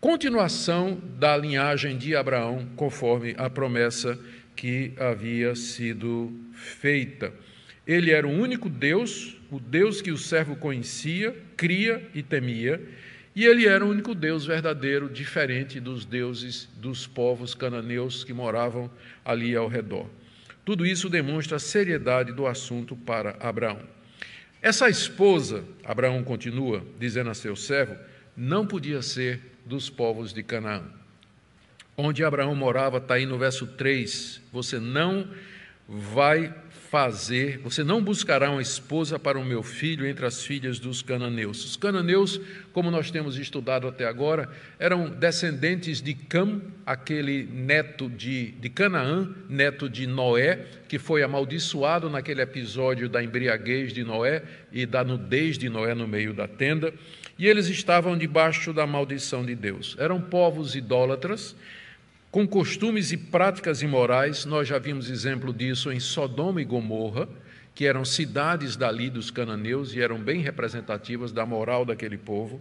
continuação 0.00 0.98
da 1.18 1.36
linhagem 1.36 1.98
de 1.98 2.16
Abraão, 2.16 2.66
conforme 2.74 3.34
a 3.36 3.50
promessa 3.50 4.18
que 4.56 4.92
havia 4.98 5.54
sido 5.54 6.32
feita. 6.54 7.32
Ele 7.86 8.10
era 8.10 8.26
o 8.26 8.30
único 8.30 8.68
Deus, 8.68 9.36
o 9.50 9.60
Deus 9.60 10.00
que 10.00 10.10
o 10.10 10.16
servo 10.16 10.56
conhecia, 10.56 11.36
cria 11.56 12.08
e 12.14 12.22
temia, 12.22 12.80
e 13.36 13.44
ele 13.44 13.66
era 13.66 13.84
o 13.84 13.90
único 13.90 14.14
Deus 14.14 14.46
verdadeiro, 14.46 15.08
diferente 15.08 15.78
dos 15.78 16.04
deuses 16.04 16.68
dos 16.76 17.06
povos 17.06 17.54
cananeus 17.54 18.24
que 18.24 18.32
moravam 18.32 18.90
ali 19.24 19.54
ao 19.54 19.68
redor. 19.68 20.08
Tudo 20.64 20.86
isso 20.86 21.08
demonstra 21.10 21.56
a 21.56 21.60
seriedade 21.60 22.32
do 22.32 22.46
assunto 22.46 22.96
para 22.96 23.36
Abraão. 23.38 23.80
Essa 24.62 24.88
esposa, 24.88 25.64
Abraão 25.84 26.22
continua 26.22 26.84
dizendo 26.98 27.30
a 27.30 27.34
seu 27.34 27.54
servo, 27.54 27.96
não 28.36 28.66
podia 28.66 29.02
ser 29.02 29.49
dos 29.64 29.90
povos 29.90 30.32
de 30.32 30.42
Canaã. 30.42 30.82
Onde 31.96 32.24
Abraão 32.24 32.54
morava, 32.54 32.98
está 32.98 33.14
aí 33.14 33.26
no 33.26 33.38
verso 33.38 33.66
3. 33.66 34.40
Você 34.52 34.78
não 34.78 35.28
vai 35.88 36.54
fazer, 36.90 37.58
você 37.58 37.84
não 37.84 38.02
buscará 38.02 38.50
uma 38.50 38.60
esposa 38.60 39.16
para 39.16 39.38
o 39.38 39.44
meu 39.44 39.62
filho 39.62 40.04
entre 40.04 40.26
as 40.26 40.42
filhas 40.42 40.80
dos 40.80 41.02
cananeus. 41.02 41.64
Os 41.64 41.76
cananeus, 41.76 42.40
como 42.72 42.90
nós 42.90 43.12
temos 43.12 43.38
estudado 43.38 43.86
até 43.86 44.04
agora, 44.04 44.48
eram 44.76 45.08
descendentes 45.08 46.02
de 46.02 46.14
Cam, 46.14 46.60
aquele 46.84 47.44
neto 47.44 48.08
de, 48.08 48.52
de 48.52 48.68
Canaã, 48.68 49.28
neto 49.48 49.88
de 49.88 50.04
Noé, 50.04 50.66
que 50.88 50.98
foi 50.98 51.22
amaldiçoado 51.22 52.10
naquele 52.10 52.42
episódio 52.42 53.08
da 53.08 53.22
embriaguez 53.22 53.92
de 53.92 54.02
Noé 54.02 54.42
e 54.72 54.84
da 54.84 55.04
nudez 55.04 55.56
de 55.56 55.68
Noé 55.68 55.94
no 55.94 56.08
meio 56.08 56.34
da 56.34 56.48
tenda. 56.48 56.92
E 57.40 57.48
eles 57.48 57.68
estavam 57.68 58.18
debaixo 58.18 58.70
da 58.70 58.86
maldição 58.86 59.42
de 59.46 59.54
Deus. 59.54 59.96
Eram 59.98 60.20
povos 60.20 60.76
idólatras 60.76 61.56
com 62.30 62.46
costumes 62.46 63.12
e 63.12 63.16
práticas 63.16 63.80
imorais, 63.80 64.44
nós 64.44 64.68
já 64.68 64.78
vimos 64.78 65.08
exemplo 65.08 65.50
disso 65.50 65.90
em 65.90 65.98
Sodoma 65.98 66.60
e 66.60 66.66
Gomorra, 66.66 67.26
que 67.74 67.86
eram 67.86 68.04
cidades 68.04 68.76
dali 68.76 69.08
dos 69.08 69.30
cananeus 69.30 69.94
e 69.94 70.02
eram 70.02 70.18
bem 70.18 70.42
representativas 70.42 71.32
da 71.32 71.46
moral 71.46 71.86
daquele 71.86 72.18
povo, 72.18 72.60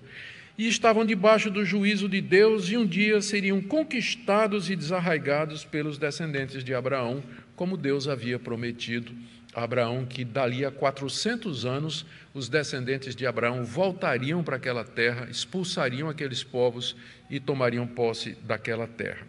e 0.59 0.67
estavam 0.67 1.05
debaixo 1.05 1.49
do 1.49 1.63
juízo 1.63 2.09
de 2.09 2.19
Deus 2.19 2.69
e 2.69 2.75
um 2.75 2.85
dia 2.85 3.21
seriam 3.21 3.61
conquistados 3.61 4.69
e 4.69 4.75
desarraigados 4.75 5.63
pelos 5.63 5.97
descendentes 5.97 6.65
de 6.65 6.73
Abraão, 6.73 7.23
como 7.55 7.77
Deus 7.77 8.09
havia 8.09 8.37
prometido 8.37 9.15
a 9.53 9.63
Abraão 9.63 10.05
que 10.05 10.25
dali 10.25 10.65
a 10.65 10.69
400 10.69 11.65
anos 11.65 12.05
os 12.33 12.49
descendentes 12.49 13.15
de 13.15 13.25
Abraão 13.25 13.63
voltariam 13.63 14.43
para 14.43 14.57
aquela 14.57 14.83
terra, 14.83 15.29
expulsariam 15.31 16.09
aqueles 16.09 16.43
povos 16.43 16.93
e 17.29 17.39
tomariam 17.39 17.87
posse 17.87 18.37
daquela 18.43 18.85
terra. 18.85 19.25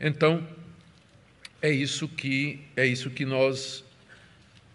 Então, 0.00 0.44
é 1.62 1.70
isso 1.70 2.08
que 2.08 2.58
é 2.74 2.84
isso 2.84 3.08
que 3.08 3.24
nós 3.24 3.84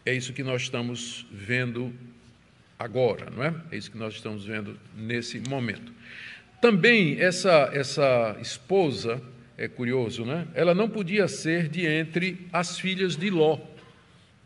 é 0.06 0.14
isso 0.14 0.32
que 0.32 0.42
nós 0.42 0.62
estamos 0.62 1.28
vendo 1.30 1.94
agora, 2.78 3.30
não 3.30 3.44
é? 3.44 3.54
É 3.72 3.78
isso 3.78 3.92
que 3.92 3.98
nós 3.98 4.14
estamos 4.14 4.46
vendo 4.46 4.78
nesse 4.96 5.40
momento. 5.50 5.92
Também 6.62 7.20
essa 7.20 7.70
essa 7.74 8.38
esposa 8.42 9.22
é 9.58 9.68
curioso, 9.68 10.26
né? 10.26 10.48
Ela 10.54 10.74
não 10.74 10.90
podia 10.90 11.28
ser 11.28 11.70
de 11.70 11.86
entre 11.86 12.48
as 12.52 12.80
filhas 12.80 13.16
de 13.16 13.30
Ló, 13.30 13.60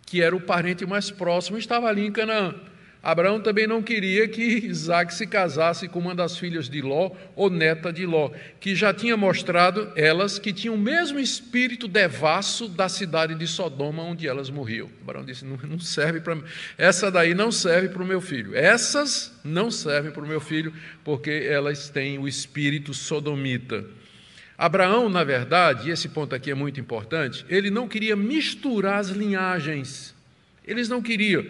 que 0.05 0.21
era 0.21 0.35
o 0.35 0.41
parente 0.41 0.85
mais 0.85 1.09
próximo, 1.09 1.57
estava 1.57 1.87
ali 1.87 2.05
em 2.05 2.11
Canaã. 2.11 2.55
Abraão 3.01 3.39
também 3.39 3.65
não 3.65 3.81
queria 3.81 4.27
que 4.27 4.41
Isaac 4.41 5.13
se 5.13 5.25
casasse 5.25 5.87
com 5.87 5.99
uma 5.99 6.13
das 6.13 6.37
filhas 6.37 6.67
de 6.67 6.81
Ló 6.81 7.11
ou 7.33 7.49
neta 7.49 7.93
de 7.93 8.05
Ló, 8.05 8.31
que 8.59 8.75
já 8.75 8.93
tinha 8.93 9.15
mostrado 9.15 9.89
elas 9.95 10.37
que 10.37 10.51
tinham 10.51 10.75
o 10.75 10.77
mesmo 10.77 11.17
espírito 11.17 11.87
devasso 11.87 12.67
da 12.67 12.89
cidade 12.89 13.35
de 13.35 13.47
Sodoma, 13.47 14.03
onde 14.03 14.27
elas 14.27 14.49
morriam. 14.49 14.89
Abraão 15.01 15.23
disse: 15.23 15.45
não, 15.45 15.57
não 15.63 15.79
serve 15.79 16.19
para 16.19 16.37
essa 16.77 17.09
daí 17.09 17.33
não 17.33 17.53
serve 17.53 17.87
para 17.87 18.03
o 18.03 18.05
meu 18.05 18.19
filho. 18.19 18.53
Essas 18.53 19.33
não 19.45 19.71
servem 19.71 20.11
para 20.11 20.23
o 20.23 20.27
meu 20.27 20.41
filho, 20.41 20.73
porque 21.01 21.47
elas 21.49 21.89
têm 21.89 22.19
o 22.19 22.27
espírito 22.27 22.93
sodomita. 22.93 23.85
Abraão, 24.57 25.07
na 25.07 25.23
verdade, 25.23 25.87
e 25.87 25.91
esse 25.91 26.09
ponto 26.09 26.35
aqui 26.35 26.51
é 26.51 26.53
muito 26.53 26.81
importante, 26.81 27.45
ele 27.47 27.69
não 27.69 27.87
queria 27.87 28.13
misturar 28.13 28.99
as 28.99 29.07
linhagens. 29.07 30.13
Eles 30.67 30.89
não 30.89 31.01
queriam 31.01 31.45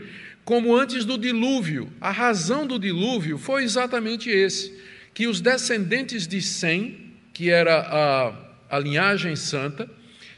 como 0.50 0.76
antes 0.76 1.06
do 1.06 1.16
dilúvio. 1.16 1.94
A 2.02 2.10
razão 2.10 2.66
do 2.66 2.80
dilúvio 2.80 3.38
foi 3.38 3.64
exatamente 3.64 4.32
esse, 4.32 4.74
que 5.14 5.28
os 5.28 5.40
descendentes 5.40 6.28
de 6.28 6.42
Sem, 6.42 7.14
que 7.32 7.52
era 7.52 7.78
a, 7.78 8.76
a 8.76 8.80
linhagem 8.80 9.36
santa, 9.36 9.88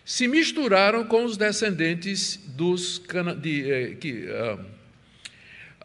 se 0.03 0.27
misturaram 0.27 1.05
com 1.05 1.23
os 1.23 1.37
descendentes 1.37 2.37
dos 2.45 3.01
de, 3.41 3.71
eh, 3.71 3.95
que, 4.01 4.25
uh, 4.25 4.59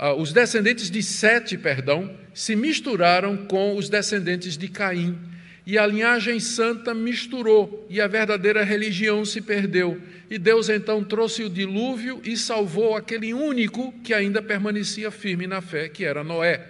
uh, 0.07 0.21
os 0.21 0.33
descendentes 0.33 0.91
de 0.91 1.05
Sete, 1.05 1.57
perdão, 1.57 2.13
se 2.35 2.57
misturaram 2.57 3.37
com 3.47 3.77
os 3.77 3.89
descendentes 3.89 4.59
de 4.59 4.67
Caim 4.67 5.17
e 5.67 5.77
a 5.77 5.85
linhagem 5.85 6.39
santa 6.39 6.95
misturou 6.95 7.85
e 7.91 8.01
a 8.01 8.07
verdadeira 8.07 8.63
religião 8.63 9.25
se 9.25 9.41
perdeu. 9.41 10.01
E 10.31 10.39
Deus 10.39 10.69
então 10.69 11.03
trouxe 11.03 11.43
o 11.43 11.51
dilúvio 11.51 12.21
e 12.23 12.37
salvou 12.37 12.95
aquele 12.95 13.35
único 13.35 13.93
que 14.05 14.15
ainda 14.15 14.41
permanecia 14.41 15.11
firme 15.11 15.47
na 15.47 15.61
fé, 15.61 15.89
que 15.89 16.05
era 16.05 16.23
Noé. 16.23 16.65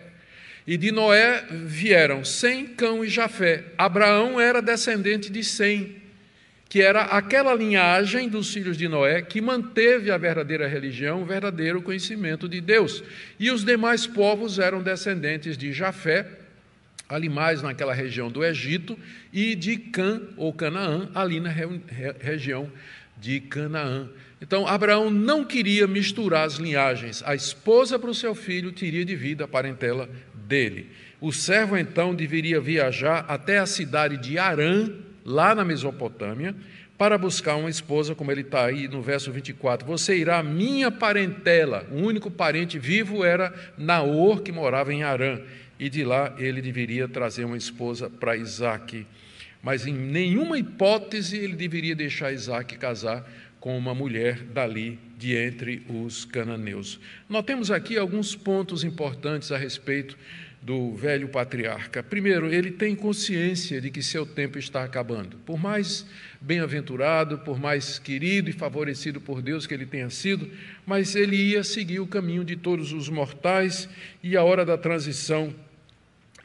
E 0.66 0.78
de 0.78 0.90
Noé 0.90 1.44
vieram 1.50 2.24
Sem, 2.24 2.66
Cão 2.66 3.04
e 3.04 3.08
Jafé. 3.08 3.64
Abraão 3.76 4.40
era 4.40 4.62
descendente 4.62 5.30
de 5.30 5.44
Sem, 5.44 5.96
que 6.66 6.80
era 6.80 7.02
aquela 7.02 7.54
linhagem 7.54 8.28
dos 8.28 8.52
filhos 8.52 8.78
de 8.78 8.88
Noé 8.88 9.20
que 9.20 9.42
manteve 9.42 10.10
a 10.10 10.16
verdadeira 10.16 10.66
religião, 10.66 11.22
o 11.22 11.26
verdadeiro 11.26 11.82
conhecimento 11.82 12.48
de 12.48 12.62
Deus. 12.62 13.04
E 13.38 13.50
os 13.50 13.62
demais 13.62 14.06
povos 14.06 14.58
eram 14.58 14.82
descendentes 14.82 15.56
de 15.56 15.72
Jafé, 15.72 16.26
ali 17.08 17.28
mais 17.28 17.62
naquela 17.62 17.94
região 17.94 18.30
do 18.30 18.44
Egito, 18.44 18.98
e 19.32 19.54
de 19.54 19.76
Cã 19.76 20.22
ou 20.36 20.52
Canaã, 20.52 21.08
ali 21.14 21.40
na 21.40 21.50
re 21.50 21.80
região 22.20 22.70
de 23.16 23.40
Canaã. 23.40 24.08
Então, 24.40 24.66
Abraão 24.66 25.10
não 25.10 25.44
queria 25.44 25.86
misturar 25.86 26.46
as 26.46 26.56
linhagens. 26.56 27.22
A 27.24 27.34
esposa 27.34 27.98
para 27.98 28.10
o 28.10 28.14
seu 28.14 28.34
filho 28.34 28.70
teria 28.70 29.04
de 29.04 29.16
vida 29.16 29.44
a 29.44 29.48
parentela 29.48 30.08
dele. 30.34 30.90
O 31.20 31.32
servo, 31.32 31.76
então, 31.76 32.14
deveria 32.14 32.60
viajar 32.60 33.24
até 33.28 33.58
a 33.58 33.66
cidade 33.66 34.18
de 34.18 34.38
Arã, 34.38 34.90
lá 35.24 35.54
na 35.54 35.64
Mesopotâmia, 35.64 36.54
para 36.98 37.18
buscar 37.18 37.56
uma 37.56 37.70
esposa, 37.70 38.14
como 38.14 38.30
ele 38.30 38.42
está 38.42 38.64
aí 38.64 38.88
no 38.88 39.02
verso 39.02 39.32
24. 39.32 39.86
Você 39.86 40.16
irá, 40.16 40.42
minha 40.42 40.90
parentela. 40.90 41.86
O 41.90 41.96
único 41.96 42.30
parente 42.30 42.78
vivo 42.78 43.24
era 43.24 43.52
Naor, 43.76 44.42
que 44.42 44.52
morava 44.52 44.92
em 44.92 45.02
Arã. 45.02 45.40
E 45.78 45.88
de 45.88 46.04
lá 46.04 46.34
ele 46.38 46.62
deveria 46.62 47.06
trazer 47.06 47.44
uma 47.44 47.56
esposa 47.56 48.08
para 48.08 48.36
Isaac 48.36 49.06
mas 49.66 49.84
em 49.84 49.92
nenhuma 49.92 50.56
hipótese 50.56 51.36
ele 51.36 51.56
deveria 51.56 51.96
deixar 51.96 52.32
Isaac 52.32 52.78
casar 52.78 53.28
com 53.58 53.76
uma 53.76 53.92
mulher 53.92 54.44
dali 54.44 54.96
de 55.18 55.34
entre 55.34 55.82
os 55.88 56.24
cananeus. 56.24 57.00
Nós 57.28 57.44
temos 57.44 57.68
aqui 57.68 57.98
alguns 57.98 58.36
pontos 58.36 58.84
importantes 58.84 59.50
a 59.50 59.58
respeito 59.58 60.16
do 60.62 60.94
velho 60.94 61.28
patriarca. 61.28 62.00
Primeiro, 62.00 62.46
ele 62.46 62.70
tem 62.70 62.94
consciência 62.94 63.80
de 63.80 63.90
que 63.90 64.02
seu 64.04 64.24
tempo 64.24 64.56
está 64.56 64.84
acabando. 64.84 65.36
Por 65.38 65.58
mais 65.58 66.06
bem-aventurado, 66.40 67.38
por 67.38 67.58
mais 67.58 67.98
querido 67.98 68.48
e 68.48 68.52
favorecido 68.52 69.20
por 69.20 69.42
Deus 69.42 69.66
que 69.66 69.74
ele 69.74 69.86
tenha 69.86 70.10
sido, 70.10 70.48
mas 70.86 71.16
ele 71.16 71.34
ia 71.34 71.64
seguir 71.64 71.98
o 71.98 72.06
caminho 72.06 72.44
de 72.44 72.54
todos 72.54 72.92
os 72.92 73.08
mortais 73.08 73.88
e 74.22 74.36
a 74.36 74.44
hora 74.44 74.64
da 74.64 74.78
transição 74.78 75.52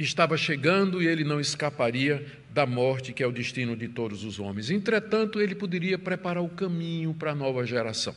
estava 0.01 0.37
chegando 0.37 1.01
e 1.01 1.07
ele 1.07 1.23
não 1.23 1.39
escaparia 1.39 2.25
da 2.53 2.65
morte, 2.65 3.13
que 3.13 3.23
é 3.23 3.27
o 3.27 3.31
destino 3.31 3.75
de 3.75 3.87
todos 3.87 4.23
os 4.23 4.39
homens. 4.39 4.69
Entretanto, 4.69 5.39
ele 5.39 5.55
poderia 5.55 5.97
preparar 5.97 6.43
o 6.43 6.49
caminho 6.49 7.13
para 7.13 7.31
a 7.31 7.35
nova 7.35 7.65
geração. 7.65 8.15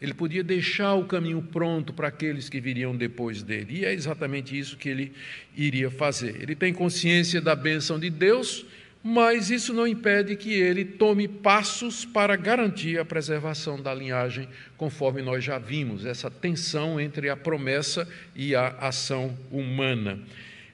Ele 0.00 0.14
podia 0.14 0.44
deixar 0.44 0.94
o 0.94 1.04
caminho 1.04 1.42
pronto 1.42 1.92
para 1.92 2.08
aqueles 2.08 2.48
que 2.48 2.60
viriam 2.60 2.96
depois 2.96 3.42
dele. 3.42 3.80
E 3.80 3.84
é 3.84 3.92
exatamente 3.92 4.56
isso 4.56 4.76
que 4.76 4.88
ele 4.88 5.12
iria 5.56 5.90
fazer. 5.90 6.40
Ele 6.40 6.54
tem 6.54 6.72
consciência 6.72 7.40
da 7.40 7.56
bênção 7.56 7.98
de 7.98 8.08
Deus, 8.08 8.64
mas 9.02 9.50
isso 9.50 9.72
não 9.72 9.86
impede 9.86 10.36
que 10.36 10.52
ele 10.52 10.84
tome 10.84 11.26
passos 11.26 12.04
para 12.04 12.36
garantir 12.36 12.98
a 12.98 13.04
preservação 13.04 13.80
da 13.80 13.92
linhagem, 13.92 14.48
conforme 14.76 15.20
nós 15.20 15.42
já 15.42 15.58
vimos, 15.58 16.04
essa 16.04 16.30
tensão 16.30 17.00
entre 17.00 17.28
a 17.28 17.36
promessa 17.36 18.08
e 18.36 18.54
a 18.54 18.68
ação 18.80 19.36
humana. 19.50 20.20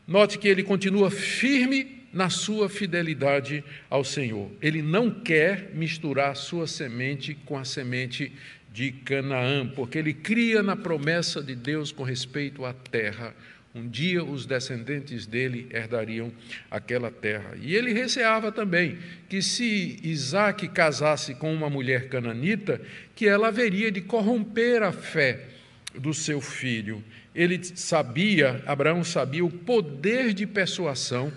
Note 0.07 0.39
que 0.39 0.49
ele 0.49 0.63
continua 0.63 1.11
firme 1.11 2.05
na 2.13 2.29
sua 2.29 2.69
fidelidade 2.69 3.65
ao 3.89 4.05
Senhor. 4.05 4.51
Ele 4.61 4.83
não 4.83 5.11
quer 5.11 5.71
misturar 5.75 6.37
sua 6.37 6.67
semente 6.67 7.35
com 7.45 7.59
a 7.59 7.65
semente 7.65 8.31
de 8.73 8.93
Canaã, 8.93 9.67
porque 9.67 9.99
ele 9.99 10.13
cria 10.13 10.63
na 10.63 10.77
promessa 10.77 11.43
de 11.43 11.55
Deus 11.55 11.91
com 11.91 12.03
respeito 12.03 12.65
à 12.65 12.73
terra. 12.73 13.35
Um 13.75 13.89
dia 13.89 14.23
os 14.23 14.47
descendentes 14.47 15.27
dele 15.27 15.67
herdariam 15.73 16.31
aquela 16.71 17.11
terra. 17.11 17.57
E 17.61 17.75
ele 17.75 17.93
receava 17.93 18.53
também 18.53 18.99
que 19.29 19.41
se 19.41 19.99
Isaac 20.03 20.69
casasse 20.69 21.35
com 21.35 21.53
uma 21.53 21.71
mulher 21.71 22.09
cananita, 22.09 22.81
que 23.17 23.27
ela 23.27 23.49
haveria 23.49 23.91
de 23.91 24.01
corromper 24.01 24.83
a 24.83 24.93
fé 24.93 25.47
do 25.95 26.13
seu 26.13 26.41
filho. 26.41 27.03
Ele 27.35 27.63
sabia, 27.63 28.63
Abraão 28.67 29.03
sabia, 29.03 29.45
o 29.45 29.51
poder 29.51 30.33
de 30.33 30.47
persuasão 30.47 31.33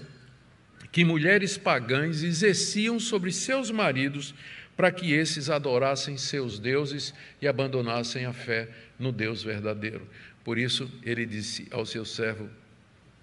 que 0.91 1.03
mulheres 1.03 1.57
pagãs 1.57 2.23
exerciam 2.23 2.99
sobre 2.99 3.31
seus 3.31 3.71
maridos 3.71 4.33
para 4.75 4.91
que 4.91 5.11
esses 5.11 5.49
adorassem 5.49 6.17
seus 6.17 6.59
deuses 6.59 7.13
e 7.41 7.47
abandonassem 7.47 8.25
a 8.25 8.33
fé 8.33 8.69
no 8.99 9.11
Deus 9.11 9.41
verdadeiro. 9.41 10.07
Por 10.43 10.57
isso, 10.57 10.89
ele 11.03 11.25
disse 11.25 11.67
ao 11.71 11.85
seu 11.85 12.05
servo: 12.05 12.47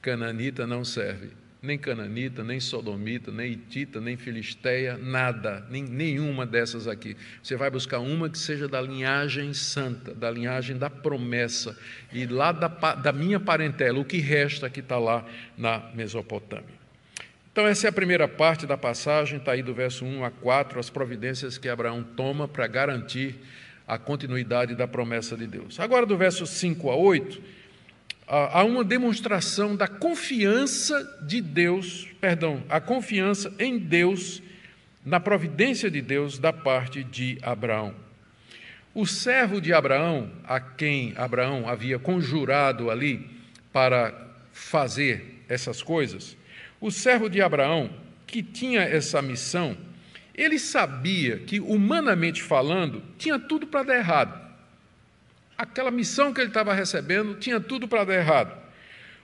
Cananita 0.02 0.66
não 0.66 0.84
serve, 0.84 1.30
nem 1.64 1.78
cananita, 1.78 2.44
nem 2.44 2.60
sodomita, 2.60 3.32
nem 3.32 3.52
hitita, 3.52 4.00
nem 4.00 4.16
filisteia, 4.16 4.98
nada, 4.98 5.66
nem, 5.70 5.82
nenhuma 5.82 6.44
dessas 6.44 6.86
aqui. 6.86 7.16
Você 7.42 7.56
vai 7.56 7.70
buscar 7.70 8.00
uma 8.00 8.28
que 8.28 8.38
seja 8.38 8.68
da 8.68 8.80
linhagem 8.80 9.54
santa, 9.54 10.14
da 10.14 10.30
linhagem 10.30 10.76
da 10.76 10.90
promessa, 10.90 11.76
e 12.12 12.26
lá 12.26 12.52
da, 12.52 12.68
da 12.68 13.12
minha 13.12 13.40
parentela, 13.40 13.98
o 13.98 14.04
que 14.04 14.18
resta 14.18 14.68
que 14.68 14.80
está 14.80 14.98
lá 14.98 15.24
na 15.56 15.90
Mesopotâmia. 15.94 16.84
Então, 17.50 17.66
essa 17.66 17.86
é 17.86 17.90
a 17.90 17.92
primeira 17.92 18.26
parte 18.26 18.66
da 18.66 18.76
passagem, 18.76 19.38
está 19.38 19.52
aí 19.52 19.62
do 19.62 19.72
verso 19.72 20.04
1 20.04 20.24
a 20.24 20.30
4, 20.30 20.78
as 20.78 20.90
providências 20.90 21.56
que 21.56 21.68
Abraão 21.68 22.02
toma 22.02 22.48
para 22.48 22.66
garantir 22.66 23.36
a 23.86 23.96
continuidade 23.96 24.74
da 24.74 24.88
promessa 24.88 25.36
de 25.36 25.46
Deus. 25.46 25.78
Agora, 25.78 26.04
do 26.04 26.16
verso 26.16 26.46
5 26.46 26.90
a 26.90 26.96
8, 26.96 27.40
há 28.26 28.64
uma 28.64 28.82
demonstração 28.82 29.76
da 29.76 29.86
confiança 29.86 31.18
de 31.22 31.40
Deus, 31.40 32.08
perdão, 32.20 32.62
a 32.68 32.80
confiança 32.80 33.52
em 33.58 33.78
Deus, 33.78 34.42
na 35.04 35.20
providência 35.20 35.90
de 35.90 36.00
Deus 36.00 36.38
da 36.38 36.52
parte 36.52 37.04
de 37.04 37.38
Abraão. 37.42 37.94
O 38.94 39.06
servo 39.06 39.60
de 39.60 39.72
Abraão, 39.72 40.30
a 40.44 40.60
quem 40.60 41.12
Abraão 41.16 41.68
havia 41.68 41.98
conjurado 41.98 42.90
ali 42.90 43.28
para 43.72 44.14
fazer 44.52 45.42
essas 45.48 45.82
coisas, 45.82 46.36
o 46.80 46.90
servo 46.90 47.28
de 47.28 47.42
Abraão, 47.42 47.90
que 48.26 48.42
tinha 48.42 48.82
essa 48.82 49.20
missão, 49.20 49.76
ele 50.34 50.58
sabia 50.58 51.38
que, 51.38 51.60
humanamente 51.60 52.42
falando, 52.42 53.02
tinha 53.18 53.38
tudo 53.38 53.66
para 53.66 53.84
dar 53.84 53.96
errado. 53.96 54.43
Aquela 55.56 55.90
missão 55.90 56.32
que 56.32 56.40
ele 56.40 56.48
estava 56.48 56.74
recebendo 56.74 57.34
tinha 57.36 57.60
tudo 57.60 57.86
para 57.86 58.04
dar 58.04 58.14
errado, 58.14 58.56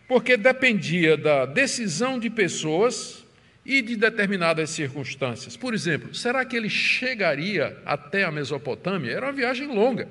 porque 0.07 0.37
dependia 0.37 1.17
da 1.17 1.45
decisão 1.45 2.19
de 2.19 2.31
pessoas 2.31 3.25
e 3.65 3.83
de 3.83 3.97
determinadas 3.97 4.71
circunstâncias. 4.71 5.57
Por 5.57 5.75
exemplo, 5.75 6.15
será 6.15 6.45
que 6.45 6.57
ele 6.57 6.69
chegaria 6.69 7.77
até 7.85 8.25
a 8.25 8.31
Mesopotâmia? 8.31 9.13
Era 9.13 9.27
uma 9.27 9.33
viagem 9.33 9.67
longa. 9.67 10.09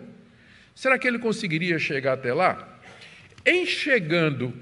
Será 0.75 0.97
que 0.97 1.07
ele 1.07 1.19
conseguiria 1.19 1.79
chegar 1.79 2.13
até 2.13 2.33
lá? 2.33 2.79
Em 3.45 3.65
chegando 3.65 4.53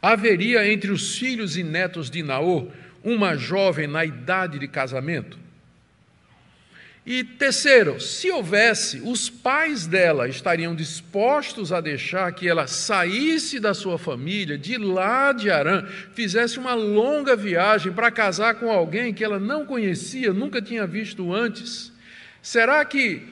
haveria 0.00 0.70
entre 0.70 0.90
os 0.90 1.18
filhos 1.18 1.56
e 1.56 1.62
netos 1.62 2.10
de 2.10 2.22
Naor 2.22 2.68
uma 3.02 3.36
jovem 3.36 3.86
na 3.86 4.04
idade 4.04 4.58
de 4.58 4.68
casamento? 4.68 5.45
E 7.06 7.22
terceiro, 7.22 8.00
se 8.00 8.28
houvesse, 8.32 9.00
os 9.04 9.30
pais 9.30 9.86
dela 9.86 10.28
estariam 10.28 10.74
dispostos 10.74 11.72
a 11.72 11.80
deixar 11.80 12.32
que 12.32 12.48
ela 12.48 12.66
saísse 12.66 13.60
da 13.60 13.72
sua 13.72 13.96
família, 13.96 14.58
de 14.58 14.76
lá 14.76 15.32
de 15.32 15.48
Arã, 15.48 15.86
fizesse 16.12 16.58
uma 16.58 16.74
longa 16.74 17.36
viagem 17.36 17.92
para 17.92 18.10
casar 18.10 18.56
com 18.56 18.72
alguém 18.72 19.14
que 19.14 19.22
ela 19.22 19.38
não 19.38 19.64
conhecia, 19.64 20.32
nunca 20.32 20.60
tinha 20.60 20.84
visto 20.84 21.32
antes? 21.32 21.92
Será 22.42 22.84
que 22.84 23.22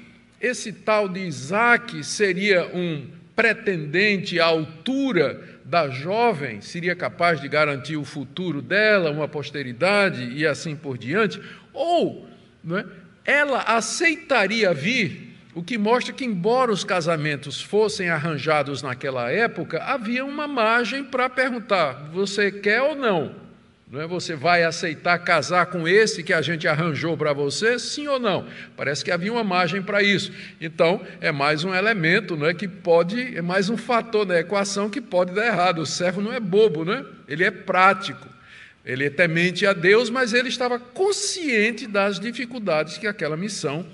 esse 0.41 0.73
tal 0.73 1.09
de 1.09 1.21
Isaac 1.27 2.05
seria 2.05 2.67
um 2.73 3.09
pretendente 3.35 4.39
à 4.39 4.45
altura 4.45 5.55
da 5.65 5.89
jovem 5.89 6.61
seria 6.61 6.95
capaz 6.95 7.41
de 7.41 7.49
garantir 7.49 7.97
o 7.97 8.05
futuro 8.05 8.61
dela, 8.61 9.11
uma 9.11 9.27
posteridade 9.27 10.31
e 10.31 10.47
assim 10.47 10.77
por 10.77 10.99
diante, 10.99 11.41
ou 11.73 12.29
é, 12.71 12.85
ela 13.25 13.63
aceitaria 13.63 14.73
vir, 14.75 15.35
o 15.55 15.63
que 15.63 15.79
mostra 15.79 16.13
que, 16.13 16.25
embora 16.25 16.73
os 16.73 16.85
casamentos 16.85 17.63
fossem 17.63 18.09
arranjados 18.09 18.83
naquela 18.83 19.31
época, 19.31 19.83
havia 19.85 20.25
uma 20.25 20.49
margem 20.49 21.05
para 21.05 21.31
perguntar: 21.31 22.11
você 22.13 22.51
quer 22.51 22.83
ou 22.83 22.97
não? 22.97 23.45
Não 23.91 24.01
é 24.01 24.07
você 24.09 24.35
vai 24.35 24.65
aceitar 24.65 25.17
casar 25.21 25.67
com 25.67 25.87
esse 25.87 26.25
que 26.25 26.33
a 26.33 26.43
gente 26.43 26.67
arranjou 26.67 27.17
para 27.17 27.33
você, 27.33 27.79
sim 27.79 28.09
ou 28.09 28.19
não? 28.19 28.45
Parece 28.77 29.05
que 29.05 29.11
havia 29.13 29.31
uma 29.31 29.45
margem 29.45 29.81
para 29.81 30.03
isso. 30.03 30.33
Então, 30.61 31.01
é 31.21 31.31
mais 31.31 31.63
um 31.63 31.73
elemento, 31.73 32.37
não 32.37 32.47
é 32.47 32.55
que 32.55 32.67
pode, 32.67 33.37
é 33.37 33.41
mais 33.41 33.71
um 33.71 33.77
fator 33.77 34.25
da 34.25 34.41
equação 34.41 34.91
que 34.91 35.01
pode 35.01 35.33
dar 35.33 35.47
errado. 35.47 35.79
O 35.79 35.87
servo 35.87 36.21
não 36.21 36.33
é 36.33 36.41
bobo, 36.41 36.85
né? 36.85 37.05
Ele 37.29 37.45
é 37.45 37.53
prático. 37.53 38.34
Ele 38.85 39.05
é 39.05 39.11
temente 39.11 39.67
a 39.67 39.73
Deus, 39.73 40.11
mas 40.11 40.35
ele 40.35 40.49
estava 40.49 40.79
consciente 40.79 41.87
das 41.87 42.21
dificuldades 42.21 42.99
que 42.99 43.07
aquela 43.07 43.37
missão 43.37 43.87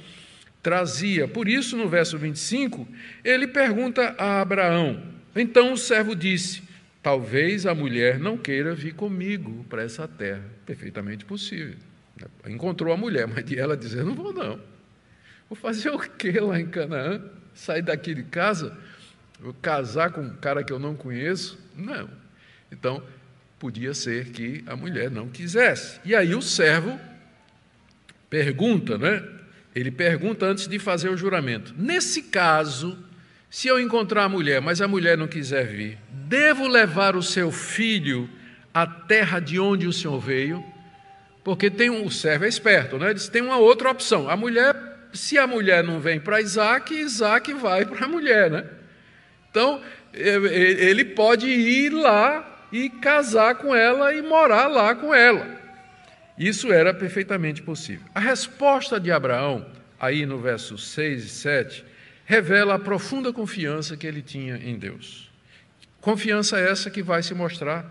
trazia. 0.63 1.29
Por 1.29 1.49
isso, 1.49 1.77
no 1.77 1.89
verso 1.89 2.19
25, 2.19 2.87
ele 3.25 3.47
pergunta 3.47 4.15
a 4.19 4.41
Abraão. 4.41 5.03
Então 5.35 5.73
o 5.73 5.77
servo 5.77 6.17
disse: 6.17 6.63
Talvez 7.03 7.67
a 7.67 7.75
mulher 7.75 8.19
não 8.19 8.37
queira 8.37 8.75
vir 8.75 8.95
comigo 8.95 9.65
para 9.69 9.83
essa 9.83 10.09
terra. 10.09 10.45
Perfeitamente 10.67 11.25
possível. 11.25 11.77
Encontrou 12.47 12.93
a 12.93 12.97
mulher, 12.97 13.27
mas 13.27 13.45
de 13.45 13.59
ela 13.59 13.77
dizer: 13.77 14.05
Não 14.05 14.15
vou, 14.15 14.33
não. 14.33 14.61
Vou 15.49 15.57
fazer 15.57 15.91
o 15.91 15.99
que 15.99 16.33
lá 16.33 16.61
em 16.61 16.67
Canaã? 16.67 17.23
Sair 17.55 17.83
daqui 17.83 18.15
de 18.15 18.25
casa? 18.25 18.77
Vou 19.39 19.55
casar 19.55 20.11
com 20.11 20.21
um 20.21 20.37
cara 20.37 20.63
que 20.63 20.73
eu 20.73 20.79
não 20.79 20.95
conheço? 20.95 21.59
Não. 21.77 22.09
Então, 22.71 23.03
podia 23.61 23.93
ser 23.93 24.31
que 24.31 24.65
a 24.67 24.75
mulher 24.75 25.11
não 25.11 25.29
quisesse. 25.29 26.01
E 26.03 26.17
aí 26.17 26.35
o 26.35 26.41
servo 26.41 26.99
pergunta, 28.31 28.97
né? 28.97 29.23
Ele 29.75 29.91
pergunta 29.91 30.47
antes 30.47 30.67
de 30.67 30.79
fazer 30.79 31.11
o 31.11 31.17
juramento. 31.17 31.75
Nesse 31.77 32.23
caso, 32.23 32.99
se 33.51 33.69
eu 33.69 33.79
encontrar 33.79 34.25
a 34.25 34.29
mulher, 34.31 34.63
mas 34.63 34.81
a 34.81 34.89
mulher 34.89 35.17
não 35.17 35.29
quiser 35.29 35.67
vir, 35.67 35.99
devo 36.11 36.67
levar 36.67 37.15
o 37.15 37.23
seu 37.23 37.53
filho 37.53 38.31
à 38.73 38.87
terra 38.87 39.39
de 39.39 39.61
onde 39.61 39.87
o 39.87 39.93
senhor 39.93 40.19
veio? 40.19 40.65
Porque 41.45 41.69
tem 41.71 41.91
um, 41.91 42.07
o 42.07 42.11
servo 42.11 42.47
é 42.47 42.49
esperto, 42.49 42.97
né? 42.97 43.11
Ele 43.11 43.21
tem 43.21 43.43
uma 43.43 43.59
outra 43.59 43.91
opção. 43.91 44.31
A 44.31 44.37
mulher, 44.39 44.75
se 45.13 45.37
a 45.37 45.47
mulher 45.47 45.85
não 45.85 46.01
vem 46.01 46.19
para 46.19 46.41
Isaac, 46.41 46.95
Isaac 46.95 47.53
vai 47.53 47.85
para 47.85 48.07
a 48.07 48.09
mulher, 48.09 48.51
né? 48.51 48.65
Então, 49.51 49.83
ele 50.15 51.05
pode 51.05 51.47
ir 51.47 51.91
lá 51.91 52.51
e 52.73 52.89
casar 52.89 53.57
com 53.57 53.75
ela 53.75 54.15
e 54.15 54.23
morar 54.23 54.67
lá 54.67 54.95
com 54.95 55.15
ela. 55.15 55.59
Isso 56.39 56.73
era 56.73 56.95
perfeitamente 56.95 57.63
possível. 57.63 58.07
A 58.15 58.21
resposta 58.21 58.99
de 58.99 59.13
Abraão, 59.13 59.67
aí 59.99 60.25
no 60.25 60.39
verso 60.39 60.79
6 60.79 61.25
e 61.25 61.29
7, 61.29 61.85
revela 62.25 62.77
a 62.77 62.79
profunda 62.79 63.33
confiança 63.33 63.97
que 63.97 64.07
ele 64.07 64.23
tinha 64.23 64.57
em 64.57 64.79
Deus. 64.79 65.31
Confiança 66.01 66.59
essa 66.59 66.91
que 66.91 67.03
vai 67.03 67.23
se 67.23 67.35
mostrar 67.35 67.85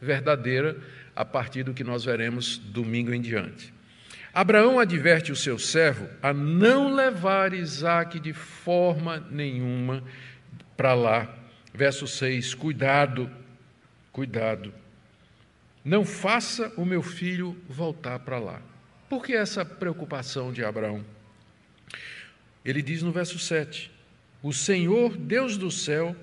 verdadeira 0.00 0.76
a 1.16 1.24
partir 1.24 1.62
do 1.62 1.74
que 1.74 1.82
nós 1.82 2.04
veremos 2.04 2.58
domingo 2.58 3.12
em 3.12 3.20
diante. 3.20 3.74
Abraão 4.32 4.78
adverte 4.78 5.32
o 5.32 5.36
seu 5.36 5.58
servo 5.58 6.06
a 6.22 6.32
não 6.32 6.94
levar 6.94 7.54
Isaac 7.54 8.20
de 8.20 8.34
forma 8.34 9.26
nenhuma 9.30 10.04
para 10.76 10.92
lá. 10.92 11.34
Verso 11.72 12.06
6: 12.06 12.54
Cuidado, 12.54 13.30
cuidado. 14.16 14.72
não 15.84 16.02
faça 16.02 16.72
o 16.74 16.86
meu 16.86 17.02
filho 17.02 17.54
voltar 17.68 18.18
para 18.20 18.38
lá. 18.38 18.62
Por 19.10 19.22
que 19.22 19.34
essa 19.34 19.62
preocupação 19.62 20.50
de 20.54 20.64
Abraão? 20.64 21.04
Ele 22.64 22.80
diz 22.80 23.02
no 23.02 23.12
verso 23.12 23.38
7: 23.38 23.90
O 24.42 24.54
Senhor, 24.54 25.14
Deus 25.18 25.58
do 25.58 25.70
céu, 25.70 26.16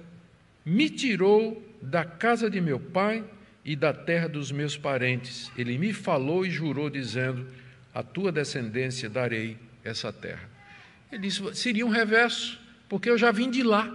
me 0.65 0.89
tirou 0.89 1.63
da 1.83 2.03
casa 2.03 2.49
de 2.49 2.59
meu 2.59 2.79
pai 2.79 3.23
e 3.63 3.75
da 3.75 3.93
terra 3.93 4.27
dos 4.27 4.51
meus 4.51 4.75
parentes. 4.75 5.51
Ele 5.55 5.77
me 5.77 5.93
falou 5.93 6.43
e 6.43 6.49
jurou, 6.49 6.89
dizendo: 6.89 7.45
A 7.93 8.01
tua 8.01 8.31
descendência 8.31 9.07
darei 9.07 9.55
essa 9.83 10.11
terra. 10.11 10.49
Ele 11.11 11.21
disse: 11.21 11.53
seria 11.53 11.85
um 11.85 11.89
reverso, 11.89 12.59
porque 12.89 13.07
eu 13.07 13.19
já 13.19 13.31
vim 13.31 13.51
de 13.51 13.61
lá. 13.61 13.85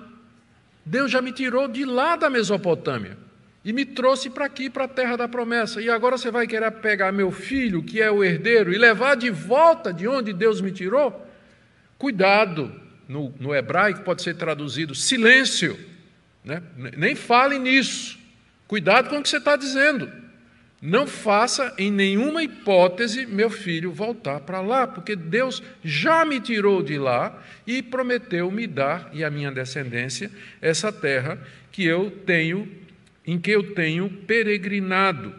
Deus 0.87 1.11
já 1.11 1.20
me 1.20 1.32
tirou 1.32 1.66
de 1.66 1.84
lá 1.84 2.14
da 2.14 2.30
Mesopotâmia 2.30 3.27
e 3.64 3.72
me 3.72 3.84
trouxe 3.84 4.30
para 4.30 4.44
aqui, 4.44 4.70
para 4.70 4.84
a 4.84 4.88
terra 4.88 5.16
da 5.16 5.28
promessa. 5.28 5.80
E 5.80 5.90
agora 5.90 6.16
você 6.16 6.30
vai 6.30 6.46
querer 6.46 6.70
pegar 6.72 7.12
meu 7.12 7.30
filho, 7.30 7.82
que 7.82 8.00
é 8.00 8.10
o 8.10 8.22
herdeiro, 8.22 8.72
e 8.72 8.78
levar 8.78 9.16
de 9.16 9.30
volta 9.30 9.92
de 9.92 10.06
onde 10.06 10.32
Deus 10.32 10.60
me 10.60 10.70
tirou? 10.70 11.26
Cuidado, 11.98 12.72
no, 13.08 13.34
no 13.40 13.54
hebraico 13.54 14.02
pode 14.02 14.22
ser 14.22 14.34
traduzido 14.36 14.94
silêncio, 14.94 15.78
né? 16.44 16.62
nem 16.96 17.14
fale 17.14 17.58
nisso. 17.58 18.18
Cuidado 18.66 19.08
com 19.08 19.18
o 19.18 19.22
que 19.22 19.28
você 19.28 19.38
está 19.38 19.56
dizendo. 19.56 20.10
Não 20.80 21.08
faça 21.08 21.74
em 21.76 21.90
nenhuma 21.90 22.42
hipótese 22.44 23.26
meu 23.26 23.50
filho 23.50 23.90
voltar 23.90 24.38
para 24.40 24.60
lá, 24.60 24.86
porque 24.86 25.16
Deus 25.16 25.60
já 25.82 26.24
me 26.24 26.38
tirou 26.38 26.82
de 26.82 26.96
lá 26.96 27.42
e 27.66 27.82
prometeu 27.82 28.48
me 28.50 28.64
dar 28.64 29.10
e 29.12 29.24
a 29.24 29.30
minha 29.30 29.50
descendência 29.50 30.30
essa 30.62 30.92
terra 30.92 31.36
que 31.72 31.84
eu 31.84 32.10
tenho 32.24 32.70
em 33.28 33.38
que 33.38 33.50
eu 33.50 33.74
tenho 33.74 34.08
peregrinado. 34.08 35.34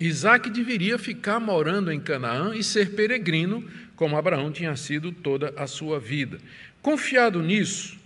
Isaac 0.00 0.48
deveria 0.48 0.96
ficar 0.98 1.38
morando 1.38 1.92
em 1.92 2.00
Canaã 2.00 2.56
e 2.56 2.64
ser 2.64 2.92
peregrino, 2.94 3.62
como 3.94 4.16
Abraão 4.16 4.50
tinha 4.50 4.74
sido 4.74 5.12
toda 5.12 5.52
a 5.54 5.66
sua 5.66 6.00
vida. 6.00 6.38
Confiado 6.80 7.42
nisso, 7.42 7.98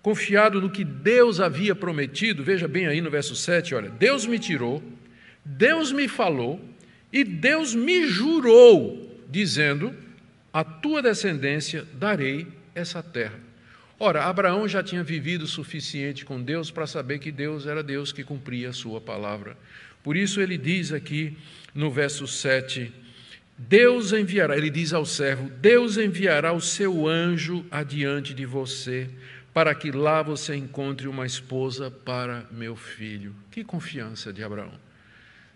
confiado 0.00 0.62
no 0.62 0.70
que 0.70 0.82
Deus 0.82 1.40
havia 1.40 1.74
prometido, 1.74 2.42
veja 2.42 2.66
bem 2.66 2.86
aí 2.86 3.02
no 3.02 3.10
verso 3.10 3.36
7, 3.36 3.74
olha, 3.74 3.90
Deus 3.90 4.24
me 4.24 4.38
tirou, 4.38 4.82
Deus 5.44 5.92
me 5.92 6.08
falou 6.08 6.58
e 7.12 7.24
Deus 7.24 7.74
me 7.74 8.06
jurou, 8.06 9.14
dizendo: 9.28 9.94
A 10.50 10.64
tua 10.64 11.02
descendência 11.02 11.86
darei 11.92 12.46
essa 12.74 13.02
terra. 13.02 13.47
Ora, 14.00 14.24
Abraão 14.24 14.68
já 14.68 14.80
tinha 14.80 15.02
vivido 15.02 15.42
o 15.42 15.48
suficiente 15.48 16.24
com 16.24 16.40
Deus 16.40 16.70
para 16.70 16.86
saber 16.86 17.18
que 17.18 17.32
Deus 17.32 17.66
era 17.66 17.82
Deus 17.82 18.12
que 18.12 18.22
cumpria 18.22 18.68
a 18.68 18.72
sua 18.72 19.00
palavra. 19.00 19.56
Por 20.04 20.16
isso 20.16 20.40
ele 20.40 20.56
diz 20.56 20.92
aqui 20.92 21.36
no 21.74 21.90
verso 21.90 22.26
7, 22.26 22.92
Deus 23.58 24.12
enviará, 24.12 24.56
ele 24.56 24.70
diz 24.70 24.92
ao 24.92 25.04
servo: 25.04 25.50
Deus 25.50 25.96
enviará 25.96 26.52
o 26.52 26.60
seu 26.60 27.08
anjo 27.08 27.66
adiante 27.72 28.32
de 28.32 28.46
você, 28.46 29.10
para 29.52 29.74
que 29.74 29.90
lá 29.90 30.22
você 30.22 30.54
encontre 30.54 31.08
uma 31.08 31.26
esposa 31.26 31.90
para 31.90 32.46
meu 32.52 32.76
filho. 32.76 33.34
Que 33.50 33.64
confiança 33.64 34.32
de 34.32 34.44
Abraão. 34.44 34.72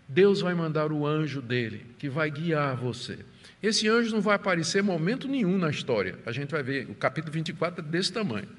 Deus 0.05 0.41
vai 0.41 0.53
mandar 0.53 0.91
o 0.91 1.07
anjo 1.07 1.41
dele, 1.41 1.85
que 1.97 2.09
vai 2.09 2.29
guiar 2.29 2.75
você. 2.75 3.19
Esse 3.63 3.87
anjo 3.87 4.11
não 4.11 4.21
vai 4.21 4.35
aparecer 4.35 4.83
momento 4.83 5.27
nenhum 5.27 5.57
na 5.57 5.69
história. 5.69 6.15
A 6.25 6.31
gente 6.31 6.51
vai 6.51 6.61
ver, 6.61 6.85
o 6.89 6.93
capítulo 6.93 7.33
24 7.33 7.83
é 7.83 7.87
desse 7.87 8.13
tamanho. 8.13 8.49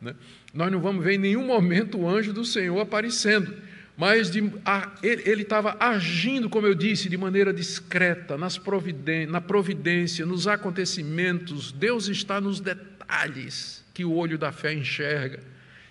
Né? 0.00 0.14
Nós 0.54 0.72
não 0.72 0.80
vamos 0.80 1.04
ver 1.04 1.14
em 1.14 1.18
nenhum 1.18 1.46
momento 1.46 1.98
o 1.98 2.08
anjo 2.08 2.32
do 2.32 2.44
Senhor 2.44 2.80
aparecendo 2.80 3.54
mas 3.98 4.30
de, 4.30 4.52
a, 4.64 4.92
ele 5.02 5.42
estava 5.42 5.76
agindo, 5.80 6.48
como 6.48 6.68
eu 6.68 6.74
disse, 6.74 7.08
de 7.08 7.16
maneira 7.16 7.52
discreta, 7.52 8.38
nas 8.38 8.60
na 9.28 9.40
providência, 9.40 10.24
nos 10.24 10.46
acontecimentos. 10.46 11.72
Deus 11.72 12.06
está 12.06 12.40
nos 12.40 12.60
detalhes 12.60 13.84
que 13.92 14.04
o 14.04 14.14
olho 14.14 14.38
da 14.38 14.52
fé 14.52 14.72
enxerga, 14.72 15.40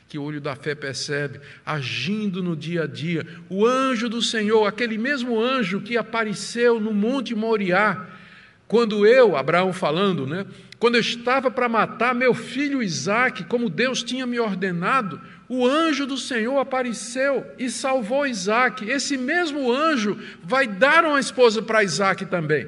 que 0.08 0.17
o 0.17 0.24
olho 0.24 0.39
da 0.39 0.56
fé 0.56 0.74
percebe, 0.74 1.41
agindo 1.65 2.41
no 2.41 2.56
dia 2.56 2.84
a 2.84 2.88
dia. 2.88 3.28
O 3.50 3.65
anjo 3.65 4.08
do 4.08 4.22
Senhor, 4.22 4.65
aquele 4.65 4.98
mesmo 4.98 5.38
anjo 5.38 5.82
que 5.82 5.98
apareceu 5.98 6.80
no 6.80 6.93
Monte 6.93 7.36
Moriá, 7.36 8.08
quando 8.67 9.06
eu, 9.06 9.36
Abraão 9.36 9.71
falando, 9.71 10.27
né, 10.27 10.45
quando 10.80 10.95
eu 10.95 11.01
estava 11.01 11.49
para 11.49 11.69
matar 11.69 12.13
meu 12.13 12.34
filho 12.34 12.84
Isaque, 12.84 13.43
como 13.45 13.69
Deus 13.69 14.03
tinha 14.03 14.27
me 14.27 14.39
ordenado, 14.39 15.19
o 15.49 15.65
anjo 15.65 16.06
do 16.06 16.17
Senhor 16.17 16.60
apareceu 16.60 17.45
e 17.58 17.69
salvou 17.69 18.27
Isaac. 18.27 18.88
Esse 18.88 19.17
mesmo 19.17 19.71
anjo 19.71 20.19
vai 20.43 20.67
dar 20.67 21.06
uma 21.06 21.19
esposa 21.19 21.62
para 21.62 21.84
Isaac 21.84 22.25
também. 22.25 22.67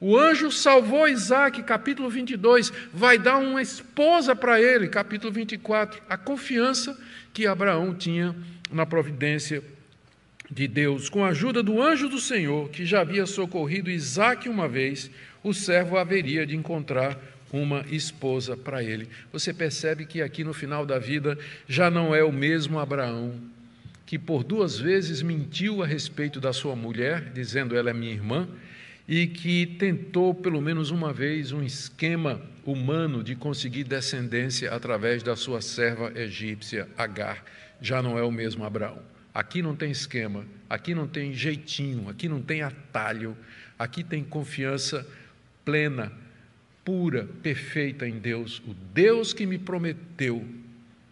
O 0.00 0.16
anjo 0.16 0.50
salvou 0.50 1.06
Isaac, 1.06 1.62
capítulo 1.64 2.08
22, 2.08 2.72
vai 2.94 3.18
dar 3.18 3.36
uma 3.36 3.60
esposa 3.60 4.34
para 4.34 4.58
ele, 4.58 4.88
capítulo 4.88 5.30
24. 5.30 6.00
A 6.08 6.16
confiança 6.16 6.98
que 7.34 7.46
Abraão 7.46 7.94
tinha 7.94 8.34
na 8.72 8.86
providência 8.86 9.62
de 10.50 10.66
Deus. 10.66 11.08
Com 11.08 11.24
a 11.24 11.28
ajuda 11.28 11.62
do 11.62 11.82
anjo 11.82 12.08
do 12.08 12.20
Senhor, 12.20 12.68
que 12.70 12.84
já 12.84 13.00
havia 13.00 13.26
socorrido 13.26 13.90
Isaac 13.90 14.48
uma 14.48 14.68
vez, 14.68 15.10
o 15.42 15.54
servo 15.54 15.96
haveria 15.96 16.46
de 16.46 16.56
encontrar 16.56 17.18
uma 17.52 17.84
esposa 17.90 18.56
para 18.56 18.82
ele. 18.82 19.08
Você 19.32 19.52
percebe 19.52 20.06
que 20.06 20.22
aqui 20.22 20.44
no 20.44 20.52
final 20.52 20.86
da 20.86 20.98
vida 20.98 21.38
já 21.68 21.90
não 21.90 22.14
é 22.14 22.22
o 22.22 22.32
mesmo 22.32 22.78
Abraão 22.78 23.34
que 24.10 24.18
por 24.18 24.42
duas 24.42 24.76
vezes 24.76 25.22
mentiu 25.22 25.84
a 25.84 25.86
respeito 25.86 26.40
da 26.40 26.52
sua 26.52 26.74
mulher, 26.74 27.30
dizendo 27.32 27.76
ela 27.76 27.90
é 27.90 27.92
minha 27.92 28.10
irmã, 28.10 28.48
e 29.06 29.24
que 29.28 29.64
tentou 29.64 30.34
pelo 30.34 30.60
menos 30.60 30.90
uma 30.90 31.12
vez 31.12 31.52
um 31.52 31.62
esquema 31.62 32.42
humano 32.66 33.22
de 33.22 33.36
conseguir 33.36 33.84
descendência 33.84 34.74
através 34.74 35.22
da 35.22 35.36
sua 35.36 35.60
serva 35.60 36.10
egípcia 36.16 36.88
Agar. 36.98 37.44
Já 37.80 38.02
não 38.02 38.18
é 38.18 38.22
o 38.24 38.32
mesmo 38.32 38.64
Abraão. 38.64 38.98
Aqui 39.32 39.62
não 39.62 39.76
tem 39.76 39.90
esquema, 39.90 40.44
aqui 40.68 40.94
não 40.94 41.06
tem 41.06 41.32
jeitinho, 41.32 42.08
aqui 42.08 42.28
não 42.28 42.42
tem 42.42 42.62
atalho, 42.62 43.36
aqui 43.78 44.02
tem 44.02 44.24
confiança 44.24 45.06
plena 45.64 46.12
pura, 46.84 47.28
perfeita 47.42 48.08
em 48.08 48.18
Deus, 48.18 48.60
o 48.66 48.74
Deus 48.92 49.32
que 49.32 49.46
me 49.46 49.58
prometeu, 49.58 50.44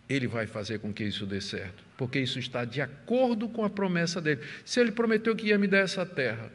ele 0.08 0.26
vai 0.26 0.46
fazer 0.46 0.80
com 0.80 0.92
que 0.92 1.04
isso 1.04 1.26
dê 1.26 1.40
certo, 1.40 1.84
porque 1.96 2.18
isso 2.18 2.38
está 2.38 2.64
de 2.64 2.80
acordo 2.80 3.48
com 3.48 3.64
a 3.64 3.70
promessa 3.70 4.20
dele. 4.20 4.40
Se 4.64 4.80
ele 4.80 4.90
prometeu 4.90 5.36
que 5.36 5.48
ia 5.48 5.58
me 5.58 5.68
dar 5.68 5.78
essa 5.78 6.04
terra, 6.04 6.50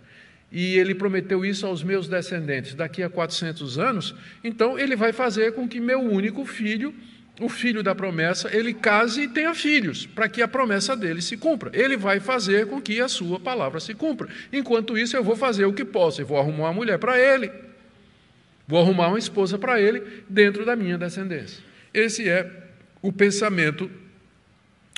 e 0.51 0.77
ele 0.77 0.93
prometeu 0.93 1.45
isso 1.45 1.65
aos 1.65 1.81
meus 1.81 2.07
descendentes 2.07 2.75
daqui 2.75 3.01
a 3.01 3.09
400 3.09 3.79
anos, 3.79 4.15
então 4.43 4.77
ele 4.77 4.95
vai 4.95 5.11
fazer 5.11 5.53
com 5.53 5.67
que 5.67 5.79
meu 5.79 5.99
único 6.01 6.45
filho, 6.45 6.93
o 7.39 7.49
filho 7.49 7.81
da 7.81 7.95
promessa, 7.95 8.55
ele 8.55 8.73
case 8.73 9.23
e 9.23 9.27
tenha 9.27 9.55
filhos, 9.55 10.05
para 10.05 10.29
que 10.29 10.41
a 10.41 10.47
promessa 10.47 10.95
dele 10.95 11.21
se 11.21 11.35
cumpra. 11.35 11.71
Ele 11.73 11.97
vai 11.97 12.19
fazer 12.19 12.67
com 12.67 12.81
que 12.81 13.01
a 13.01 13.07
sua 13.07 13.39
palavra 13.39 13.79
se 13.79 13.93
cumpra. 13.93 14.29
Enquanto 14.51 14.97
isso, 14.97 15.15
eu 15.15 15.23
vou 15.23 15.35
fazer 15.35 15.65
o 15.65 15.73
que 15.73 15.83
posso, 15.83 16.21
eu 16.21 16.25
vou 16.25 16.37
arrumar 16.37 16.65
uma 16.65 16.73
mulher 16.73 16.99
para 16.99 17.19
ele 17.19 17.51
Vou 18.67 18.79
arrumar 18.79 19.09
uma 19.09 19.19
esposa 19.19 19.57
para 19.57 19.79
ele 19.79 20.23
dentro 20.29 20.65
da 20.65 20.75
minha 20.75 20.97
descendência. 20.97 21.63
Esse 21.93 22.29
é 22.29 22.49
o 23.01 23.11
pensamento, 23.11 23.91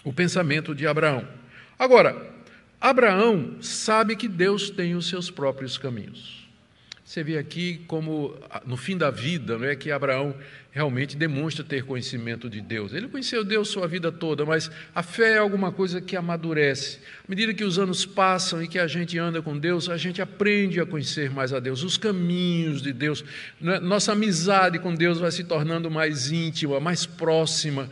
o 0.04 0.14
pensamento 0.14 0.76
de 0.76 0.86
Abraão. 0.86 1.28
Agora, 1.78 2.34
Abraão 2.80 3.58
sabe 3.62 4.16
que 4.16 4.28
Deus 4.28 4.70
tem 4.70 4.96
os 4.96 5.10
seus 5.10 5.32
próprios 5.32 5.78
caminhos. 5.78 6.45
Você 7.06 7.24
vê 7.24 7.38
aqui 7.38 7.84
como 7.88 8.36
no 8.66 8.76
fim 8.76 8.98
da 8.98 9.12
vida, 9.12 9.60
não 9.60 9.68
é 9.68 9.76
que 9.76 9.92
Abraão 9.92 10.36
realmente 10.72 11.16
demonstra 11.16 11.64
ter 11.64 11.86
conhecimento 11.86 12.50
de 12.50 12.60
Deus. 12.60 12.94
Ele 12.94 13.08
conheceu 13.08 13.44
Deus 13.44 13.70
sua 13.70 13.88
vida 13.88 14.12
toda, 14.12 14.44
mas 14.44 14.72
a 14.94 15.04
fé 15.04 15.34
é 15.34 15.38
alguma 15.38 15.72
coisa 15.72 16.02
que 16.02 16.16
amadurece. 16.16 16.98
À 17.20 17.30
medida 17.30 17.54
que 17.54 17.64
os 17.64 17.78
anos 17.78 18.08
passam 18.08 18.62
e 18.64 18.68
que 18.68 18.80
a 18.80 18.88
gente 18.88 19.20
anda 19.20 19.40
com 19.40 19.56
Deus, 19.56 19.88
a 19.88 19.98
gente 19.98 20.20
aprende 20.20 20.82
a 20.82 20.86
conhecer 20.86 21.30
mais 21.30 21.54
a 21.54 21.60
Deus, 21.60 21.84
os 21.84 21.96
caminhos 21.96 22.82
de 22.82 22.92
Deus. 22.92 23.24
Né? 23.62 23.80
Nossa 23.80 24.14
amizade 24.14 24.80
com 24.80 24.96
Deus 24.96 25.20
vai 25.20 25.32
se 25.32 25.44
tornando 25.44 25.92
mais 25.92 26.32
íntima, 26.32 26.80
mais 26.80 27.06
próxima. 27.06 27.88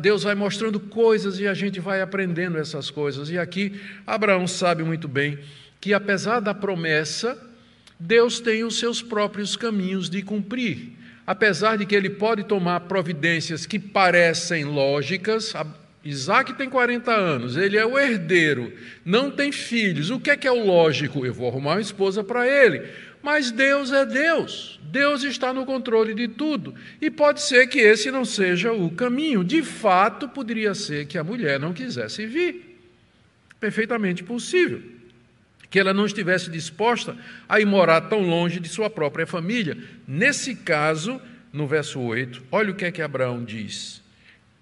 Deus 0.00 0.24
vai 0.24 0.34
mostrando 0.34 0.80
coisas 0.80 1.38
e 1.38 1.46
a 1.46 1.54
gente 1.54 1.78
vai 1.78 2.02
aprendendo 2.02 2.58
essas 2.58 2.90
coisas. 2.90 3.30
E 3.30 3.38
aqui 3.38 3.80
Abraão 4.04 4.48
sabe 4.48 4.82
muito 4.82 5.06
bem 5.06 5.38
que 5.80 5.94
apesar 5.94 6.40
da 6.40 6.52
promessa, 6.52 7.51
Deus 8.02 8.40
tem 8.40 8.64
os 8.64 8.78
seus 8.78 9.00
próprios 9.00 9.56
caminhos 9.56 10.10
de 10.10 10.22
cumprir 10.22 10.92
apesar 11.26 11.76
de 11.76 11.86
que 11.86 11.94
ele 11.94 12.10
pode 12.10 12.44
tomar 12.44 12.80
providências 12.80 13.66
que 13.66 13.78
parecem 13.78 14.64
lógicas, 14.64 15.54
Isaac 16.04 16.54
tem 16.54 16.68
40 16.68 17.12
anos, 17.12 17.56
ele 17.56 17.76
é 17.76 17.86
o 17.86 17.98
herdeiro, 17.98 18.72
não 19.04 19.30
tem 19.30 19.52
filhos. 19.52 20.10
O 20.10 20.18
que 20.18 20.30
é 20.30 20.36
que 20.36 20.48
é 20.48 20.52
o 20.52 20.64
lógico? 20.64 21.24
Eu 21.24 21.32
vou 21.32 21.48
arrumar 21.48 21.72
uma 21.72 21.80
esposa 21.80 22.24
para 22.24 22.46
ele. 22.46 22.82
Mas 23.22 23.52
Deus 23.52 23.92
é 23.92 24.04
Deus, 24.04 24.80
Deus 24.82 25.22
está 25.22 25.54
no 25.54 25.64
controle 25.64 26.12
de 26.12 26.26
tudo. 26.26 26.74
E 27.00 27.08
pode 27.08 27.40
ser 27.40 27.68
que 27.68 27.78
esse 27.78 28.10
não 28.10 28.24
seja 28.24 28.72
o 28.72 28.90
caminho. 28.90 29.44
De 29.44 29.62
fato, 29.62 30.28
poderia 30.28 30.74
ser 30.74 31.06
que 31.06 31.16
a 31.16 31.22
mulher 31.22 31.60
não 31.60 31.72
quisesse 31.72 32.26
vir. 32.26 32.80
Perfeitamente 33.60 34.24
possível. 34.24 34.82
Que 35.72 35.80
ela 35.80 35.94
não 35.94 36.04
estivesse 36.04 36.50
disposta 36.50 37.16
a 37.48 37.58
ir 37.58 37.64
morar 37.64 38.02
tão 38.02 38.20
longe 38.20 38.60
de 38.60 38.68
sua 38.68 38.90
própria 38.90 39.26
família. 39.26 39.78
Nesse 40.06 40.54
caso, 40.54 41.18
no 41.50 41.66
verso 41.66 41.98
8, 41.98 42.42
olha 42.52 42.72
o 42.72 42.74
que 42.74 42.84
é 42.84 42.92
que 42.92 43.00
Abraão 43.00 43.42
diz: 43.42 44.02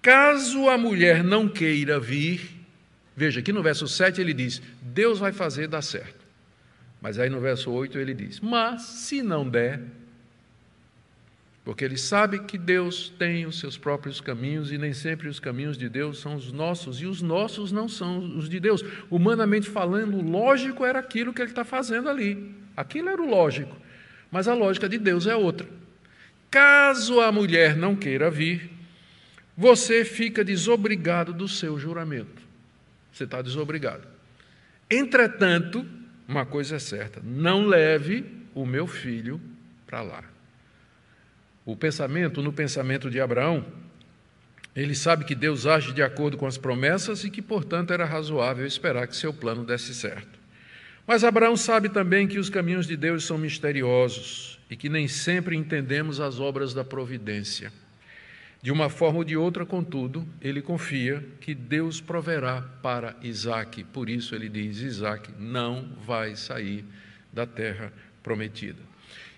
Caso 0.01 0.69
a 0.69 0.79
mulher 0.79 1.25
não 1.25 1.49
queira 1.49 1.99
vir, 1.99 2.49
veja, 3.17 3.41
aqui 3.41 3.53
no 3.53 3.61
verso 3.61 3.89
7 3.89 4.21
ele 4.21 4.33
diz: 4.33 4.63
Deus 4.81 5.19
vai 5.19 5.33
fazer 5.33 5.67
dar 5.67 5.83
certo. 5.83 6.25
Mas 7.03 7.19
aí 7.19 7.29
no 7.29 7.41
verso 7.41 7.73
8 7.73 7.99
ele 7.99 8.15
diz: 8.15 8.39
Mas 8.39 8.83
se 8.83 9.21
não 9.21 9.49
der, 9.49 9.83
porque 11.65 11.85
ele 11.85 11.99
sabe 11.99 12.41
que 12.41 12.57
Deus 12.57 13.13
tem 13.19 13.45
os 13.45 13.59
seus 13.59 13.77
próprios 13.77 14.21
caminhos 14.21 14.73
e 14.73 14.79
nem 14.79 14.95
sempre 14.95 15.29
os 15.29 15.39
caminhos 15.39 15.77
de 15.77 15.89
Deus 15.89 16.19
são 16.19 16.35
os 16.35 16.51
nossos, 16.51 17.01
e 17.03 17.07
os 17.07 17.21
nossos 17.21 17.71
não 17.71 17.89
são 17.89 18.19
os 18.39 18.49
de 18.49 18.59
Deus. 18.59 18.83
Humanamente 19.11 19.69
falando, 19.69 20.17
o 20.17 20.23
lógico 20.23 20.85
era 20.85 20.99
aquilo 20.99 21.35
que 21.35 21.43
ele 21.43 21.51
está 21.51 21.65
fazendo 21.65 22.09
ali. 22.09 22.55
Aquilo 22.75 23.11
era 23.11 23.21
o 23.21 23.29
lógico. 23.29 23.77
Mas 24.31 24.49
a 24.49 24.55
lógica 24.55 24.89
de 24.89 24.97
Deus 24.97 25.27
é 25.27 25.37
outra. 25.37 25.69
Caso 26.51 27.21
a 27.21 27.31
mulher 27.31 27.77
não 27.77 27.95
queira 27.95 28.31
vir, 28.31 28.71
você 29.57 30.05
fica 30.05 30.43
desobrigado 30.43 31.33
do 31.35 31.47
seu 31.47 31.79
juramento. 31.79 32.43
Você 33.13 33.25
está 33.25 33.43
desobrigado. 33.43 34.09
Entretanto, 34.91 35.87
uma 36.27 36.47
coisa 36.47 36.77
é 36.77 36.79
certa: 36.79 37.21
não 37.23 37.67
leve 37.67 38.25
o 38.55 38.65
meu 38.65 38.87
filho 38.87 39.41
para 39.87 40.01
lá 40.01 40.30
o 41.71 41.77
pensamento, 41.77 42.43
no 42.43 42.53
pensamento 42.53 43.11
de 43.11 43.21
Abraão, 43.21 43.65
ele 44.75 44.95
sabe 44.95 45.25
que 45.25 45.35
Deus 45.35 45.67
age 45.67 45.93
de 45.93 46.03
acordo 46.03 46.37
com 46.37 46.47
as 46.47 46.57
promessas 46.57 47.25
e 47.25 47.31
que, 47.31 47.43
portanto, 47.43 47.93
era 47.93 48.05
razoável 48.05 48.67
esperar 48.67 49.07
que 49.07 49.17
seu 49.17 49.33
plano 49.33 49.65
desse 49.65 49.95
certo. 49.95 50.39
Mas 51.07 51.25
Abraão 51.25 51.57
sabe 51.57 51.89
também 51.89 52.27
que 52.29 52.39
os 52.39 52.49
caminhos 52.49 52.87
de 52.87 52.97
Deus 52.97 53.25
são 53.25 53.37
misteriosos 53.37 54.59
e 54.71 54.77
que 54.77 54.89
nem 54.89 55.09
sempre 55.09 55.57
entendemos 55.57 56.21
as 56.21 56.39
obras 56.39 56.73
da 56.73 56.85
providência. 56.85 57.73
De 58.63 58.71
uma 58.71 58.91
forma 58.91 59.19
ou 59.19 59.25
de 59.25 59.37
outra, 59.37 59.65
contudo, 59.65 60.27
ele 60.41 60.61
confia 60.61 61.25
que 61.41 61.55
Deus 61.55 62.01
proverá 62.01 62.63
para 62.83 63.17
Isaac. 63.23 63.85
Por 63.85 64.11
isso 64.11 64.35
ele 64.35 64.49
diz: 64.49 64.79
Isaac 64.79 65.31
não 65.39 65.89
vai 66.05 66.37
sair 66.37 66.85
da 67.33 67.47
terra 67.47 67.93
prometida. 68.23 68.79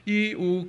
E 0.05 0.35
o 0.37 0.67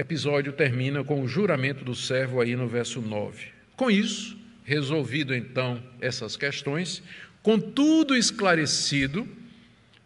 episódio 0.00 0.52
termina 0.52 1.04
com 1.04 1.22
o 1.22 1.28
juramento 1.28 1.84
do 1.84 1.94
servo 1.94 2.40
aí 2.40 2.56
no 2.56 2.66
verso 2.66 3.02
9. 3.02 3.48
Com 3.76 3.90
isso, 3.90 4.36
resolvido 4.64 5.34
então 5.34 5.82
essas 6.00 6.36
questões, 6.36 7.02
com 7.42 7.60
tudo 7.60 8.16
esclarecido, 8.16 9.28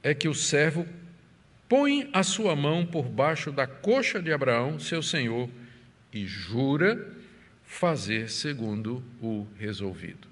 é 0.03 0.13
que 0.13 0.29
o 0.29 0.35
servo 0.35 0.87
põe 1.69 2.11
a 2.13 2.23
sua 2.23 2.57
mão 2.57 2.85
por 2.85 3.05
baixo 3.05 3.53
da 3.53 3.67
coxa 3.67 4.21
de 4.21 4.33
Abraão, 4.33 4.81
seu 4.81 5.03
senhor, 5.03 5.49
e 6.13 6.27
jura 6.27 7.13
fazer 7.65 8.29
segundo 8.29 9.03
o 9.21 9.47
resolvido. 9.59 10.29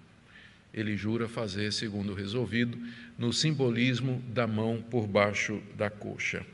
Ele 0.74 0.96
jura 0.96 1.28
fazer 1.28 1.72
segundo 1.72 2.12
o 2.12 2.16
resolvido, 2.16 2.78
no 3.16 3.32
simbolismo 3.32 4.22
da 4.28 4.46
mão 4.46 4.82
por 4.90 5.06
baixo 5.06 5.62
da 5.76 5.88
coxa. 5.88 6.44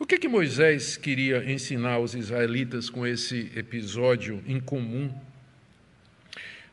O 0.00 0.06
que, 0.06 0.16
que 0.16 0.28
Moisés 0.28 0.96
queria 0.96 1.50
ensinar 1.50 1.94
aos 1.94 2.14
israelitas 2.14 2.88
com 2.88 3.04
esse 3.04 3.50
episódio 3.56 4.40
incomum? 4.46 5.12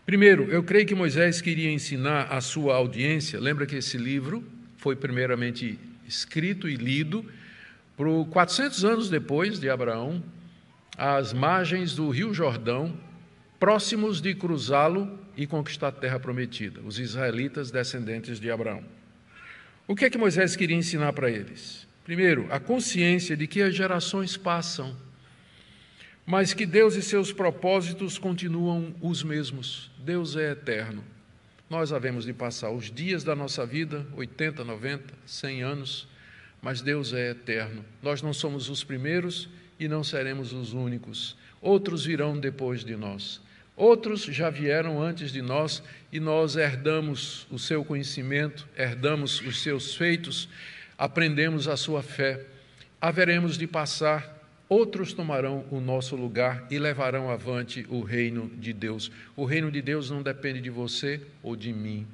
Primeiro, 0.06 0.44
eu 0.52 0.62
creio 0.62 0.86
que 0.86 0.94
Moisés 0.94 1.42
queria 1.42 1.72
ensinar 1.72 2.26
a 2.26 2.40
sua 2.40 2.76
audiência. 2.76 3.40
Lembra 3.40 3.66
que 3.66 3.78
esse 3.78 3.98
livro 3.98 4.44
foi 4.78 4.96
primeiramente 4.96 5.80
escrito 6.08 6.70
e 6.70 6.76
lido 6.76 7.26
por 7.98 8.28
400 8.28 8.86
anos 8.86 9.10
depois 9.10 9.60
de 9.60 9.72
Abraão, 9.72 10.24
às 10.96 11.34
margens 11.34 11.96
do 11.96 12.12
Rio 12.12 12.32
Jordão, 12.32 12.96
próximos 13.60 14.22
de 14.22 14.36
cruzá-lo 14.36 15.20
e 15.36 15.48
conquistar 15.48 15.88
a 15.88 15.92
terra 15.92 16.20
prometida, 16.20 16.80
os 16.82 17.00
israelitas 17.00 17.72
descendentes 17.72 18.40
de 18.40 18.52
Abraão. 18.52 18.84
O 19.88 19.96
que 19.96 20.06
é 20.06 20.12
que 20.12 20.18
Moisés 20.18 20.56
queria 20.56 20.78
ensinar 20.78 21.12
para 21.14 21.32
eles? 21.32 21.85
Primeiro, 22.06 22.48
a 22.52 22.60
consciência 22.60 23.36
de 23.36 23.48
que 23.48 23.64
as 23.64 23.74
gerações 23.74 24.38
passam, 24.38 24.96
mas 26.24 26.54
que 26.54 26.64
Deus 26.64 26.94
e 26.94 27.02
seus 27.02 27.34
propósitos 27.34 28.20
continuam 28.20 28.94
os 29.02 29.24
mesmos. 29.24 29.90
Deus 29.98 30.36
é 30.36 30.52
eterno. 30.52 31.04
Nós 31.68 31.92
havemos 31.92 32.24
de 32.24 32.32
passar 32.32 32.70
os 32.70 32.92
dias 32.92 33.24
da 33.24 33.36
nossa 33.36 33.66
vida, 33.66 34.06
80, 34.16 34.64
90, 34.64 35.14
100 35.26 35.64
anos, 35.64 36.08
mas 36.62 36.80
Deus 36.80 37.12
é 37.12 37.32
eterno. 37.32 37.84
Nós 38.04 38.22
não 38.22 38.34
somos 38.34 38.70
os 38.70 38.84
primeiros 38.84 39.50
e 39.80 39.88
não 39.88 40.04
seremos 40.04 40.54
os 40.54 40.74
únicos. 40.74 41.36
Outros 41.60 42.06
virão 42.06 42.40
depois 42.40 42.86
de 42.86 42.96
nós. 42.96 43.42
Outros 43.76 44.22
já 44.26 44.52
vieram 44.52 45.02
antes 45.02 45.32
de 45.32 45.42
nós 45.42 45.82
e 46.12 46.20
nós 46.20 46.56
herdamos 46.56 47.48
o 47.50 47.58
seu 47.58 47.84
conhecimento, 47.84 48.68
herdamos 48.78 49.42
os 49.42 49.64
seus 49.64 49.96
feitos 49.96 50.48
aprendemos 50.98 51.68
a 51.68 51.78
sua 51.78 52.02
fé, 52.02 52.46
haveremos 53.00 53.58
de 53.58 53.68
passar, 53.68 54.36
outros 54.68 55.14
tomarão 55.14 55.66
o 55.70 55.80
nosso 55.80 56.16
lugar 56.16 56.66
e 56.72 56.80
levarão 56.80 57.30
avante 57.30 57.86
o 57.90 58.02
reino 58.02 58.50
de 58.58 58.74
Deus. 58.74 59.12
O 59.36 59.46
reino 59.46 59.72
de 59.72 59.82
Deus 59.82 60.10
não 60.10 60.24
depende 60.24 60.62
de 60.62 60.70
você 60.70 61.22
ou 61.44 61.56
de 61.56 61.72
mim. 61.72 62.08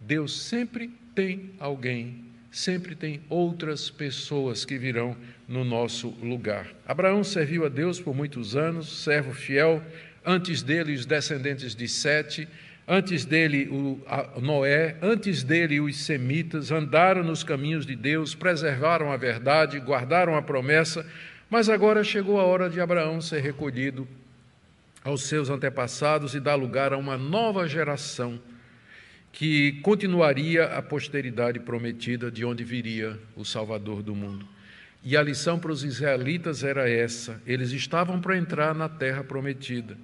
Deus 0.00 0.42
sempre 0.42 0.90
tem 1.14 1.50
alguém, 1.60 2.24
sempre 2.50 2.94
tem 2.94 3.20
outras 3.28 3.88
pessoas 3.88 4.64
que 4.64 4.76
virão 4.76 5.16
no 5.46 5.64
nosso 5.64 6.08
lugar. 6.22 6.66
Abraão 6.86 7.22
serviu 7.22 7.64
a 7.64 7.68
Deus 7.68 8.00
por 8.00 8.14
muitos 8.14 8.56
anos, 8.56 9.04
servo 9.04 9.32
fiel, 9.32 9.82
antes 10.24 10.62
dele 10.62 10.94
os 10.94 11.06
descendentes 11.06 11.74
de 11.74 11.86
Sete, 11.86 12.48
Antes 12.86 13.24
dele, 13.24 13.68
o 13.68 14.40
Noé, 14.40 14.96
antes 15.00 15.44
dele, 15.44 15.80
os 15.80 16.04
semitas 16.04 16.72
andaram 16.72 17.22
nos 17.22 17.44
caminhos 17.44 17.86
de 17.86 17.94
Deus, 17.94 18.34
preservaram 18.34 19.12
a 19.12 19.16
verdade, 19.16 19.78
guardaram 19.78 20.34
a 20.34 20.42
promessa, 20.42 21.06
mas 21.48 21.68
agora 21.68 22.02
chegou 22.02 22.40
a 22.40 22.44
hora 22.44 22.68
de 22.68 22.80
Abraão 22.80 23.20
ser 23.20 23.40
recolhido 23.40 24.08
aos 25.04 25.22
seus 25.24 25.48
antepassados 25.48 26.34
e 26.34 26.40
dar 26.40 26.54
lugar 26.54 26.92
a 26.92 26.98
uma 26.98 27.16
nova 27.16 27.68
geração 27.68 28.40
que 29.32 29.80
continuaria 29.82 30.64
a 30.64 30.82
posteridade 30.82 31.58
prometida 31.60 32.30
de 32.30 32.44
onde 32.44 32.64
viria 32.64 33.18
o 33.36 33.44
Salvador 33.44 34.02
do 34.02 34.14
mundo. 34.14 34.46
E 35.04 35.16
a 35.16 35.22
lição 35.22 35.58
para 35.58 35.72
os 35.72 35.82
israelitas 35.82 36.62
era 36.62 36.88
essa: 36.88 37.40
eles 37.46 37.72
estavam 37.72 38.20
para 38.20 38.36
entrar 38.36 38.74
na 38.74 38.88
terra 38.88 39.24
prometida. 39.24 39.96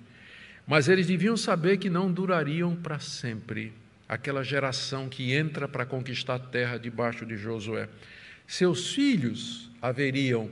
Mas 0.68 0.86
eles 0.86 1.06
deviam 1.06 1.34
saber 1.34 1.78
que 1.78 1.88
não 1.88 2.12
durariam 2.12 2.76
para 2.76 2.98
sempre 2.98 3.72
aquela 4.06 4.44
geração 4.44 5.08
que 5.08 5.32
entra 5.32 5.66
para 5.66 5.86
conquistar 5.86 6.34
a 6.34 6.38
terra 6.38 6.78
debaixo 6.78 7.24
de 7.24 7.38
Josué. 7.38 7.88
Seus 8.46 8.92
filhos 8.92 9.70
haveriam 9.80 10.50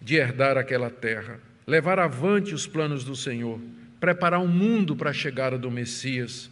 de 0.00 0.16
herdar 0.16 0.56
aquela 0.56 0.88
terra, 0.88 1.38
levar 1.66 1.98
avante 1.98 2.54
os 2.54 2.66
planos 2.66 3.04
do 3.04 3.14
Senhor, 3.14 3.60
preparar 4.00 4.40
um 4.40 4.48
mundo 4.48 4.96
para 4.96 5.10
a 5.10 5.14
chegada 5.14 5.58
do 5.58 5.70
Messias. 5.70 6.50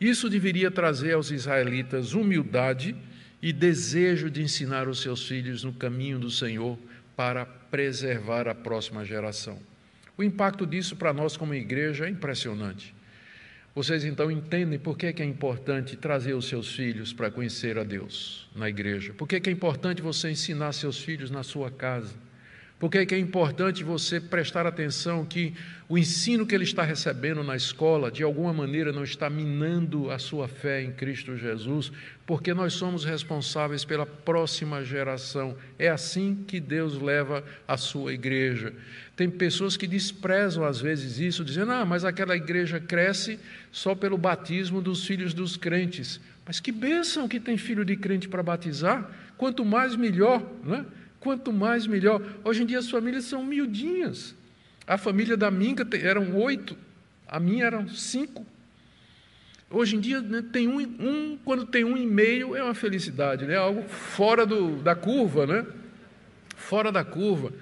Isso 0.00 0.30
deveria 0.30 0.70
trazer 0.70 1.14
aos 1.14 1.32
israelitas 1.32 2.14
humildade 2.14 2.94
e 3.42 3.52
desejo 3.52 4.30
de 4.30 4.40
ensinar 4.40 4.86
os 4.86 5.00
seus 5.00 5.26
filhos 5.26 5.64
no 5.64 5.72
caminho 5.72 6.20
do 6.20 6.30
Senhor 6.30 6.78
para 7.16 7.44
preservar 7.44 8.46
a 8.46 8.54
próxima 8.54 9.04
geração. 9.04 9.58
O 10.18 10.22
impacto 10.22 10.66
disso 10.66 10.96
para 10.96 11.12
nós 11.12 11.36
como 11.36 11.54
igreja 11.54 12.06
é 12.06 12.10
impressionante. 12.10 12.94
Vocês 13.74 14.04
então 14.04 14.30
entendem 14.30 14.78
por 14.78 14.96
que 14.96 15.06
é 15.06 15.24
importante 15.24 15.96
trazer 15.96 16.32
os 16.32 16.48
seus 16.48 16.74
filhos 16.74 17.12
para 17.12 17.30
conhecer 17.30 17.78
a 17.78 17.84
Deus 17.84 18.48
na 18.54 18.70
igreja? 18.70 19.12
Por 19.12 19.28
que 19.28 19.50
é 19.50 19.52
importante 19.52 20.00
você 20.00 20.30
ensinar 20.30 20.72
seus 20.72 20.98
filhos 20.98 21.30
na 21.30 21.42
sua 21.42 21.70
casa? 21.70 22.14
Por 22.78 22.90
que 22.90 23.14
é 23.14 23.18
importante 23.18 23.82
você 23.82 24.20
prestar 24.20 24.66
atenção 24.66 25.24
que 25.24 25.54
o 25.88 25.96
ensino 25.96 26.44
que 26.44 26.54
ele 26.54 26.64
está 26.64 26.82
recebendo 26.82 27.42
na 27.42 27.56
escola, 27.56 28.10
de 28.10 28.22
alguma 28.22 28.52
maneira, 28.52 28.92
não 28.92 29.02
está 29.02 29.30
minando 29.30 30.10
a 30.10 30.18
sua 30.18 30.46
fé 30.46 30.82
em 30.82 30.92
Cristo 30.92 31.38
Jesus, 31.38 31.90
porque 32.26 32.52
nós 32.52 32.74
somos 32.74 33.02
responsáveis 33.02 33.82
pela 33.82 34.04
próxima 34.04 34.84
geração. 34.84 35.56
É 35.78 35.88
assim 35.88 36.44
que 36.46 36.60
Deus 36.60 37.00
leva 37.00 37.42
a 37.66 37.78
sua 37.78 38.12
igreja. 38.12 38.74
Tem 39.16 39.30
pessoas 39.30 39.78
que 39.78 39.86
desprezam 39.86 40.62
às 40.62 40.78
vezes 40.78 41.18
isso, 41.18 41.42
dizendo: 41.42 41.72
ah, 41.72 41.86
mas 41.86 42.04
aquela 42.04 42.36
igreja 42.36 42.78
cresce 42.78 43.40
só 43.72 43.94
pelo 43.94 44.18
batismo 44.18 44.82
dos 44.82 45.06
filhos 45.06 45.32
dos 45.32 45.56
crentes. 45.56 46.20
Mas 46.44 46.60
que 46.60 46.70
bênção 46.70 47.26
que 47.26 47.40
tem 47.40 47.56
filho 47.56 47.86
de 47.86 47.96
crente 47.96 48.28
para 48.28 48.42
batizar, 48.42 49.10
quanto 49.38 49.64
mais 49.64 49.96
melhor, 49.96 50.46
não 50.62 50.74
é? 50.74 50.84
Quanto 51.20 51.52
mais 51.52 51.86
melhor. 51.86 52.22
Hoje 52.44 52.62
em 52.62 52.66
dia 52.66 52.78
as 52.78 52.90
famílias 52.90 53.24
são 53.24 53.44
miudinhas. 53.44 54.34
A 54.86 54.96
família 54.96 55.36
da 55.36 55.50
Minca 55.50 55.86
eram 55.96 56.36
oito, 56.36 56.76
a 57.26 57.40
minha 57.40 57.64
eram 57.64 57.88
cinco. 57.88 58.46
Hoje 59.68 59.96
em 59.96 60.00
dia, 60.00 60.20
né, 60.20 60.44
tem 60.52 60.68
um, 60.68 60.78
um, 60.78 61.38
quando 61.44 61.66
tem 61.66 61.84
um 61.84 61.96
e 61.96 62.06
meio, 62.06 62.54
é 62.54 62.62
uma 62.62 62.74
felicidade, 62.74 63.44
né? 63.46 63.56
algo 63.56 63.82
fora 63.88 64.46
do, 64.46 64.76
da 64.76 64.94
curva, 64.94 65.44
né? 65.44 65.66
fora 66.56 66.92
da 66.92 67.04
curva. 67.04 67.52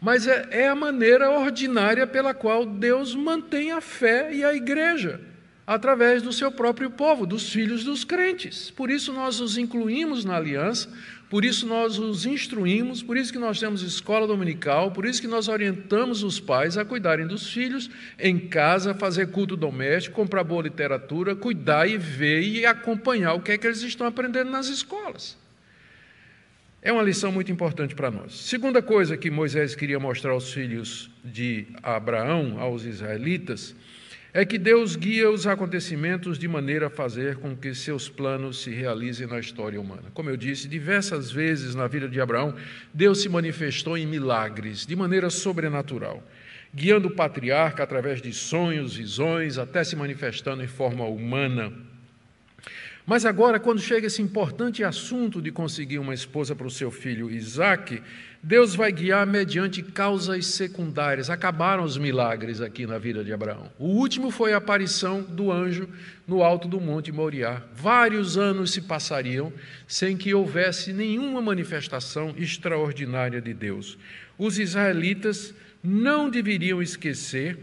Mas 0.00 0.26
é, 0.26 0.48
é 0.50 0.68
a 0.68 0.74
maneira 0.74 1.30
ordinária 1.30 2.06
pela 2.06 2.32
qual 2.32 2.64
Deus 2.64 3.14
mantém 3.14 3.72
a 3.72 3.80
fé 3.80 4.32
e 4.32 4.44
a 4.44 4.54
igreja, 4.54 5.20
através 5.66 6.22
do 6.22 6.32
seu 6.32 6.50
próprio 6.52 6.90
povo, 6.90 7.26
dos 7.26 7.50
filhos 7.50 7.82
dos 7.82 8.04
crentes. 8.04 8.70
Por 8.70 8.88
isso 8.88 9.12
nós 9.12 9.40
os 9.40 9.58
incluímos 9.58 10.24
na 10.24 10.36
aliança, 10.36 10.88
por 11.32 11.46
isso 11.46 11.66
nós 11.66 11.98
os 11.98 12.26
instruímos, 12.26 13.02
por 13.02 13.16
isso 13.16 13.32
que 13.32 13.38
nós 13.38 13.58
temos 13.58 13.80
escola 13.80 14.26
dominical, 14.26 14.90
por 14.90 15.06
isso 15.06 15.18
que 15.18 15.26
nós 15.26 15.48
orientamos 15.48 16.22
os 16.22 16.38
pais 16.38 16.76
a 16.76 16.84
cuidarem 16.84 17.26
dos 17.26 17.50
filhos 17.50 17.88
em 18.18 18.38
casa, 18.38 18.92
fazer 18.92 19.28
culto 19.28 19.56
doméstico, 19.56 20.14
comprar 20.14 20.44
boa 20.44 20.62
literatura, 20.62 21.34
cuidar 21.34 21.88
e 21.88 21.96
ver 21.96 22.42
e 22.42 22.66
acompanhar 22.66 23.32
o 23.32 23.40
que 23.40 23.52
é 23.52 23.56
que 23.56 23.66
eles 23.66 23.80
estão 23.80 24.06
aprendendo 24.06 24.50
nas 24.50 24.68
escolas. 24.68 25.38
É 26.82 26.92
uma 26.92 27.02
lição 27.02 27.32
muito 27.32 27.50
importante 27.50 27.94
para 27.94 28.10
nós. 28.10 28.34
Segunda 28.34 28.82
coisa 28.82 29.16
que 29.16 29.30
Moisés 29.30 29.74
queria 29.74 29.98
mostrar 29.98 30.32
aos 30.32 30.52
filhos 30.52 31.10
de 31.24 31.66
Abraão, 31.82 32.60
aos 32.60 32.84
israelitas, 32.84 33.74
é 34.34 34.46
que 34.46 34.56
Deus 34.58 34.96
guia 34.96 35.30
os 35.30 35.46
acontecimentos 35.46 36.38
de 36.38 36.48
maneira 36.48 36.86
a 36.86 36.90
fazer 36.90 37.36
com 37.36 37.54
que 37.54 37.74
seus 37.74 38.08
planos 38.08 38.62
se 38.62 38.70
realizem 38.70 39.26
na 39.26 39.38
história 39.38 39.78
humana. 39.78 40.04
Como 40.14 40.30
eu 40.30 40.38
disse, 40.38 40.66
diversas 40.66 41.30
vezes 41.30 41.74
na 41.74 41.86
vida 41.86 42.08
de 42.08 42.18
Abraão, 42.18 42.54
Deus 42.94 43.20
se 43.20 43.28
manifestou 43.28 43.96
em 43.96 44.06
milagres, 44.06 44.86
de 44.86 44.96
maneira 44.96 45.28
sobrenatural, 45.28 46.26
guiando 46.74 47.08
o 47.08 47.14
patriarca 47.14 47.82
através 47.82 48.22
de 48.22 48.32
sonhos, 48.32 48.96
visões, 48.96 49.58
até 49.58 49.84
se 49.84 49.94
manifestando 49.94 50.64
em 50.64 50.68
forma 50.68 51.04
humana. 51.04 51.70
Mas 53.04 53.24
agora, 53.26 53.58
quando 53.58 53.80
chega 53.80 54.06
esse 54.06 54.22
importante 54.22 54.84
assunto 54.84 55.42
de 55.42 55.50
conseguir 55.50 55.98
uma 55.98 56.14
esposa 56.14 56.54
para 56.54 56.66
o 56.66 56.70
seu 56.70 56.90
filho 56.90 57.30
Isaac, 57.30 58.00
Deus 58.40 58.76
vai 58.76 58.92
guiar 58.92 59.26
mediante 59.26 59.82
causas 59.82 60.46
secundárias. 60.46 61.28
Acabaram 61.28 61.82
os 61.82 61.96
milagres 61.96 62.60
aqui 62.60 62.86
na 62.86 62.98
vida 62.98 63.24
de 63.24 63.32
Abraão. 63.32 63.70
O 63.76 63.86
último 63.86 64.30
foi 64.30 64.52
a 64.52 64.58
aparição 64.58 65.20
do 65.20 65.50
anjo 65.50 65.88
no 66.26 66.44
alto 66.44 66.68
do 66.68 66.80
Monte 66.80 67.10
Moriá. 67.10 67.60
Vários 67.74 68.38
anos 68.38 68.72
se 68.72 68.82
passariam 68.82 69.52
sem 69.86 70.16
que 70.16 70.32
houvesse 70.32 70.92
nenhuma 70.92 71.42
manifestação 71.42 72.34
extraordinária 72.36 73.40
de 73.40 73.52
Deus. 73.52 73.98
Os 74.38 74.60
israelitas 74.60 75.52
não 75.82 76.30
deveriam 76.30 76.80
esquecer 76.80 77.58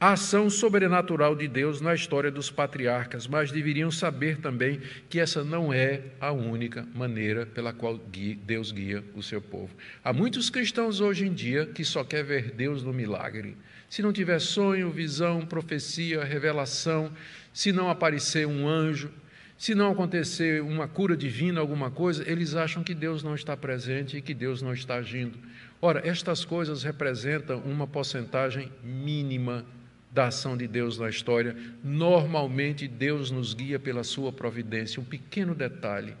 a 0.00 0.12
ação 0.12 0.48
sobrenatural 0.48 1.34
de 1.34 1.48
Deus 1.48 1.80
na 1.80 1.92
história 1.92 2.30
dos 2.30 2.50
patriarcas, 2.52 3.26
mas 3.26 3.50
deveriam 3.50 3.90
saber 3.90 4.38
também 4.38 4.80
que 5.08 5.18
essa 5.18 5.42
não 5.42 5.72
é 5.72 6.02
a 6.20 6.30
única 6.30 6.86
maneira 6.94 7.44
pela 7.46 7.72
qual 7.72 7.98
Deus 7.98 8.70
guia 8.70 9.02
o 9.16 9.22
seu 9.22 9.42
povo. 9.42 9.74
Há 10.04 10.12
muitos 10.12 10.50
cristãos 10.50 11.00
hoje 11.00 11.26
em 11.26 11.32
dia 11.32 11.66
que 11.66 11.84
só 11.84 12.04
quer 12.04 12.22
ver 12.22 12.52
Deus 12.52 12.84
no 12.84 12.92
milagre. 12.92 13.56
Se 13.90 14.00
não 14.00 14.12
tiver 14.12 14.38
sonho, 14.38 14.92
visão, 14.92 15.44
profecia, 15.44 16.22
revelação, 16.22 17.10
se 17.52 17.72
não 17.72 17.90
aparecer 17.90 18.46
um 18.46 18.68
anjo, 18.68 19.10
se 19.56 19.74
não 19.74 19.90
acontecer 19.90 20.62
uma 20.62 20.86
cura 20.86 21.16
divina, 21.16 21.58
alguma 21.58 21.90
coisa, 21.90 22.22
eles 22.30 22.54
acham 22.54 22.84
que 22.84 22.94
Deus 22.94 23.24
não 23.24 23.34
está 23.34 23.56
presente 23.56 24.16
e 24.16 24.22
que 24.22 24.32
Deus 24.32 24.62
não 24.62 24.72
está 24.72 24.94
agindo. 24.94 25.36
Ora, 25.82 26.06
estas 26.06 26.44
coisas 26.44 26.84
representam 26.84 27.58
uma 27.60 27.86
porcentagem 27.86 28.70
mínima 28.84 29.64
da 30.10 30.26
ação 30.26 30.56
de 30.56 30.66
Deus 30.66 30.98
na 30.98 31.08
história. 31.08 31.56
Normalmente, 31.82 32.88
Deus 32.88 33.30
nos 33.30 33.54
guia 33.54 33.78
pela 33.78 34.02
sua 34.02 34.32
providência. 34.32 35.00
Um 35.00 35.04
pequeno 35.04 35.54
detalhe, 35.54 36.14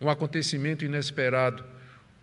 um 0.00 0.08
acontecimento 0.08 0.84
inesperado, 0.84 1.64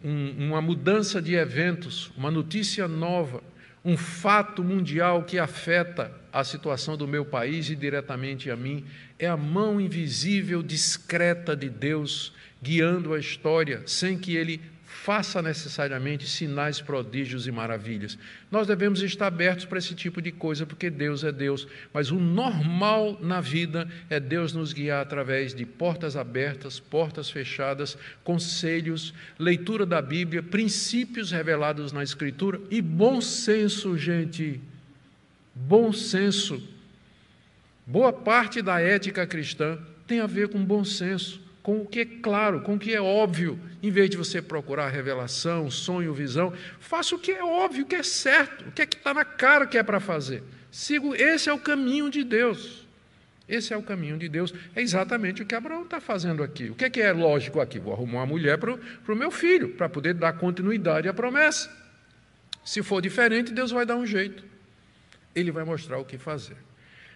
um, 0.03 0.47
uma 0.47 0.61
mudança 0.61 1.21
de 1.21 1.35
eventos, 1.35 2.11
uma 2.17 2.31
notícia 2.31 2.87
nova, 2.87 3.43
um 3.83 3.97
fato 3.97 4.63
mundial 4.63 5.23
que 5.23 5.39
afeta 5.39 6.11
a 6.31 6.43
situação 6.43 6.95
do 6.95 7.07
meu 7.07 7.25
país 7.25 7.69
e 7.69 7.75
diretamente 7.75 8.49
a 8.49 8.55
mim, 8.55 8.85
é 9.17 9.27
a 9.27 9.37
mão 9.37 9.81
invisível, 9.81 10.61
discreta 10.61 11.55
de 11.55 11.69
Deus 11.69 12.33
guiando 12.61 13.13
a 13.13 13.19
história, 13.19 13.81
sem 13.85 14.17
que 14.17 14.35
Ele 14.35 14.61
faça 15.03 15.41
necessariamente 15.41 16.27
sinais, 16.27 16.79
prodígios 16.79 17.47
e 17.47 17.51
maravilhas. 17.51 18.19
Nós 18.51 18.67
devemos 18.67 19.01
estar 19.01 19.27
abertos 19.27 19.65
para 19.65 19.79
esse 19.79 19.95
tipo 19.95 20.21
de 20.21 20.31
coisa, 20.31 20.63
porque 20.63 20.91
Deus 20.91 21.23
é 21.23 21.31
Deus. 21.31 21.67
Mas 21.91 22.11
o 22.11 22.19
normal 22.19 23.17
na 23.19 23.41
vida 23.41 23.89
é 24.11 24.19
Deus 24.19 24.53
nos 24.53 24.73
guiar 24.73 25.01
através 25.01 25.55
de 25.55 25.65
portas 25.65 26.15
abertas, 26.15 26.79
portas 26.79 27.31
fechadas, 27.31 27.97
conselhos, 28.23 29.11
leitura 29.39 29.87
da 29.87 30.03
Bíblia, 30.03 30.43
princípios 30.43 31.31
revelados 31.31 31.91
na 31.91 32.03
Escritura 32.03 32.61
e 32.69 32.79
bom 32.79 33.19
senso, 33.19 33.97
gente. 33.97 34.61
Bom 35.55 35.91
senso. 35.91 36.61
Boa 37.87 38.13
parte 38.13 38.61
da 38.61 38.79
ética 38.79 39.25
cristã 39.25 39.79
tem 40.05 40.19
a 40.19 40.27
ver 40.27 40.49
com 40.49 40.63
bom 40.63 40.85
senso 40.85 41.41
com 41.63 41.81
o 41.81 41.85
que 41.85 41.99
é 41.99 42.05
claro, 42.05 42.61
com 42.61 42.75
o 42.75 42.79
que 42.79 42.93
é 42.93 43.01
óbvio, 43.01 43.59
em 43.83 43.91
vez 43.91 44.09
de 44.09 44.17
você 44.17 44.41
procurar 44.41 44.89
revelação, 44.89 45.69
sonho, 45.69 46.13
visão, 46.13 46.53
faça 46.79 47.15
o 47.15 47.19
que 47.19 47.31
é 47.31 47.43
óbvio, 47.43 47.83
o 47.83 47.87
que 47.87 47.95
é 47.95 48.03
certo, 48.03 48.67
o 48.67 48.71
que 48.71 48.81
é 48.81 48.85
que 48.85 48.97
está 48.97 49.13
na 49.13 49.23
cara 49.23 49.67
que 49.67 49.77
é 49.77 49.83
para 49.83 49.99
fazer. 49.99 50.43
Sigo, 50.71 51.13
esse 51.13 51.49
é 51.49 51.53
o 51.53 51.59
caminho 51.59 52.09
de 52.09 52.23
Deus. 52.23 52.81
Esse 53.47 53.73
é 53.73 53.77
o 53.77 53.83
caminho 53.83 54.17
de 54.17 54.29
Deus. 54.29 54.53
É 54.73 54.81
exatamente 54.81 55.41
o 55.41 55.45
que 55.45 55.53
Abraão 55.53 55.83
está 55.83 55.99
fazendo 55.99 56.41
aqui. 56.41 56.69
O 56.69 56.75
que 56.75 56.85
é, 56.85 56.89
que 56.89 57.01
é 57.01 57.11
lógico 57.11 57.59
aqui? 57.59 57.77
Vou 57.79 57.93
arrumar 57.93 58.19
uma 58.19 58.25
mulher 58.25 58.57
para 58.57 58.73
o 58.73 59.15
meu 59.15 59.29
filho, 59.29 59.69
para 59.75 59.89
poder 59.89 60.13
dar 60.13 60.33
continuidade 60.33 61.09
à 61.09 61.13
promessa. 61.13 61.69
Se 62.63 62.81
for 62.81 63.01
diferente, 63.01 63.51
Deus 63.51 63.71
vai 63.71 63.85
dar 63.85 63.97
um 63.97 64.05
jeito. 64.05 64.43
Ele 65.35 65.51
vai 65.51 65.65
mostrar 65.65 65.97
o 65.97 66.05
que 66.05 66.17
fazer. 66.17 66.55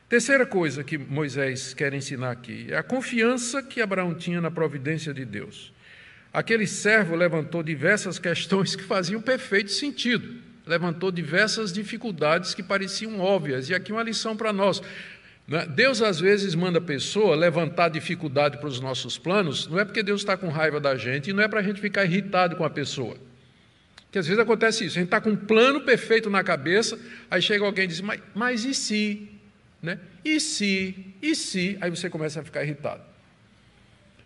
Terceira 0.07 0.45
coisa 0.45 0.83
que 0.83 0.99
Moisés 0.99 1.73
quer 1.73 1.91
ensinar 1.93 2.29
aqui 2.29 2.67
é 2.69 2.77
a 2.77 2.83
confiança 2.83 3.63
que 3.63 3.81
Abraão 3.81 4.13
tinha 4.13 4.39
na 4.39 4.51
providência 4.51 5.11
de 5.11 5.25
Deus. 5.25 5.73
Aquele 6.31 6.67
servo 6.67 7.15
levantou 7.15 7.63
diversas 7.63 8.19
questões 8.19 8.75
que 8.75 8.83
faziam 8.83 9.19
perfeito 9.19 9.71
sentido, 9.71 10.35
levantou 10.65 11.11
diversas 11.11 11.73
dificuldades 11.73 12.53
que 12.53 12.61
pareciam 12.61 13.19
óbvias, 13.19 13.69
e 13.69 13.73
aqui 13.73 13.91
uma 13.91 14.03
lição 14.03 14.35
para 14.35 14.53
nós. 14.53 14.79
Né? 15.47 15.65
Deus 15.65 16.03
às 16.03 16.19
vezes 16.19 16.53
manda 16.53 16.77
a 16.77 16.81
pessoa 16.81 17.35
levantar 17.35 17.89
dificuldade 17.89 18.59
para 18.59 18.67
os 18.67 18.79
nossos 18.79 19.17
planos, 19.17 19.67
não 19.67 19.79
é 19.79 19.85
porque 19.85 20.03
Deus 20.03 20.21
está 20.21 20.37
com 20.37 20.49
raiva 20.49 20.79
da 20.79 20.95
gente 20.95 21.31
e 21.31 21.33
não 21.33 21.41
é 21.41 21.47
para 21.47 21.61
a 21.61 21.63
gente 21.63 21.81
ficar 21.81 22.05
irritado 22.05 22.55
com 22.55 22.63
a 22.63 22.69
pessoa. 22.69 23.17
Porque 24.05 24.19
às 24.19 24.27
vezes 24.27 24.39
acontece 24.39 24.85
isso, 24.85 24.97
a 24.97 24.99
gente 24.99 25.07
está 25.07 25.19
com 25.19 25.31
um 25.31 25.35
plano 25.35 25.81
perfeito 25.81 26.29
na 26.29 26.43
cabeça, 26.43 26.99
aí 27.31 27.41
chega 27.41 27.65
alguém 27.65 27.85
e 27.85 27.87
diz, 27.87 28.01
mas, 28.01 28.21
mas 28.35 28.65
e 28.65 28.73
se? 28.75 29.34
Né? 29.85 29.99
E 30.23 30.39
se, 30.39 31.13
e 31.21 31.35
se, 31.35 31.77
aí 31.79 31.91
você 31.91 32.09
começa 32.09 32.41
a 32.41 32.43
ficar 32.43 32.63
irritado. 32.63 33.03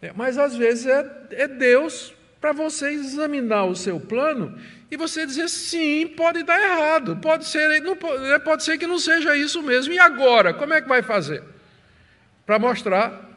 É, 0.01 0.13
mas 0.15 0.37
às 0.37 0.55
vezes 0.55 0.85
é, 0.85 1.27
é 1.31 1.47
Deus 1.49 2.13
para 2.39 2.53
você 2.53 2.91
examinar 2.91 3.65
o 3.65 3.75
seu 3.75 3.99
plano 3.99 4.57
e 4.89 4.95
você 4.95 5.25
dizer 5.25 5.49
sim, 5.49 6.07
pode 6.07 6.43
dar 6.43 6.57
errado, 6.57 7.17
pode 7.17 7.45
ser, 7.45 7.81
não, 7.81 7.95
né, 7.95 8.39
pode 8.39 8.63
ser 8.63 8.77
que 8.77 8.87
não 8.87 8.97
seja 8.97 9.35
isso 9.35 9.61
mesmo. 9.61 9.93
E 9.93 9.99
agora, 9.99 10.53
como 10.53 10.73
é 10.73 10.81
que 10.81 10.87
vai 10.87 11.01
fazer? 11.01 11.43
Para 12.45 12.57
mostrar 12.57 13.29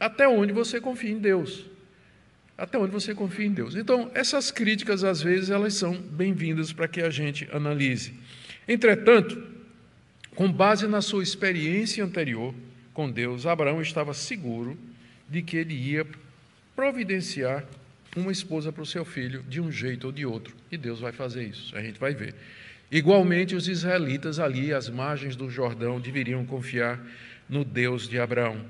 até 0.00 0.26
onde 0.26 0.50
você 0.52 0.80
confia 0.80 1.10
em 1.10 1.18
Deus. 1.18 1.66
Até 2.56 2.78
onde 2.78 2.90
você 2.90 3.14
confia 3.14 3.44
em 3.44 3.52
Deus. 3.52 3.76
Então, 3.76 4.10
essas 4.14 4.50
críticas, 4.50 5.04
às 5.04 5.20
vezes, 5.20 5.50
elas 5.50 5.74
são 5.74 5.92
bem-vindas 5.92 6.72
para 6.72 6.88
que 6.88 7.02
a 7.02 7.10
gente 7.10 7.46
analise. 7.52 8.14
Entretanto, 8.66 9.57
com 10.38 10.52
base 10.52 10.86
na 10.86 11.02
sua 11.02 11.24
experiência 11.24 12.04
anterior 12.04 12.54
com 12.94 13.10
Deus, 13.10 13.44
Abraão 13.44 13.82
estava 13.82 14.14
seguro 14.14 14.78
de 15.28 15.42
que 15.42 15.56
ele 15.56 15.74
ia 15.74 16.06
providenciar 16.76 17.64
uma 18.16 18.30
esposa 18.30 18.70
para 18.70 18.84
o 18.84 18.86
seu 18.86 19.04
filho 19.04 19.42
de 19.48 19.60
um 19.60 19.68
jeito 19.72 20.04
ou 20.04 20.12
de 20.12 20.24
outro. 20.24 20.54
E 20.70 20.76
Deus 20.76 21.00
vai 21.00 21.10
fazer 21.10 21.42
isso, 21.42 21.76
a 21.76 21.82
gente 21.82 21.98
vai 21.98 22.14
ver. 22.14 22.36
Igualmente, 22.88 23.56
os 23.56 23.66
israelitas 23.66 24.38
ali, 24.38 24.72
às 24.72 24.88
margens 24.88 25.34
do 25.34 25.50
Jordão, 25.50 25.98
deveriam 25.98 26.46
confiar 26.46 27.04
no 27.48 27.64
Deus 27.64 28.08
de 28.08 28.20
Abraão. 28.20 28.64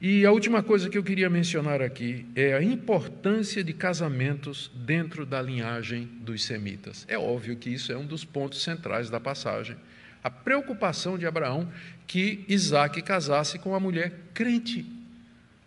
E 0.00 0.24
a 0.24 0.32
última 0.32 0.62
coisa 0.62 0.88
que 0.88 0.96
eu 0.96 1.04
queria 1.04 1.28
mencionar 1.28 1.82
aqui 1.82 2.24
é 2.34 2.54
a 2.54 2.62
importância 2.62 3.62
de 3.62 3.74
casamentos 3.74 4.70
dentro 4.74 5.26
da 5.26 5.42
linhagem 5.42 6.06
dos 6.22 6.42
semitas. 6.44 7.04
É 7.08 7.18
óbvio 7.18 7.56
que 7.56 7.68
isso 7.68 7.92
é 7.92 7.98
um 7.98 8.06
dos 8.06 8.24
pontos 8.24 8.62
centrais 8.62 9.10
da 9.10 9.20
passagem 9.20 9.76
a 10.22 10.30
preocupação 10.30 11.18
de 11.18 11.26
Abraão 11.26 11.70
que 12.06 12.44
Isaac 12.48 13.00
casasse 13.02 13.58
com 13.58 13.70
uma 13.70 13.80
mulher 13.80 14.12
crente, 14.34 14.84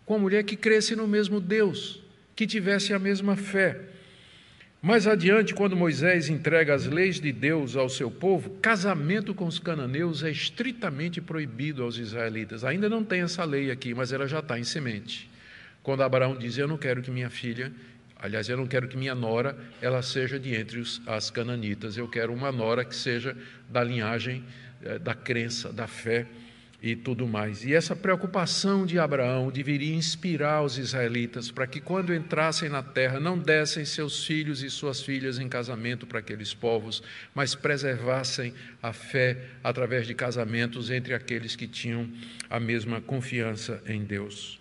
com 0.04 0.14
uma 0.14 0.20
mulher 0.20 0.44
que 0.44 0.56
cresce 0.56 0.94
no 0.94 1.06
mesmo 1.06 1.40
Deus, 1.40 2.02
que 2.34 2.46
tivesse 2.46 2.94
a 2.94 2.98
mesma 2.98 3.36
fé. 3.36 3.80
Mais 4.80 5.06
adiante, 5.06 5.54
quando 5.54 5.74
Moisés 5.74 6.28
entrega 6.28 6.74
as 6.74 6.86
leis 6.86 7.18
de 7.18 7.32
Deus 7.32 7.74
ao 7.74 7.88
seu 7.88 8.10
povo, 8.10 8.50
casamento 8.60 9.34
com 9.34 9.46
os 9.46 9.58
cananeus 9.58 10.22
é 10.22 10.30
estritamente 10.30 11.20
proibido 11.20 11.82
aos 11.82 11.98
israelitas. 11.98 12.62
Ainda 12.62 12.88
não 12.88 13.02
tem 13.02 13.22
essa 13.22 13.42
lei 13.42 13.70
aqui, 13.70 13.94
mas 13.94 14.12
ela 14.12 14.28
já 14.28 14.38
está 14.38 14.58
em 14.58 14.64
semente. 14.64 15.28
Quando 15.82 16.02
Abraão 16.02 16.36
diz: 16.36 16.56
Eu 16.56 16.68
não 16.68 16.78
quero 16.78 17.02
que 17.02 17.10
minha 17.10 17.30
filha, 17.30 17.72
aliás, 18.16 18.48
eu 18.48 18.56
não 18.56 18.66
quero 18.66 18.88
que 18.88 18.96
minha 18.96 19.14
nora, 19.14 19.56
ela 19.80 20.02
seja 20.02 20.38
de 20.38 20.54
entre 20.54 20.78
os, 20.78 21.00
as 21.06 21.30
cananitas, 21.30 21.96
eu 21.96 22.08
quero 22.08 22.32
uma 22.32 22.50
nora 22.50 22.84
que 22.84 22.94
seja 22.94 23.36
da 23.68 23.82
linhagem 23.82 24.44
eh, 24.82 24.98
da 24.98 25.14
crença, 25.14 25.72
da 25.72 25.86
fé 25.86 26.26
e 26.82 26.94
tudo 26.94 27.26
mais. 27.26 27.64
E 27.64 27.74
essa 27.74 27.96
preocupação 27.96 28.84
de 28.84 28.98
Abraão 28.98 29.50
deveria 29.50 29.94
inspirar 29.94 30.62
os 30.62 30.78
israelitas 30.78 31.50
para 31.50 31.66
que, 31.66 31.80
quando 31.80 32.14
entrassem 32.14 32.68
na 32.68 32.82
terra, 32.82 33.18
não 33.18 33.38
dessem 33.38 33.84
seus 33.84 34.24
filhos 34.24 34.62
e 34.62 34.70
suas 34.70 35.00
filhas 35.00 35.38
em 35.38 35.48
casamento 35.48 36.06
para 36.06 36.18
aqueles 36.18 36.52
povos, 36.54 37.02
mas 37.34 37.54
preservassem 37.54 38.52
a 38.82 38.92
fé 38.92 39.38
através 39.64 40.06
de 40.06 40.14
casamentos 40.14 40.90
entre 40.90 41.14
aqueles 41.14 41.56
que 41.56 41.66
tinham 41.66 42.08
a 42.48 42.60
mesma 42.60 43.00
confiança 43.00 43.82
em 43.86 44.04
Deus. 44.04 44.60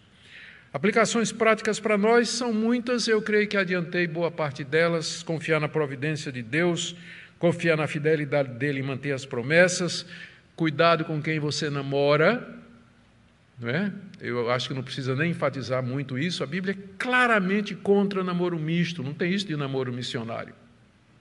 Aplicações 0.75 1.31
práticas 1.31 1.79
para 1.79 1.97
nós 1.97 2.27
são 2.27 2.51
muitas, 2.51 3.07
eu 3.07 3.21
creio 3.21 3.47
que 3.47 3.55
adiantei 3.55 4.05
boa 4.05 4.29
parte 4.29 4.61
delas. 4.61 5.23
Confiar 5.23 5.57
na 5.57 5.69
providência 5.69 6.33
de 6.33 6.41
Deus, 6.41 6.97
confiar 7.39 7.77
na 7.77 7.87
fidelidade 7.87 8.49
dele 8.49 8.81
e 8.81 8.83
manter 8.83 9.13
as 9.13 9.25
promessas 9.25 10.05
Cuidado 10.53 11.05
com 11.05 11.21
quem 11.21 11.39
você 11.39 11.69
namora, 11.69 12.59
não 13.57 13.69
é? 13.69 13.89
Eu 14.19 14.49
acho 14.51 14.67
que 14.67 14.73
não 14.73 14.83
precisa 14.83 15.15
nem 15.15 15.31
enfatizar 15.31 15.81
muito 15.81 16.17
isso. 16.17 16.43
A 16.43 16.45
Bíblia 16.45 16.73
é 16.77 16.93
claramente 16.97 17.73
contra 17.73 18.21
namoro 18.21 18.59
misto, 18.59 19.01
não 19.01 19.13
tem 19.13 19.33
isso 19.33 19.47
de 19.47 19.55
namoro 19.55 19.93
missionário. 19.93 20.53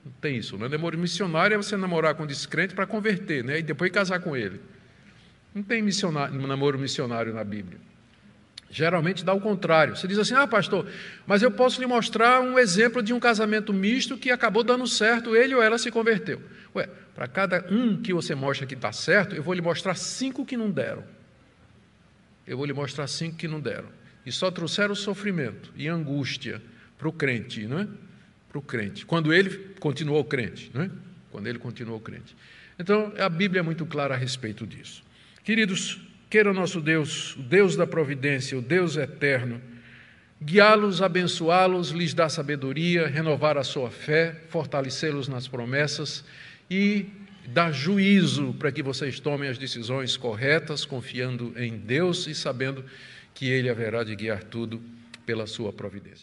Não 0.04 0.12
tem 0.20 0.36
isso. 0.36 0.58
Não 0.58 0.66
é 0.66 0.68
namoro 0.68 0.98
missionário 0.98 1.54
é 1.54 1.56
você 1.56 1.76
namorar 1.76 2.16
com 2.16 2.24
um 2.24 2.26
descrente 2.26 2.74
para 2.74 2.86
converter, 2.86 3.44
né? 3.44 3.60
E 3.60 3.62
depois 3.62 3.90
casar 3.92 4.18
com 4.18 4.36
ele. 4.36 4.60
Não 5.54 5.62
tem 5.62 5.80
missionário, 5.80 6.34
namoro 6.44 6.76
missionário 6.76 7.32
na 7.32 7.44
Bíblia. 7.44 7.78
Geralmente 8.74 9.24
dá 9.24 9.32
o 9.32 9.40
contrário. 9.40 9.94
Você 9.94 10.08
diz 10.08 10.18
assim: 10.18 10.34
ah, 10.34 10.48
pastor, 10.48 10.84
mas 11.28 11.42
eu 11.42 11.50
posso 11.52 11.80
lhe 11.80 11.86
mostrar 11.86 12.40
um 12.40 12.58
exemplo 12.58 13.00
de 13.04 13.12
um 13.12 13.20
casamento 13.20 13.72
misto 13.72 14.18
que 14.18 14.32
acabou 14.32 14.64
dando 14.64 14.84
certo, 14.84 15.36
ele 15.36 15.54
ou 15.54 15.62
ela 15.62 15.78
se 15.78 15.92
converteu. 15.92 16.42
Ué, 16.74 16.88
para 17.14 17.28
cada 17.28 17.64
um 17.70 18.02
que 18.02 18.12
você 18.12 18.34
mostra 18.34 18.66
que 18.66 18.74
está 18.74 18.90
certo, 18.90 19.36
eu 19.36 19.44
vou 19.44 19.54
lhe 19.54 19.60
mostrar 19.60 19.94
cinco 19.94 20.44
que 20.44 20.56
não 20.56 20.72
deram. 20.72 21.04
Eu 22.44 22.56
vou 22.56 22.66
lhe 22.66 22.72
mostrar 22.72 23.06
cinco 23.06 23.36
que 23.36 23.46
não 23.46 23.60
deram. 23.60 23.86
E 24.26 24.32
só 24.32 24.50
trouxeram 24.50 24.96
sofrimento 24.96 25.72
e 25.76 25.86
angústia 25.86 26.60
para 26.98 27.08
o 27.08 27.12
crente, 27.12 27.68
não 27.68 27.78
é? 27.78 27.86
Para 28.48 28.58
o 28.58 28.62
crente. 28.62 29.06
Quando 29.06 29.32
ele 29.32 29.56
continuou 29.78 30.24
crente, 30.24 30.72
não 30.74 30.82
é? 30.82 30.90
Quando 31.30 31.46
ele 31.46 31.60
continuou 31.60 32.00
crente. 32.00 32.34
Então, 32.76 33.12
a 33.20 33.28
Bíblia 33.28 33.60
é 33.60 33.62
muito 33.62 33.86
clara 33.86 34.14
a 34.14 34.16
respeito 34.16 34.66
disso. 34.66 35.04
Queridos, 35.44 36.00
queira 36.34 36.50
o 36.50 36.54
nosso 36.54 36.80
Deus, 36.80 37.36
o 37.36 37.42
Deus 37.42 37.76
da 37.76 37.86
providência, 37.86 38.58
o 38.58 38.60
Deus 38.60 38.96
eterno, 38.96 39.60
guiá-los, 40.42 41.00
abençoá-los, 41.00 41.90
lhes 41.90 42.12
dar 42.12 42.28
sabedoria, 42.28 43.06
renovar 43.06 43.56
a 43.56 43.62
sua 43.62 43.88
fé, 43.88 44.34
fortalecê-los 44.48 45.28
nas 45.28 45.46
promessas 45.46 46.24
e 46.68 47.06
dar 47.46 47.70
juízo 47.70 48.52
para 48.58 48.72
que 48.72 48.82
vocês 48.82 49.20
tomem 49.20 49.48
as 49.48 49.58
decisões 49.58 50.16
corretas, 50.16 50.84
confiando 50.84 51.54
em 51.56 51.78
Deus 51.78 52.26
e 52.26 52.34
sabendo 52.34 52.84
que 53.32 53.48
Ele 53.48 53.70
haverá 53.70 54.02
de 54.02 54.16
guiar 54.16 54.42
tudo 54.42 54.82
pela 55.24 55.46
sua 55.46 55.72
providência. 55.72 56.22